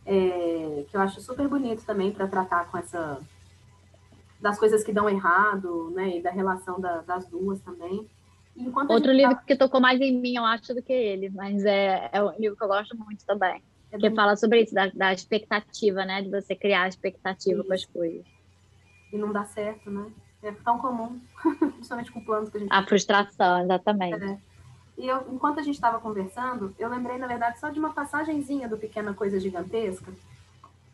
é, 0.05 0.85
que 0.89 0.95
eu 0.95 1.01
acho 1.01 1.19
super 1.21 1.47
bonito 1.47 1.83
também 1.85 2.11
para 2.11 2.27
tratar 2.27 2.69
com 2.69 2.77
essa. 2.77 3.19
Das 4.39 4.57
coisas 4.57 4.83
que 4.83 4.93
dão 4.93 5.09
errado, 5.09 5.91
né? 5.91 6.17
E 6.17 6.21
da 6.21 6.31
relação 6.31 6.79
da, 6.79 7.01
das 7.01 7.27
duas 7.27 7.59
também. 7.61 8.07
Outro 8.89 9.11
livro 9.11 9.35
tá... 9.35 9.43
que 9.45 9.55
tocou 9.55 9.79
mais 9.79 9.99
em 10.01 10.19
mim, 10.19 10.35
eu 10.35 10.45
acho, 10.45 10.73
do 10.73 10.81
que 10.81 10.93
ele, 10.93 11.29
mas 11.29 11.63
é, 11.65 12.09
é 12.11 12.23
um 12.23 12.31
livro 12.37 12.57
que 12.57 12.63
eu 12.63 12.67
gosto 12.67 12.97
muito 12.97 13.25
também. 13.25 13.61
É 13.91 13.97
que 13.97 14.11
fala 14.11 14.35
sobre 14.35 14.61
isso, 14.61 14.73
da, 14.73 14.87
da, 14.87 15.13
expectativa, 15.13 16.05
né? 16.05 16.21
De 16.21 16.29
você 16.29 16.55
criar 16.55 16.87
expectativa 16.87 17.63
com 17.63 17.73
as 17.73 17.85
coisas. 17.85 18.23
E 19.11 19.17
não 19.17 19.31
dá 19.31 19.43
certo, 19.45 19.89
né? 19.89 20.11
É 20.43 20.51
tão 20.51 20.77
comum, 20.77 21.19
principalmente 21.73 22.11
com 22.11 22.21
planos 22.21 22.49
que 22.49 22.57
a 22.57 22.59
gente. 22.59 22.71
A 22.71 22.85
frustração, 22.85 23.63
exatamente. 23.63 24.23
É. 24.23 24.37
E 24.97 25.07
eu, 25.07 25.25
enquanto 25.31 25.59
a 25.59 25.63
gente 25.63 25.75
estava 25.75 25.99
conversando, 25.99 26.75
eu 26.77 26.89
lembrei, 26.89 27.17
na 27.17 27.25
verdade, 27.25 27.59
só 27.59 27.69
de 27.69 27.79
uma 27.79 27.93
passagenzinha 27.93 28.67
do 28.67 28.77
Pequena 28.77 29.13
Coisa 29.13 29.39
Gigantesca, 29.39 30.11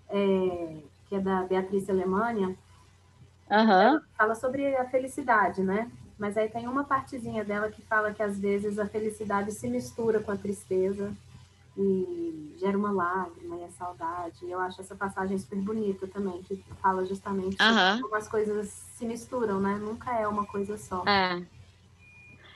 é, 0.10 0.78
que 1.10 1.16
é 1.16 1.20
da 1.20 1.42
Beatriz 1.44 1.90
Alemânia. 1.90 2.56
Uhum. 3.50 4.02
Fala 4.18 4.36
sobre 4.36 4.76
a 4.76 4.86
felicidade, 4.86 5.62
né? 5.62 5.90
Mas 6.18 6.38
aí 6.38 6.50
tem 6.50 6.68
uma 6.68 6.84
partezinha 6.84 7.44
dela 7.44 7.70
que 7.70 7.82
fala 7.82 8.14
que 8.14 8.24
às 8.24 8.40
vezes 8.40 8.80
a 8.80 8.86
felicidade 8.86 9.52
se 9.52 9.68
mistura 9.68 10.20
com 10.20 10.32
a 10.32 10.38
tristeza 10.38 11.12
e 11.78 12.56
gera 12.58 12.78
uma 12.78 12.92
lágrima 12.92 13.58
e 13.58 13.64
a 13.66 13.70
saudade. 13.70 14.50
Eu 14.50 14.60
acho 14.60 14.80
essa 14.80 14.96
passagem 14.96 15.38
super 15.38 15.60
bonita 15.60 16.08
também, 16.08 16.42
que 16.44 16.64
fala 16.82 17.06
justamente 17.06 17.58
uhum. 17.62 18.02
como 18.02 18.16
as 18.16 18.28
coisas 18.30 18.70
se 18.70 19.06
misturam, 19.06 19.60
né? 19.60 19.76
Nunca 19.76 20.12
é 20.18 20.26
uma 20.28 20.46
coisa 20.46 20.78
só. 20.78 21.04
É. 21.06 21.44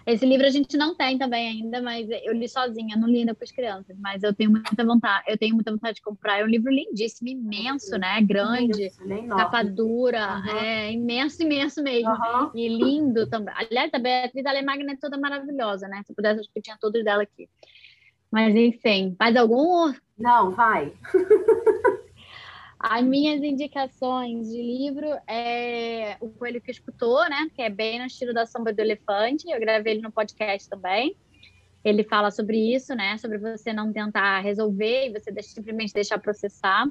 Esse 0.06 0.26
livro 0.26 0.46
a 0.46 0.50
gente 0.50 0.76
não 0.78 0.96
tem 0.96 1.18
também 1.18 1.48
ainda, 1.48 1.82
mas 1.82 2.08
eu 2.24 2.34
li 2.34 2.48
sozinha, 2.48 2.96
não 2.98 3.08
li 3.08 3.20
ainda 3.20 3.34
para 3.34 3.44
as 3.44 3.52
crianças, 3.52 3.98
mas 4.00 4.24
eu 4.24 4.34
tenho 4.34 4.52
muita 4.52 4.84
vontade, 4.84 5.26
eu 5.28 5.38
tenho 5.38 5.56
muita 5.56 5.72
vontade 5.72 5.96
de 5.96 6.02
comprar. 6.02 6.40
É 6.40 6.44
um 6.44 6.48
livro 6.48 6.72
lindíssimo, 6.72 7.30
imenso, 7.30 7.98
né? 7.98 8.22
Grande, 8.22 8.88
Isso, 8.88 9.00
capa 9.30 9.64
dura, 9.64 10.38
uhum. 10.38 10.58
é 10.58 10.92
imenso, 10.92 11.42
imenso 11.44 11.84
mesmo. 11.84 12.10
Uhum. 12.10 12.52
E 12.56 12.68
lindo 12.68 13.28
também. 13.28 13.54
Aliás, 13.58 13.94
a 13.94 14.00
Beatriz 14.00 14.46
Alemagna 14.46 14.94
é 14.94 14.98
toda 14.98 15.18
maravilhosa, 15.18 15.88
né? 15.88 16.02
Se 16.06 16.14
pudesse, 16.14 16.40
acho 16.40 16.50
que 16.54 16.62
tinha 16.62 16.78
todos 16.80 17.04
dela 17.04 17.24
aqui. 17.24 17.50
Mas 18.32 18.56
enfim, 18.56 19.16
mais 19.20 19.36
algum? 19.36 19.94
Não, 20.18 20.52
vai. 20.52 20.94
As 22.80 23.04
minhas 23.04 23.44
indicações 23.44 24.50
de 24.50 24.62
livro 24.62 25.06
é 25.28 26.16
O 26.22 26.30
Coelho 26.30 26.62
que 26.62 26.72
Escutou, 26.72 27.20
né? 27.30 27.50
Que 27.54 27.62
é 27.62 27.70
bem 27.70 28.00
no 28.00 28.06
estilo 28.06 28.34
da 28.34 28.46
Sombra 28.46 28.72
do 28.72 28.80
Elefante. 28.80 29.52
Eu 29.52 29.60
gravei 29.60 29.96
ele 29.96 30.02
no 30.02 30.12
podcast 30.12 30.70
também. 30.70 31.14
Ele 31.84 32.06
fala 32.06 32.32
sobre 32.32 32.74
isso, 32.74 32.96
né? 32.96 33.18
Sobre 33.18 33.38
você 33.38 33.74
não 33.74 33.92
tentar 33.92 34.40
resolver 34.40 35.08
e 35.08 35.12
você 35.12 35.30
simplesmente 35.44 35.94
deixar 35.94 36.20
processar. 36.20 36.88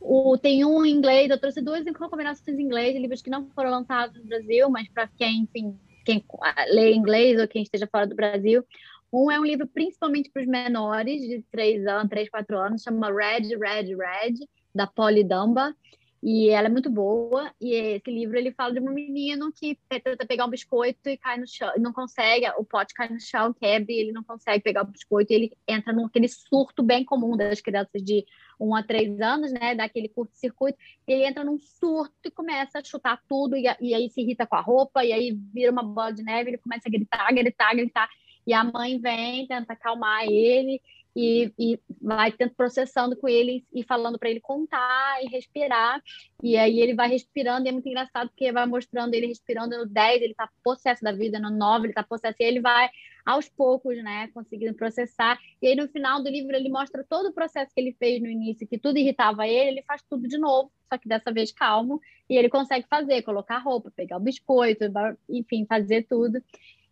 O, 0.00 0.38
tem 0.38 0.64
um 0.64 0.84
em 0.86 0.92
inglês, 0.92 1.28
eu 1.28 1.38
trouxe 1.38 1.60
duas 1.60 1.84
recomendações 1.84 2.58
em 2.58 2.62
inglês, 2.62 2.96
livros 2.96 3.20
que 3.20 3.30
não 3.30 3.50
foram 3.50 3.70
lançados 3.70 4.16
no 4.16 4.24
Brasil, 4.24 4.70
mas 4.70 4.88
para 4.88 5.06
quem, 5.08 5.40
enfim, 5.40 5.78
quem 6.04 6.24
lê 6.70 6.94
inglês 6.94 7.38
ou 7.38 7.48
quem 7.48 7.62
esteja 7.62 7.86
fora 7.86 8.06
do 8.06 8.14
Brasil, 8.14 8.64
um 9.12 9.30
é 9.30 9.38
um 9.38 9.44
livro 9.44 9.66
principalmente 9.66 10.30
para 10.30 10.42
os 10.42 10.48
menores, 10.48 11.20
de 11.22 11.42
3 11.50 11.86
anos, 11.86 12.08
3, 12.08 12.28
4 12.30 12.58
anos, 12.58 12.82
chama 12.82 13.08
Red, 13.08 13.56
Red, 13.56 13.94
Red, 13.94 14.34
da 14.76 14.86
Polly 14.86 15.24
Dumba. 15.24 15.74
E 16.22 16.48
ela 16.48 16.66
é 16.66 16.70
muito 16.70 16.90
boa. 16.90 17.52
E 17.60 17.72
esse 17.74 18.10
livro 18.10 18.36
ele 18.36 18.50
fala 18.52 18.72
de 18.74 18.80
um 18.80 18.92
menino 18.92 19.52
que 19.52 19.78
tenta 19.88 20.26
pegar 20.26 20.46
um 20.46 20.50
biscoito 20.50 21.08
e 21.08 21.16
cai 21.16 21.38
no 21.38 21.46
chão, 21.46 21.72
não 21.78 21.92
consegue, 21.92 22.48
o 22.58 22.64
pote 22.64 22.94
cai 22.94 23.08
no 23.08 23.20
chão, 23.20 23.52
quebra 23.52 23.92
e 23.92 24.00
ele 24.00 24.12
não 24.12 24.24
consegue 24.24 24.62
pegar 24.62 24.82
o 24.82 24.86
biscoito. 24.86 25.32
E 25.32 25.36
ele 25.36 25.52
entra 25.68 25.92
naquele 25.92 26.28
surto 26.28 26.82
bem 26.82 27.04
comum 27.04 27.36
das 27.36 27.60
crianças 27.60 28.02
de 28.02 28.24
um 28.58 28.74
a 28.74 28.82
três 28.82 29.20
anos, 29.20 29.52
né? 29.52 29.74
Daquele 29.74 30.08
curto-circuito. 30.08 30.78
Ele 31.06 31.24
entra 31.24 31.44
num 31.44 31.58
surto 31.58 32.14
e 32.24 32.30
começa 32.30 32.78
a 32.78 32.84
chutar 32.84 33.22
tudo, 33.28 33.56
e, 33.56 33.64
e 33.80 33.94
aí 33.94 34.10
se 34.10 34.20
irrita 34.20 34.46
com 34.46 34.56
a 34.56 34.60
roupa, 34.60 35.04
e 35.04 35.12
aí 35.12 35.38
vira 35.54 35.70
uma 35.70 35.82
bola 35.82 36.12
de 36.12 36.22
neve, 36.22 36.50
ele 36.50 36.58
começa 36.58 36.88
a 36.88 36.90
gritar, 36.90 37.32
gritar, 37.32 37.74
gritar. 37.74 38.08
E 38.46 38.52
a 38.52 38.62
mãe 38.62 38.98
vem, 38.98 39.46
tenta 39.46 39.72
acalmar 39.72 40.24
ele, 40.24 40.80
e, 41.16 41.50
e 41.58 41.80
vai 42.02 42.30
tendo, 42.30 42.54
processando 42.54 43.16
com 43.16 43.26
ele 43.26 43.64
e 43.72 43.82
falando 43.82 44.18
para 44.18 44.28
ele 44.28 44.38
contar 44.38 45.24
e 45.24 45.28
respirar. 45.28 46.02
E 46.42 46.58
aí 46.58 46.78
ele 46.78 46.94
vai 46.94 47.08
respirando, 47.08 47.66
e 47.66 47.70
é 47.70 47.72
muito 47.72 47.88
engraçado 47.88 48.28
porque 48.28 48.52
vai 48.52 48.66
mostrando 48.66 49.14
ele 49.14 49.26
respirando 49.26 49.78
no 49.78 49.86
10, 49.86 50.20
ele 50.20 50.32
está 50.32 50.46
possesso 50.62 51.02
da 51.02 51.12
vida, 51.12 51.40
no 51.40 51.50
9 51.50 51.86
ele 51.86 51.92
está 51.92 52.02
possesso, 52.02 52.36
e 52.38 52.44
ele 52.44 52.60
vai 52.60 52.90
aos 53.24 53.48
poucos, 53.48 53.96
né, 54.04 54.28
conseguindo 54.34 54.74
processar. 54.74 55.40
E 55.60 55.68
aí 55.68 55.74
no 55.74 55.88
final 55.88 56.22
do 56.22 56.28
livro 56.28 56.54
ele 56.54 56.68
mostra 56.68 57.02
todo 57.02 57.30
o 57.30 57.32
processo 57.32 57.72
que 57.74 57.80
ele 57.80 57.96
fez 57.98 58.20
no 58.20 58.28
início, 58.28 58.68
que 58.68 58.78
tudo 58.78 58.98
irritava 58.98 59.48
ele, 59.48 59.70
ele 59.70 59.82
faz 59.82 60.02
tudo 60.02 60.28
de 60.28 60.36
novo, 60.36 60.70
só 60.92 60.98
que 60.98 61.08
dessa 61.08 61.32
vez 61.32 61.50
calmo, 61.50 62.00
e 62.28 62.36
ele 62.36 62.50
consegue 62.50 62.86
fazer, 62.88 63.22
colocar 63.22 63.58
roupa, 63.58 63.90
pegar 63.90 64.18
o 64.18 64.20
biscoito, 64.20 64.84
enfim, 65.28 65.64
fazer 65.66 66.06
tudo. 66.06 66.40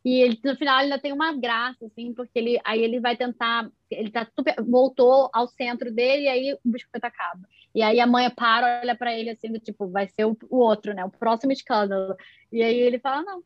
E 0.05 0.21
ele, 0.21 0.39
no 0.45 0.55
final 0.57 0.79
ainda 0.79 0.99
tem 0.99 1.13
uma 1.13 1.33
graça, 1.33 1.87
assim, 1.87 2.13
porque 2.13 2.39
ele, 2.39 2.61
aí 2.63 2.83
ele 2.83 3.01
vai 3.01 3.17
tentar, 3.17 3.71
ele 3.91 4.11
tá 4.11 4.27
super, 4.37 4.55
voltou 4.63 5.31
ao 5.33 5.49
centro 5.49 5.91
dele 5.91 6.25
e 6.25 6.29
aí 6.29 6.53
o 6.53 6.59
biscoito 6.71 7.07
acaba. 7.07 7.41
E 7.75 7.83
aí 7.83 7.99
a 7.99 8.07
mãe 8.07 8.29
para, 8.31 8.81
olha 8.83 8.95
para 8.95 9.19
ele 9.19 9.31
assim, 9.31 9.51
do 9.51 9.59
tipo, 9.59 9.89
vai 9.89 10.07
ser 10.09 10.27
o, 10.27 10.37
o, 10.51 10.59
outro, 10.59 10.93
né? 10.93 11.05
O 11.05 11.11
próximo 11.11 11.53
escândalo. 11.53 12.15
E 12.53 12.63
aí 12.63 12.79
ele 12.79 12.99
fala, 12.99 13.23
não. 13.23 13.43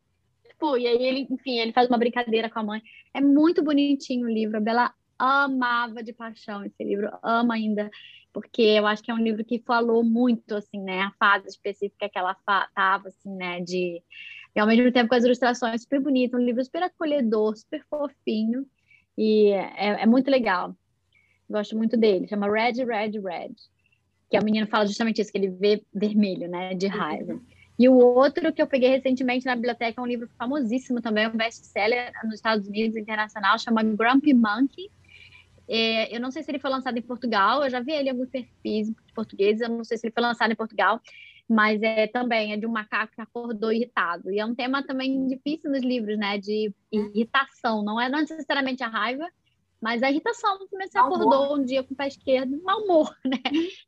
Tipo, 0.49 0.77
e 0.77 0.87
aí 0.89 1.01
ele, 1.01 1.29
enfim, 1.31 1.59
ele 1.59 1.73
faz 1.73 1.89
uma 1.89 1.97
brincadeira 1.97 2.51
com 2.51 2.59
a 2.59 2.65
mãe. 2.65 2.83
É 3.15 3.21
muito 3.21 3.63
bonitinho 3.63 4.27
o 4.27 4.31
livro. 4.31 4.57
A 4.57 4.61
Bela 4.61 4.93
amava 5.17 6.03
de 6.03 6.13
paixão 6.13 6.65
esse 6.65 6.83
livro, 6.83 7.11
ama 7.23 7.55
ainda, 7.55 7.91
porque 8.33 8.63
eu 8.63 8.87
acho 8.87 9.03
que 9.03 9.11
é 9.11 9.15
um 9.15 9.23
livro 9.23 9.45
que 9.45 9.63
falou 9.67 10.05
muito, 10.05 10.55
assim, 10.55 10.81
né? 10.81 11.03
A 11.03 11.13
fase 11.19 11.49
específica 11.49 12.09
que 12.09 12.19
ela 12.19 12.37
tava, 12.75 13.09
assim, 13.09 13.35
né? 13.35 13.61
De 13.61 14.03
e 14.55 14.61
ao 14.61 14.67
mesmo 14.67 14.91
tempo 14.93 15.09
com 15.09 15.15
as 15.15 15.25
ilustrações 15.25 15.83
super 15.83 16.01
bonitas, 16.01 16.41
um 16.41 16.45
livro 16.45 16.65
super 16.65 16.83
acolhedor, 16.83 17.57
super 17.57 17.85
fofinho, 17.89 18.67
e 19.17 19.51
é, 19.51 20.03
é 20.03 20.07
muito 20.07 20.31
legal. 20.31 20.75
Gosto 21.49 21.77
muito 21.77 21.97
dele, 21.97 22.29
chama 22.29 22.51
Red, 22.51 22.85
Red, 22.85 23.19
Red, 23.21 23.55
que 24.31 24.39
o 24.39 24.45
menino 24.45 24.67
fala 24.67 24.87
justamente 24.87 25.21
isso, 25.21 25.33
que 25.33 25.39
ele 25.39 25.49
vê 25.49 25.83
vermelho, 25.95 26.49
né, 26.49 26.75
de 26.75 26.87
raiva. 26.87 27.41
E 27.79 27.89
o 27.89 27.95
outro 27.95 28.53
que 28.53 28.61
eu 28.61 28.67
peguei 28.67 28.91
recentemente 28.91 29.47
na 29.47 29.55
biblioteca 29.55 30.01
é 30.01 30.03
um 30.03 30.07
livro 30.07 30.29
famosíssimo 30.37 31.01
também, 31.01 31.29
um 31.29 31.37
best-seller 31.37 32.13
nos 32.25 32.35
Estados 32.35 32.67
Unidos, 32.67 32.97
internacional, 32.97 33.59
chama 33.59 33.85
Grumpy 33.85 34.35
Monkey. 34.35 34.91
É, 35.69 36.15
eu 36.15 36.21
não 36.21 36.31
sei 36.31 36.43
se 36.43 36.51
ele 36.51 36.59
foi 36.59 36.71
lançado 36.71 36.99
em 36.99 37.03
Portugal, 37.03 37.63
eu 37.63 37.71
já 37.71 37.79
vi 37.79 37.93
ele 37.93 38.09
em 38.09 38.11
alguns 38.11 38.29
perfis 38.31 38.91
portugueses, 39.15 39.61
eu 39.61 39.69
não 39.69 39.85
sei 39.85 39.97
se 39.97 40.07
ele 40.07 40.15
foi 40.15 40.23
lançado 40.23 40.51
em 40.51 40.57
Portugal, 40.57 41.01
mas 41.49 41.83
é 41.83 42.07
também 42.07 42.53
é 42.53 42.57
de 42.57 42.67
um 42.67 42.71
macaco 42.71 43.15
que 43.15 43.21
acordou 43.21 43.73
irritado. 43.73 44.31
E 44.31 44.39
é 44.39 44.45
um 44.45 44.55
tema 44.55 44.83
também 44.83 45.27
difícil 45.27 45.71
nos 45.71 45.83
livros, 45.83 46.19
né? 46.19 46.37
De 46.37 46.73
irritação. 46.93 47.83
Não 47.83 47.99
é 47.99 48.09
necessariamente 48.09 48.85
a 48.85 48.89
raiva, 48.89 49.27
mas 49.81 50.03
a 50.03 50.11
irritação. 50.11 50.59
Você 50.71 50.99
acordou 50.99 51.57
um 51.57 51.65
dia 51.65 51.83
com 51.83 51.95
o 51.95 51.97
pé 51.97 52.09
esquerdo, 52.09 52.63
mau 52.63 52.83
humor, 52.83 53.17
né? 53.25 53.39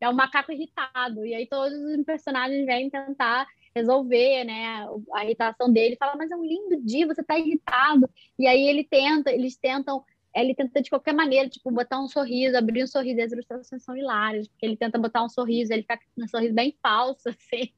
É 0.01 0.09
um 0.09 0.15
macaco 0.15 0.51
irritado. 0.51 1.27
E 1.27 1.35
aí 1.35 1.47
todos 1.47 1.79
os 1.79 2.05
personagens 2.05 2.65
vêm 2.65 2.89
tentar 2.89 3.47
resolver, 3.75 4.45
né, 4.45 4.89
a 5.15 5.25
irritação 5.25 5.73
dele. 5.73 5.97
Fala, 5.97 6.17
mas 6.17 6.31
é 6.31 6.37
um 6.37 6.45
lindo 6.45 6.83
dia, 6.83 7.07
você 7.07 7.23
tá 7.23 7.39
irritado. 7.39 8.09
E 8.39 8.47
aí 8.47 8.69
ele 8.69 8.85
tenta, 8.85 9.31
eles 9.31 9.57
tentam 9.57 10.03
ele 10.35 10.55
tenta 10.55 10.81
de 10.81 10.91
qualquer 10.91 11.15
maneira, 11.15 11.49
tipo, 11.49 11.71
botar 11.71 12.01
um 12.01 12.09
sorriso, 12.09 12.57
abrir 12.57 12.85
um 12.85 12.87
sorriso, 12.87 13.21
as 13.21 13.33
ilustrações 13.33 13.83
são 13.83 13.97
hilárias, 13.97 14.49
porque 14.49 14.67
ele 14.67 14.77
tenta 14.77 14.99
botar 14.99 15.25
um 15.25 15.29
sorriso, 15.29 15.73
ele 15.73 15.83
fica 15.83 15.99
com 15.99 16.25
um 16.25 16.29
sorriso 16.29 16.55
bem 16.55 16.77
falso, 16.83 17.29
assim, 17.31 17.73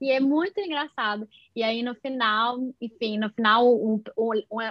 e 0.00 0.10
é 0.10 0.20
muito 0.20 0.60
engraçado. 0.60 1.28
E 1.54 1.62
aí, 1.62 1.82
no 1.82 1.94
final, 1.94 2.58
enfim, 2.80 3.18
no 3.18 3.30
final, 3.30 3.66
o 3.66 4.02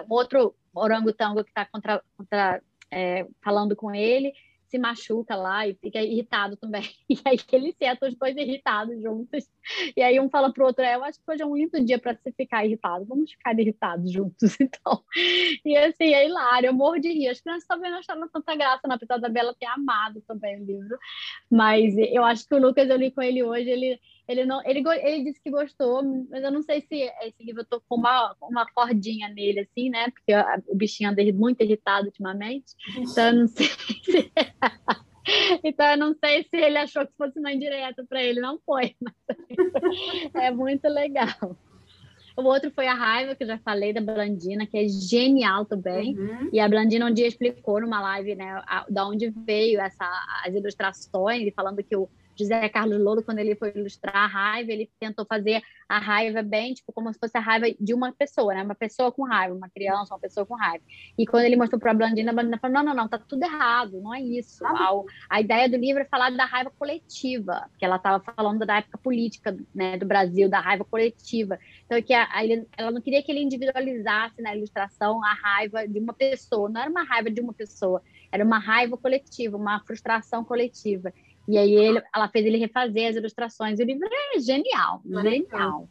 outro 0.09 0.55
orangotango 0.74 1.43
que 1.43 1.49
está 1.49 1.65
contra, 1.65 2.03
contra 2.15 2.61
é, 2.91 3.28
falando 3.43 3.76
com 3.76 3.93
ele, 3.93 4.34
se 4.70 4.78
machuca 4.78 5.36
lá 5.36 5.68
e 5.68 5.76
fica 5.76 6.01
irritado 6.01 6.55
também. 6.57 6.84
E 7.09 7.20
aí 7.26 7.39
ele 7.53 7.74
senta 7.74 8.07
os 8.07 8.15
dois 8.15 8.36
irritados 8.36 9.01
juntos. 9.01 9.49
E 9.95 10.01
aí 10.01 10.20
um 10.20 10.30
fala 10.30 10.51
pro 10.51 10.65
outro, 10.65 10.84
é, 10.84 10.95
eu 10.95 11.03
acho 11.03 11.20
que 11.20 11.32
hoje 11.32 11.41
é 11.41 11.45
um 11.45 11.55
lindo 11.55 11.84
dia 11.84 11.97
para 11.97 12.13
você 12.13 12.32
ficar 12.32 12.65
irritado. 12.65 13.05
Vamos 13.05 13.32
ficar 13.32 13.57
irritados 13.57 14.11
juntos, 14.11 14.57
então. 14.59 15.03
E 15.65 15.76
assim, 15.78 16.13
é 16.13 16.26
hilário, 16.26 16.68
eu 16.68 16.74
morro 16.74 16.99
de 16.99 17.09
rir. 17.09 17.30
As 17.30 17.41
crianças 17.41 17.68
também 17.68 17.89
não 17.89 17.99
acharam 17.99 18.28
tanta 18.30 18.55
graça, 18.55 18.88
na 18.88 18.95
apesar 18.95 19.18
da 19.18 19.30
Bela 19.30 19.55
ter 19.57 19.68
amado 19.68 20.22
também 20.28 20.61
o 20.61 20.65
livro. 20.65 20.97
Mas 21.49 21.95
eu 21.97 22.24
acho 22.24 22.47
que 22.47 22.55
o 22.55 22.59
Lucas, 22.59 22.89
eu 22.89 22.97
li 22.97 23.11
com 23.11 23.22
ele 23.22 23.43
hoje, 23.43 23.70
ele 23.70 23.99
ele 24.28 24.45
não, 24.45 24.61
ele, 24.65 24.84
ele 25.01 25.23
disse 25.23 25.41
que 25.41 25.49
gostou, 25.49 26.03
mas 26.30 26.43
eu 26.43 26.51
não 26.51 26.61
sei 26.61 26.82
se 26.82 26.95
esse 27.21 27.43
livro 27.43 27.61
eu 27.61 27.65
tô 27.65 27.82
com 27.88 27.95
uma, 27.95 28.36
uma 28.41 28.65
cordinha 28.65 29.30
nele, 29.30 29.61
assim, 29.61 29.89
né? 29.89 30.11
Porque 30.11 30.34
o 30.67 30.75
bichinho 30.75 31.09
anda 31.09 31.23
muito 31.34 31.61
irritado 31.61 32.07
ultimamente. 32.07 32.75
Então 32.97 33.28
eu 33.28 33.34
não 33.34 33.47
sei 33.47 33.67
se. 33.67 34.32
então 35.63 35.88
eu 35.88 35.97
não 35.97 36.13
sei 36.13 36.43
se 36.43 36.57
ele 36.57 36.78
achou 36.78 37.07
que 37.07 37.13
fosse 37.17 37.39
uma 37.39 37.53
indireta 37.53 38.05
para 38.07 38.21
ele. 38.21 38.41
Não 38.41 38.59
foi, 38.65 38.95
mas 40.34 40.36
é 40.36 40.51
muito 40.51 40.88
legal. 40.89 41.55
O 42.36 42.43
outro 42.43 42.69
foi 42.69 42.86
a 42.86 42.93
raiva, 42.93 43.34
que 43.34 43.43
eu 43.43 43.47
já 43.47 43.57
falei, 43.57 43.91
da 43.91 44.01
Blandina, 44.01 44.67
que 44.67 44.78
é 44.78 44.88
genial 44.88 45.65
também. 45.65 46.15
Uhum. 46.15 46.49
E 46.53 46.59
a 46.59 46.69
Blandina 46.69 47.07
um 47.07 47.13
dia 47.13 47.25
explicou 47.25 47.82
numa 47.82 47.99
live, 47.99 48.36
né, 48.36 48.61
a, 48.67 48.86
da 48.88 49.07
onde 49.07 49.30
veio 49.30 49.80
essa, 49.80 50.05
as 50.45 50.53
ilustrações, 50.53 51.51
falando 51.55 51.82
que 51.82 51.95
o, 51.95 52.07
José 52.38 52.69
Carlos 52.69 52.99
Louro, 52.99 53.23
quando 53.23 53.39
ele 53.39 53.55
foi 53.55 53.71
ilustrar 53.75 54.15
a 54.15 54.27
raiva, 54.27 54.71
ele 54.71 54.89
tentou 54.99 55.25
fazer 55.25 55.61
a 55.88 55.99
raiva 55.99 56.41
bem, 56.41 56.73
tipo, 56.73 56.91
como 56.91 57.11
se 57.13 57.19
fosse 57.19 57.38
a 57.38 57.41
raiva 57.41 57.67
de 57.79 57.93
uma 57.93 58.11
pessoa, 58.11 58.53
né? 58.53 58.63
Uma 58.63 58.75
pessoa 58.75 59.11
com 59.11 59.23
raiva, 59.23 59.55
uma 59.55 59.69
criança, 59.69 60.13
uma 60.13 60.19
pessoa 60.19 60.45
com 60.45 60.55
raiva. 60.55 60.83
E 61.17 61.25
quando 61.25 61.45
ele 61.45 61.55
mostrou 61.55 61.79
para 61.79 61.91
a 61.91 61.93
Blandina, 61.93 62.31
a 62.31 62.33
Blandina 62.33 62.57
falou: 62.57 62.75
não, 62.75 62.83
não, 62.83 62.93
não, 62.93 63.07
tá 63.07 63.17
tudo 63.17 63.43
errado, 63.43 64.01
não 64.01 64.13
é 64.13 64.21
isso. 64.21 64.65
A, 64.65 65.38
a 65.38 65.41
ideia 65.41 65.69
do 65.69 65.77
livro 65.77 66.01
é 66.01 66.05
falar 66.05 66.29
da 66.31 66.45
raiva 66.45 66.71
coletiva, 66.77 67.67
porque 67.69 67.85
ela 67.85 67.95
estava 67.95 68.19
falando 68.19 68.65
da 68.65 68.77
época 68.77 68.97
política 68.97 69.57
né, 69.73 69.97
do 69.97 70.05
Brasil, 70.05 70.49
da 70.49 70.59
raiva 70.59 70.83
coletiva. 70.83 71.57
Então, 71.85 72.01
que 72.01 72.13
a, 72.13 72.23
a, 72.23 72.43
ela 72.77 72.91
não 72.91 73.01
queria 73.01 73.23
que 73.23 73.31
ele 73.31 73.41
individualizasse 73.41 74.41
na 74.41 74.55
ilustração 74.55 75.23
a 75.23 75.33
raiva 75.33 75.88
de 75.88 75.99
uma 75.99 76.13
pessoa, 76.13 76.69
não 76.69 76.81
era 76.81 76.89
uma 76.89 77.03
raiva 77.03 77.31
de 77.31 77.39
uma 77.39 77.53
pessoa, 77.53 78.01
era 78.31 78.43
uma 78.43 78.59
raiva 78.59 78.97
coletiva, 78.97 79.55
uma 79.55 79.79
frustração 79.81 80.43
coletiva. 80.43 81.13
E 81.48 81.58
aí 81.58 81.74
ele, 81.74 82.02
ela 82.14 82.28
fez 82.28 82.45
ele 82.45 82.58
refazer 82.58 83.10
as 83.10 83.16
ilustrações. 83.16 83.80
E 83.80 83.84
o 83.84 83.86
livro 83.86 84.08
é 84.36 84.39
genial, 84.39 85.02
genial. 85.06 85.89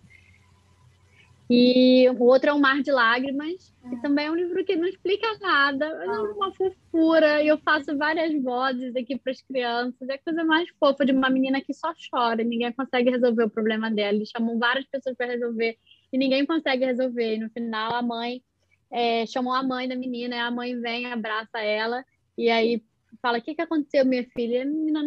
E 1.48 2.08
o 2.10 2.24
outro 2.24 2.50
é 2.50 2.52
O 2.52 2.58
Mar 2.58 2.82
de 2.82 2.90
Lágrimas, 2.90 3.72
que 3.88 3.94
é. 3.94 4.00
também 4.00 4.26
é 4.26 4.30
um 4.30 4.34
livro 4.34 4.64
que 4.64 4.74
não 4.74 4.86
explica 4.86 5.26
nada, 5.40 5.88
mas 5.96 6.18
é 6.18 6.32
uma 6.32 6.52
fofura. 6.52 7.40
E 7.42 7.46
eu 7.46 7.56
faço 7.58 7.96
várias 7.96 8.42
vozes 8.42 8.94
aqui 8.96 9.16
para 9.16 9.30
as 9.30 9.40
crianças. 9.42 10.08
É 10.08 10.14
a 10.14 10.18
coisa 10.18 10.42
mais 10.42 10.68
fofa 10.80 11.06
de 11.06 11.12
uma 11.12 11.30
menina 11.30 11.60
que 11.60 11.72
só 11.72 11.92
chora, 12.10 12.42
ninguém 12.42 12.72
consegue 12.72 13.10
resolver 13.10 13.44
o 13.44 13.50
problema 13.50 13.88
dela. 13.90 14.16
Eles 14.16 14.30
chamam 14.30 14.58
várias 14.58 14.84
pessoas 14.86 15.16
para 15.16 15.26
resolver 15.26 15.78
e 16.12 16.18
ninguém 16.18 16.44
consegue 16.44 16.84
resolver. 16.84 17.36
E 17.36 17.38
no 17.38 17.48
final, 17.50 17.94
a 17.94 18.02
mãe 18.02 18.42
é, 18.90 19.24
chamou 19.26 19.52
a 19.52 19.62
mãe 19.62 19.88
da 19.88 19.94
menina, 19.94 20.44
a 20.44 20.50
mãe 20.50 20.78
vem, 20.80 21.06
abraça 21.06 21.60
ela, 21.60 22.04
e 22.36 22.50
aí 22.50 22.82
fala: 23.22 23.38
O 23.38 23.42
que, 23.42 23.54
que 23.54 23.62
aconteceu, 23.62 24.04
minha 24.04 24.24
filha? 24.24 24.58
E 24.58 24.62
a 24.62 24.64
menina 24.64 25.00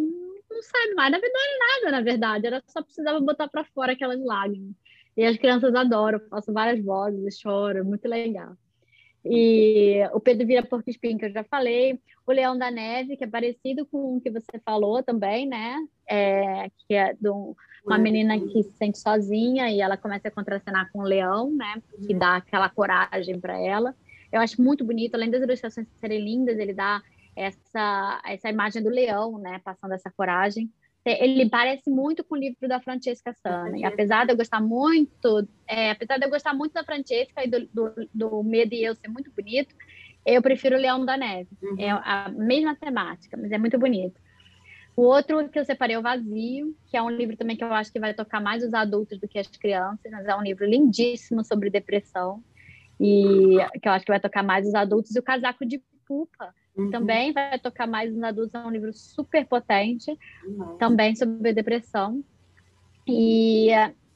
não 0.60 0.64
sabe 0.64 0.94
mais. 0.94 1.12
Na 1.12 1.20
verdade, 1.20 1.58
nada, 1.60 1.92
na 1.92 2.02
verdade. 2.02 2.48
Era 2.48 2.64
só 2.68 2.84
precisava 2.84 3.20
botar 3.20 3.48
para 3.48 3.64
fora 3.66 3.94
aquelas 3.94 4.24
lágrimas. 4.24 4.76
E 5.16 5.26
as 5.26 5.38
crianças 5.38 5.74
adoram, 5.74 6.20
faço 6.30 6.54
várias 6.54 6.84
vozes, 6.84 7.40
choro, 7.40 7.84
muito 7.84 8.08
legal. 8.08 8.56
E 9.26 10.00
o 10.14 10.20
Pedro 10.20 10.48
Vira 10.48 10.64
Porco 10.64 10.90
Espinho, 10.90 11.18
que 11.18 11.26
eu 11.26 11.32
já 11.32 11.44
falei. 11.44 12.00
O 12.26 12.32
Leão 12.32 12.58
da 12.58 12.72
Neve, 12.72 13.18
que 13.18 13.24
é 13.24 13.28
parecido 13.28 13.86
com 13.86 14.18
o 14.18 14.22
que 14.22 14.30
você 14.30 14.60
falou 14.64 15.04
também, 15.04 15.48
né? 15.48 15.76
É, 16.08 16.70
que 16.70 16.94
é 16.94 17.14
de 17.14 17.30
um, 17.30 17.54
uma 17.86 17.98
menina 17.98 18.40
que 18.40 18.64
se 18.64 18.72
sente 18.78 19.00
sozinha 19.00 19.70
e 19.70 19.82
ela 19.82 19.98
começa 19.98 20.28
a 20.28 20.32
contracenar 20.32 20.90
com 20.92 21.00
o 21.00 21.04
leão, 21.04 21.52
né? 21.52 21.82
Que 22.06 22.14
dá 22.14 22.38
aquela 22.38 22.70
coragem 22.70 23.40
para 23.40 23.60
ela. 23.60 23.96
Eu 24.32 24.40
acho 24.42 24.62
muito 24.62 24.86
bonito, 24.86 25.16
além 25.16 25.30
das 25.30 25.42
ilustrações 25.42 25.88
serem 26.00 26.24
lindas, 26.24 26.58
ele 26.58 26.74
dá 26.74 27.02
essa, 27.40 28.22
essa 28.26 28.50
imagem 28.50 28.84
do 28.84 28.90
leão, 28.90 29.38
né, 29.38 29.62
passando 29.64 29.94
essa 29.94 30.12
coragem. 30.12 30.70
Ele 31.06 31.50
parece 31.50 31.90
muito 31.90 32.24
com 32.24 32.36
o 32.36 32.38
livro 32.38 32.68
da 32.68 32.80
Francesca 32.82 33.34
Sana. 33.34 33.78
E 33.78 33.86
apesar 33.86 34.26
de 34.26 34.34
eu 34.34 34.38
gostar 34.38 34.62
muito, 34.62 35.48
é, 35.66 35.92
apesar 35.92 36.18
de 36.18 36.26
eu 36.26 36.30
gostar 36.30 36.54
muito 36.54 36.74
da 36.74 36.84
Francesca 36.84 37.44
e 37.44 37.48
do, 37.48 37.68
do, 37.74 38.10
do 38.14 38.44
Medo 38.44 38.76
e 38.76 38.84
Eu 38.84 38.94
ser 38.94 39.08
muito 39.08 39.32
bonito, 39.32 39.74
eu 40.26 40.42
prefiro 40.42 40.76
o 40.76 40.80
Leão 40.80 41.04
da 41.06 41.18
Neve. 41.18 41.50
Uhum. 41.64 41.76
É 41.80 41.90
a 41.90 42.30
mesma 42.30 42.76
temática, 42.76 43.38
mas 43.38 43.52
é 43.52 43.58
muito 43.58 43.80
bonito. 43.80 44.20
O 44.96 45.04
outro 45.04 45.48
que 45.48 45.58
eu 45.58 45.66
separei 45.66 45.96
é 45.96 46.00
O 46.00 46.02
Vazio, 46.02 46.76
que 46.92 46.98
é 46.98 47.02
um 47.02 47.10
livro 47.10 47.38
também 47.38 47.56
que 47.56 47.64
eu 47.64 47.74
acho 47.74 47.92
que 47.92 48.00
vai 48.00 48.14
tocar 48.14 48.42
mais 48.42 48.62
os 48.64 48.74
adultos 48.74 49.18
do 49.18 49.28
que 49.28 49.40
as 49.40 49.48
crianças, 49.48 50.12
mas 50.12 50.28
é 50.28 50.36
um 50.36 50.44
livro 50.44 50.66
lindíssimo 50.66 51.44
sobre 51.46 51.70
depressão 51.70 52.44
e 53.00 53.56
que 53.82 53.88
eu 53.88 53.94
acho 53.94 54.06
que 54.06 54.12
vai 54.12 54.20
tocar 54.20 54.44
mais 54.44 54.68
os 54.68 54.76
adultos. 54.76 55.16
E 55.16 55.20
O 55.20 55.24
Casaco 55.24 55.66
de 55.66 55.82
Pupa 56.06 56.54
uhum. 56.76 56.92
também 56.92 57.34
vai 57.34 57.58
tocar 57.60 57.88
mais 57.88 58.16
os 58.16 58.22
adultos, 58.22 58.54
é 58.54 58.60
um 58.60 58.72
livro 58.72 58.94
super 58.94 59.46
potente, 59.46 60.18
uhum. 60.46 60.78
também 60.78 61.16
sobre 61.16 61.54
depressão. 61.54 62.24
E 63.08 63.70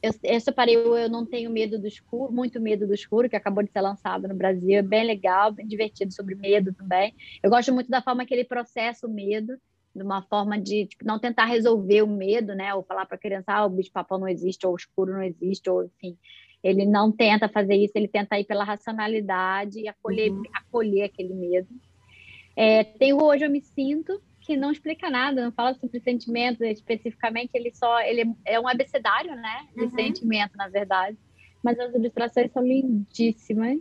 eu, 0.03 0.11
eu 0.21 0.39
separei 0.41 0.75
o 0.75 0.97
Eu 0.97 1.09
Não 1.09 1.25
Tenho 1.25 1.49
Medo 1.49 1.79
do 1.79 1.87
Escuro, 1.87 2.31
Muito 2.31 2.59
Medo 2.59 2.85
do 2.85 2.93
Escuro, 2.93 3.29
que 3.29 3.37
acabou 3.37 3.63
de 3.63 3.71
ser 3.71 3.79
lançado 3.79 4.27
no 4.27 4.35
Brasil, 4.35 4.77
é 4.77 4.81
bem 4.81 5.05
legal, 5.05 5.53
bem 5.53 5.65
divertido 5.65 6.13
sobre 6.13 6.35
medo 6.35 6.73
também. 6.73 7.15
Eu 7.41 7.49
gosto 7.49 7.73
muito 7.73 7.89
da 7.89 8.01
forma 8.01 8.25
que 8.25 8.33
ele 8.33 8.43
processa 8.43 9.07
o 9.07 9.09
medo, 9.09 9.57
de 9.95 10.03
uma 10.03 10.21
forma 10.23 10.59
de 10.59 10.87
tipo, 10.87 11.05
não 11.05 11.19
tentar 11.19 11.45
resolver 11.45 12.01
o 12.01 12.07
medo, 12.07 12.53
né? 12.53 12.73
Ou 12.73 12.83
falar 12.83 13.05
para 13.05 13.15
a 13.15 13.19
criança, 13.19 13.53
ah, 13.53 13.65
o 13.65 13.69
bicho-papão 13.69 14.17
não 14.17 14.27
existe, 14.27 14.67
ou 14.67 14.73
o 14.73 14.75
escuro 14.75 15.13
não 15.13 15.23
existe, 15.23 15.69
ou 15.69 15.85
enfim. 15.85 16.17
Ele 16.61 16.85
não 16.85 17.11
tenta 17.11 17.47
fazer 17.47 17.75
isso, 17.75 17.93
ele 17.95 18.07
tenta 18.07 18.39
ir 18.39 18.45
pela 18.45 18.63
racionalidade 18.63 19.79
e 19.79 19.87
acolher, 19.87 20.31
uhum. 20.31 20.43
acolher 20.53 21.03
aquele 21.03 21.33
medo. 21.33 21.67
É, 22.55 22.83
tem 22.83 23.13
o 23.13 23.23
Hoje 23.23 23.45
Eu 23.45 23.49
Me 23.49 23.61
Sinto, 23.61 24.21
que 24.43 24.57
não 24.57 24.71
explica 24.71 25.09
nada, 25.09 25.43
não 25.43 25.51
fala 25.51 25.73
sobre 25.73 25.99
sentimentos 25.99 26.61
especificamente, 26.61 27.51
ele 27.53 27.73
só 27.73 28.01
ele 28.01 28.33
é 28.45 28.59
um 28.59 28.67
abecedário, 28.67 29.35
né? 29.35 29.67
De 29.75 29.83
uhum. 29.83 29.89
sentimento, 29.91 30.55
na 30.57 30.67
verdade. 30.67 31.17
Mas 31.63 31.79
as 31.79 31.93
ilustrações 31.93 32.51
são 32.51 32.65
lindíssimas. 32.65 33.79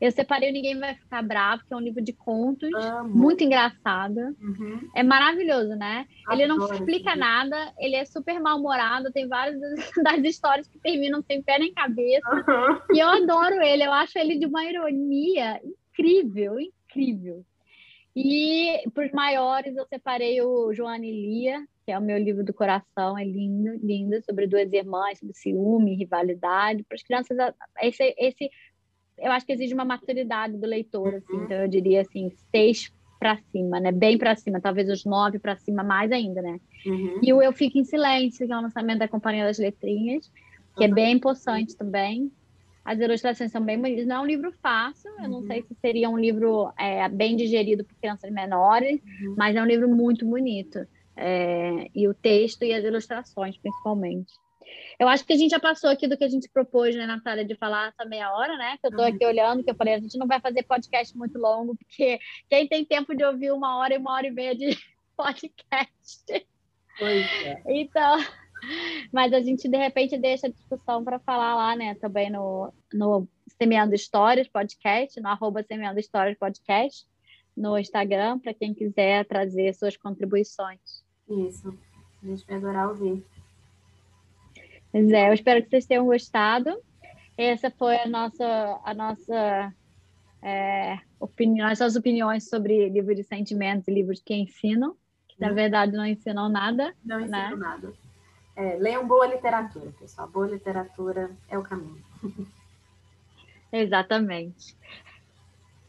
Eu 0.00 0.10
separei 0.10 0.50
o 0.50 0.52
Ninguém 0.52 0.78
Vai 0.78 0.94
Ficar 0.94 1.22
Bravo, 1.22 1.62
que 1.66 1.72
é 1.72 1.76
um 1.76 1.80
livro 1.80 2.02
de 2.02 2.12
contos, 2.12 2.72
Amo. 2.74 3.08
muito 3.08 3.42
engraçado. 3.42 4.18
Uhum. 4.40 4.90
É 4.94 5.02
maravilhoso, 5.02 5.74
né? 5.76 6.06
Adoro 6.26 6.42
ele 6.42 6.46
não 6.46 6.72
explica 6.72 7.16
nada, 7.16 7.72
ele 7.78 7.96
é 7.96 8.04
super 8.04 8.40
mal-humorado, 8.40 9.12
tem 9.12 9.28
várias 9.28 9.58
das 10.02 10.24
histórias 10.24 10.68
que 10.68 10.78
terminam 10.78 11.22
sem 11.22 11.42
pé 11.42 11.58
nem 11.58 11.72
cabeça. 11.72 12.28
Uhum. 12.28 12.96
E 12.96 12.98
eu 12.98 13.08
adoro 13.08 13.62
ele, 13.62 13.84
eu 13.84 13.92
acho 13.92 14.18
ele 14.18 14.38
de 14.38 14.46
uma 14.46 14.64
ironia 14.64 15.60
incrível, 15.64 16.60
incrível. 16.60 17.44
E 18.16 18.88
para 18.94 19.06
os 19.06 19.12
maiores, 19.12 19.76
eu 19.76 19.84
separei 19.86 20.40
o 20.40 20.72
Joana 20.72 21.04
e 21.04 21.10
Lia, 21.10 21.66
que 21.84 21.92
é 21.92 21.98
o 21.98 22.02
meu 22.02 22.16
livro 22.16 22.44
do 22.44 22.54
coração, 22.54 23.18
é 23.18 23.24
lindo, 23.24 23.74
lindo, 23.82 24.22
sobre 24.24 24.46
duas 24.46 24.72
irmãs, 24.72 25.18
sobre 25.18 25.34
ciúme, 25.34 25.96
rivalidade. 25.96 26.84
Para 26.84 26.94
as 26.94 27.02
crianças, 27.02 27.36
esse, 27.80 28.14
esse 28.16 28.50
eu 29.18 29.30
acho 29.32 29.44
que 29.44 29.52
exige 29.52 29.74
uma 29.74 29.84
maturidade 29.84 30.56
do 30.56 30.66
leitor, 30.66 31.14
assim, 31.14 31.36
então 31.36 31.56
eu 31.56 31.68
diria 31.68 32.00
assim, 32.00 32.30
seis 32.50 32.92
para 33.18 33.36
cima, 33.52 33.80
né? 33.80 33.92
Bem 33.92 34.18
para 34.18 34.36
cima, 34.36 34.60
talvez 34.60 34.88
os 34.88 35.04
nove 35.04 35.38
para 35.38 35.56
cima, 35.56 35.82
mais 35.82 36.10
ainda, 36.12 36.42
né? 36.42 36.60
Uhum. 36.84 37.20
E 37.22 37.32
o 37.32 37.42
Eu 37.42 37.52
Fico 37.52 37.78
em 37.78 37.84
Silêncio, 37.84 38.46
que 38.46 38.52
é 38.52 38.56
o 38.56 38.60
lançamento 38.60 38.98
da 38.98 39.08
Companhia 39.08 39.44
das 39.44 39.58
Letrinhas, 39.58 40.30
que 40.76 40.84
uhum. 40.84 40.90
é 40.90 40.94
bem 40.94 41.18
possante 41.18 41.76
também. 41.76 42.30
As 42.84 42.98
ilustrações 42.98 43.50
são 43.50 43.62
bem 43.62 43.80
bonitas. 43.80 44.06
Não 44.06 44.16
é 44.16 44.20
um 44.20 44.26
livro 44.26 44.52
fácil, 44.62 45.10
eu 45.22 45.28
não 45.28 45.42
sei 45.42 45.60
uhum. 45.60 45.66
se 45.68 45.74
seria 45.80 46.10
um 46.10 46.18
livro 46.18 46.72
é, 46.78 47.08
bem 47.08 47.34
digerido 47.34 47.84
por 47.84 47.94
crianças 47.96 48.30
menores, 48.30 49.00
uhum. 49.22 49.34
mas 49.36 49.56
é 49.56 49.62
um 49.62 49.66
livro 49.66 49.88
muito 49.88 50.26
bonito. 50.26 50.86
É, 51.16 51.88
e 51.94 52.08
o 52.08 52.12
texto 52.12 52.64
e 52.64 52.74
as 52.74 52.84
ilustrações, 52.84 53.56
principalmente. 53.56 54.32
Eu 54.98 55.08
acho 55.08 55.24
que 55.24 55.32
a 55.32 55.36
gente 55.36 55.50
já 55.50 55.60
passou 55.60 55.90
aqui 55.90 56.06
do 56.06 56.16
que 56.16 56.24
a 56.24 56.28
gente 56.28 56.48
propôs, 56.48 56.94
né, 56.94 57.06
Natália, 57.06 57.44
de 57.44 57.54
falar 57.56 57.88
essa 57.88 58.08
meia 58.08 58.32
hora, 58.32 58.56
né? 58.56 58.76
Que 58.78 58.86
eu 58.86 58.90
estou 58.90 59.04
aqui 59.04 59.24
olhando, 59.24 59.62
que 59.62 59.70
eu 59.70 59.74
falei, 59.74 59.94
a 59.94 59.98
gente 59.98 60.18
não 60.18 60.26
vai 60.26 60.40
fazer 60.40 60.62
podcast 60.64 61.16
muito 61.16 61.38
longo, 61.38 61.76
porque 61.76 62.18
quem 62.48 62.68
tem 62.68 62.84
tempo 62.84 63.14
de 63.14 63.24
ouvir 63.24 63.52
uma 63.52 63.78
hora 63.78 63.94
e 63.94 63.98
uma 63.98 64.12
hora 64.12 64.26
e 64.26 64.30
meia 64.30 64.54
de 64.54 64.76
podcast. 65.16 66.46
Pois 66.98 67.26
é. 67.44 67.62
Então, 67.66 68.18
mas 69.12 69.32
a 69.32 69.40
gente, 69.40 69.68
de 69.68 69.76
repente, 69.76 70.18
deixa 70.18 70.46
a 70.46 70.50
discussão 70.50 71.04
para 71.04 71.18
falar 71.18 71.54
lá, 71.54 71.76
né? 71.76 71.94
Também 71.96 72.30
no, 72.30 72.72
no 72.92 73.28
Semeando 73.58 73.94
Histórias 73.94 74.48
Podcast, 74.48 75.20
no 75.20 75.28
arroba 75.28 75.62
Semeando 75.62 76.00
Histórias 76.00 76.38
Podcast, 76.38 77.06
no 77.56 77.78
Instagram, 77.78 78.38
para 78.38 78.54
quem 78.54 78.74
quiser 78.74 79.24
trazer 79.26 79.74
suas 79.74 79.96
contribuições. 79.96 81.04
Isso. 81.28 81.76
A 82.22 82.26
gente 82.26 82.46
vai 82.46 82.56
adorar 82.56 82.88
ouvir. 82.88 83.24
Pois 84.90 85.10
é, 85.10 85.28
eu 85.28 85.34
espero 85.34 85.62
que 85.62 85.70
vocês 85.70 85.86
tenham 85.86 86.06
gostado. 86.06 86.70
Essa 87.36 87.70
foi 87.70 87.96
a 87.96 88.08
nossa, 88.08 88.80
a 88.84 88.94
nossa 88.94 89.74
é, 90.40 90.98
opinião, 91.18 91.66
as 91.66 91.78
suas 91.78 91.96
opiniões 91.96 92.48
sobre 92.48 92.88
livro 92.88 93.14
de 93.14 93.24
sentimentos 93.24 93.88
e 93.88 93.92
livros 93.92 94.20
que 94.20 94.34
ensinam, 94.34 94.94
que 95.26 95.40
na 95.40 95.50
verdade 95.50 95.92
não 95.92 96.06
ensinam 96.06 96.48
nada. 96.48 96.94
Não 97.04 97.18
né? 97.18 97.24
ensinam 97.24 97.56
nada. 97.56 97.92
É, 98.56 98.76
leiam 98.76 99.06
boa 99.06 99.26
literatura, 99.26 99.92
pessoal. 99.98 100.28
Boa 100.28 100.46
literatura 100.46 101.30
é 101.48 101.58
o 101.58 101.62
caminho. 101.62 102.04
Exatamente. 103.72 104.76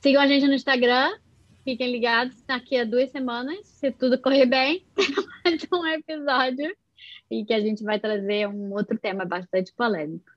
Sigam 0.02 0.22
a 0.22 0.28
gente 0.28 0.48
no 0.48 0.54
Instagram. 0.54 1.18
Fiquem 1.64 1.92
ligados. 1.92 2.42
Daqui 2.44 2.78
a 2.78 2.84
duas 2.84 3.12
semanas, 3.12 3.68
se 3.68 3.92
tudo 3.92 4.20
correr 4.20 4.46
bem, 4.46 4.86
mais 5.44 5.68
um 5.72 5.86
episódio 5.88 6.76
e 7.30 7.44
que 7.46 7.54
a 7.54 7.60
gente 7.60 7.84
vai 7.84 8.00
trazer 8.00 8.48
um 8.48 8.74
outro 8.74 8.98
tema 8.98 9.26
bastante 9.26 9.74
polêmico. 9.74 10.30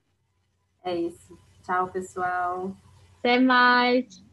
É 0.84 0.94
isso. 0.94 1.38
Tchau, 1.64 1.88
pessoal. 1.88 2.74
Até 3.18 3.38
mais. 3.38 4.24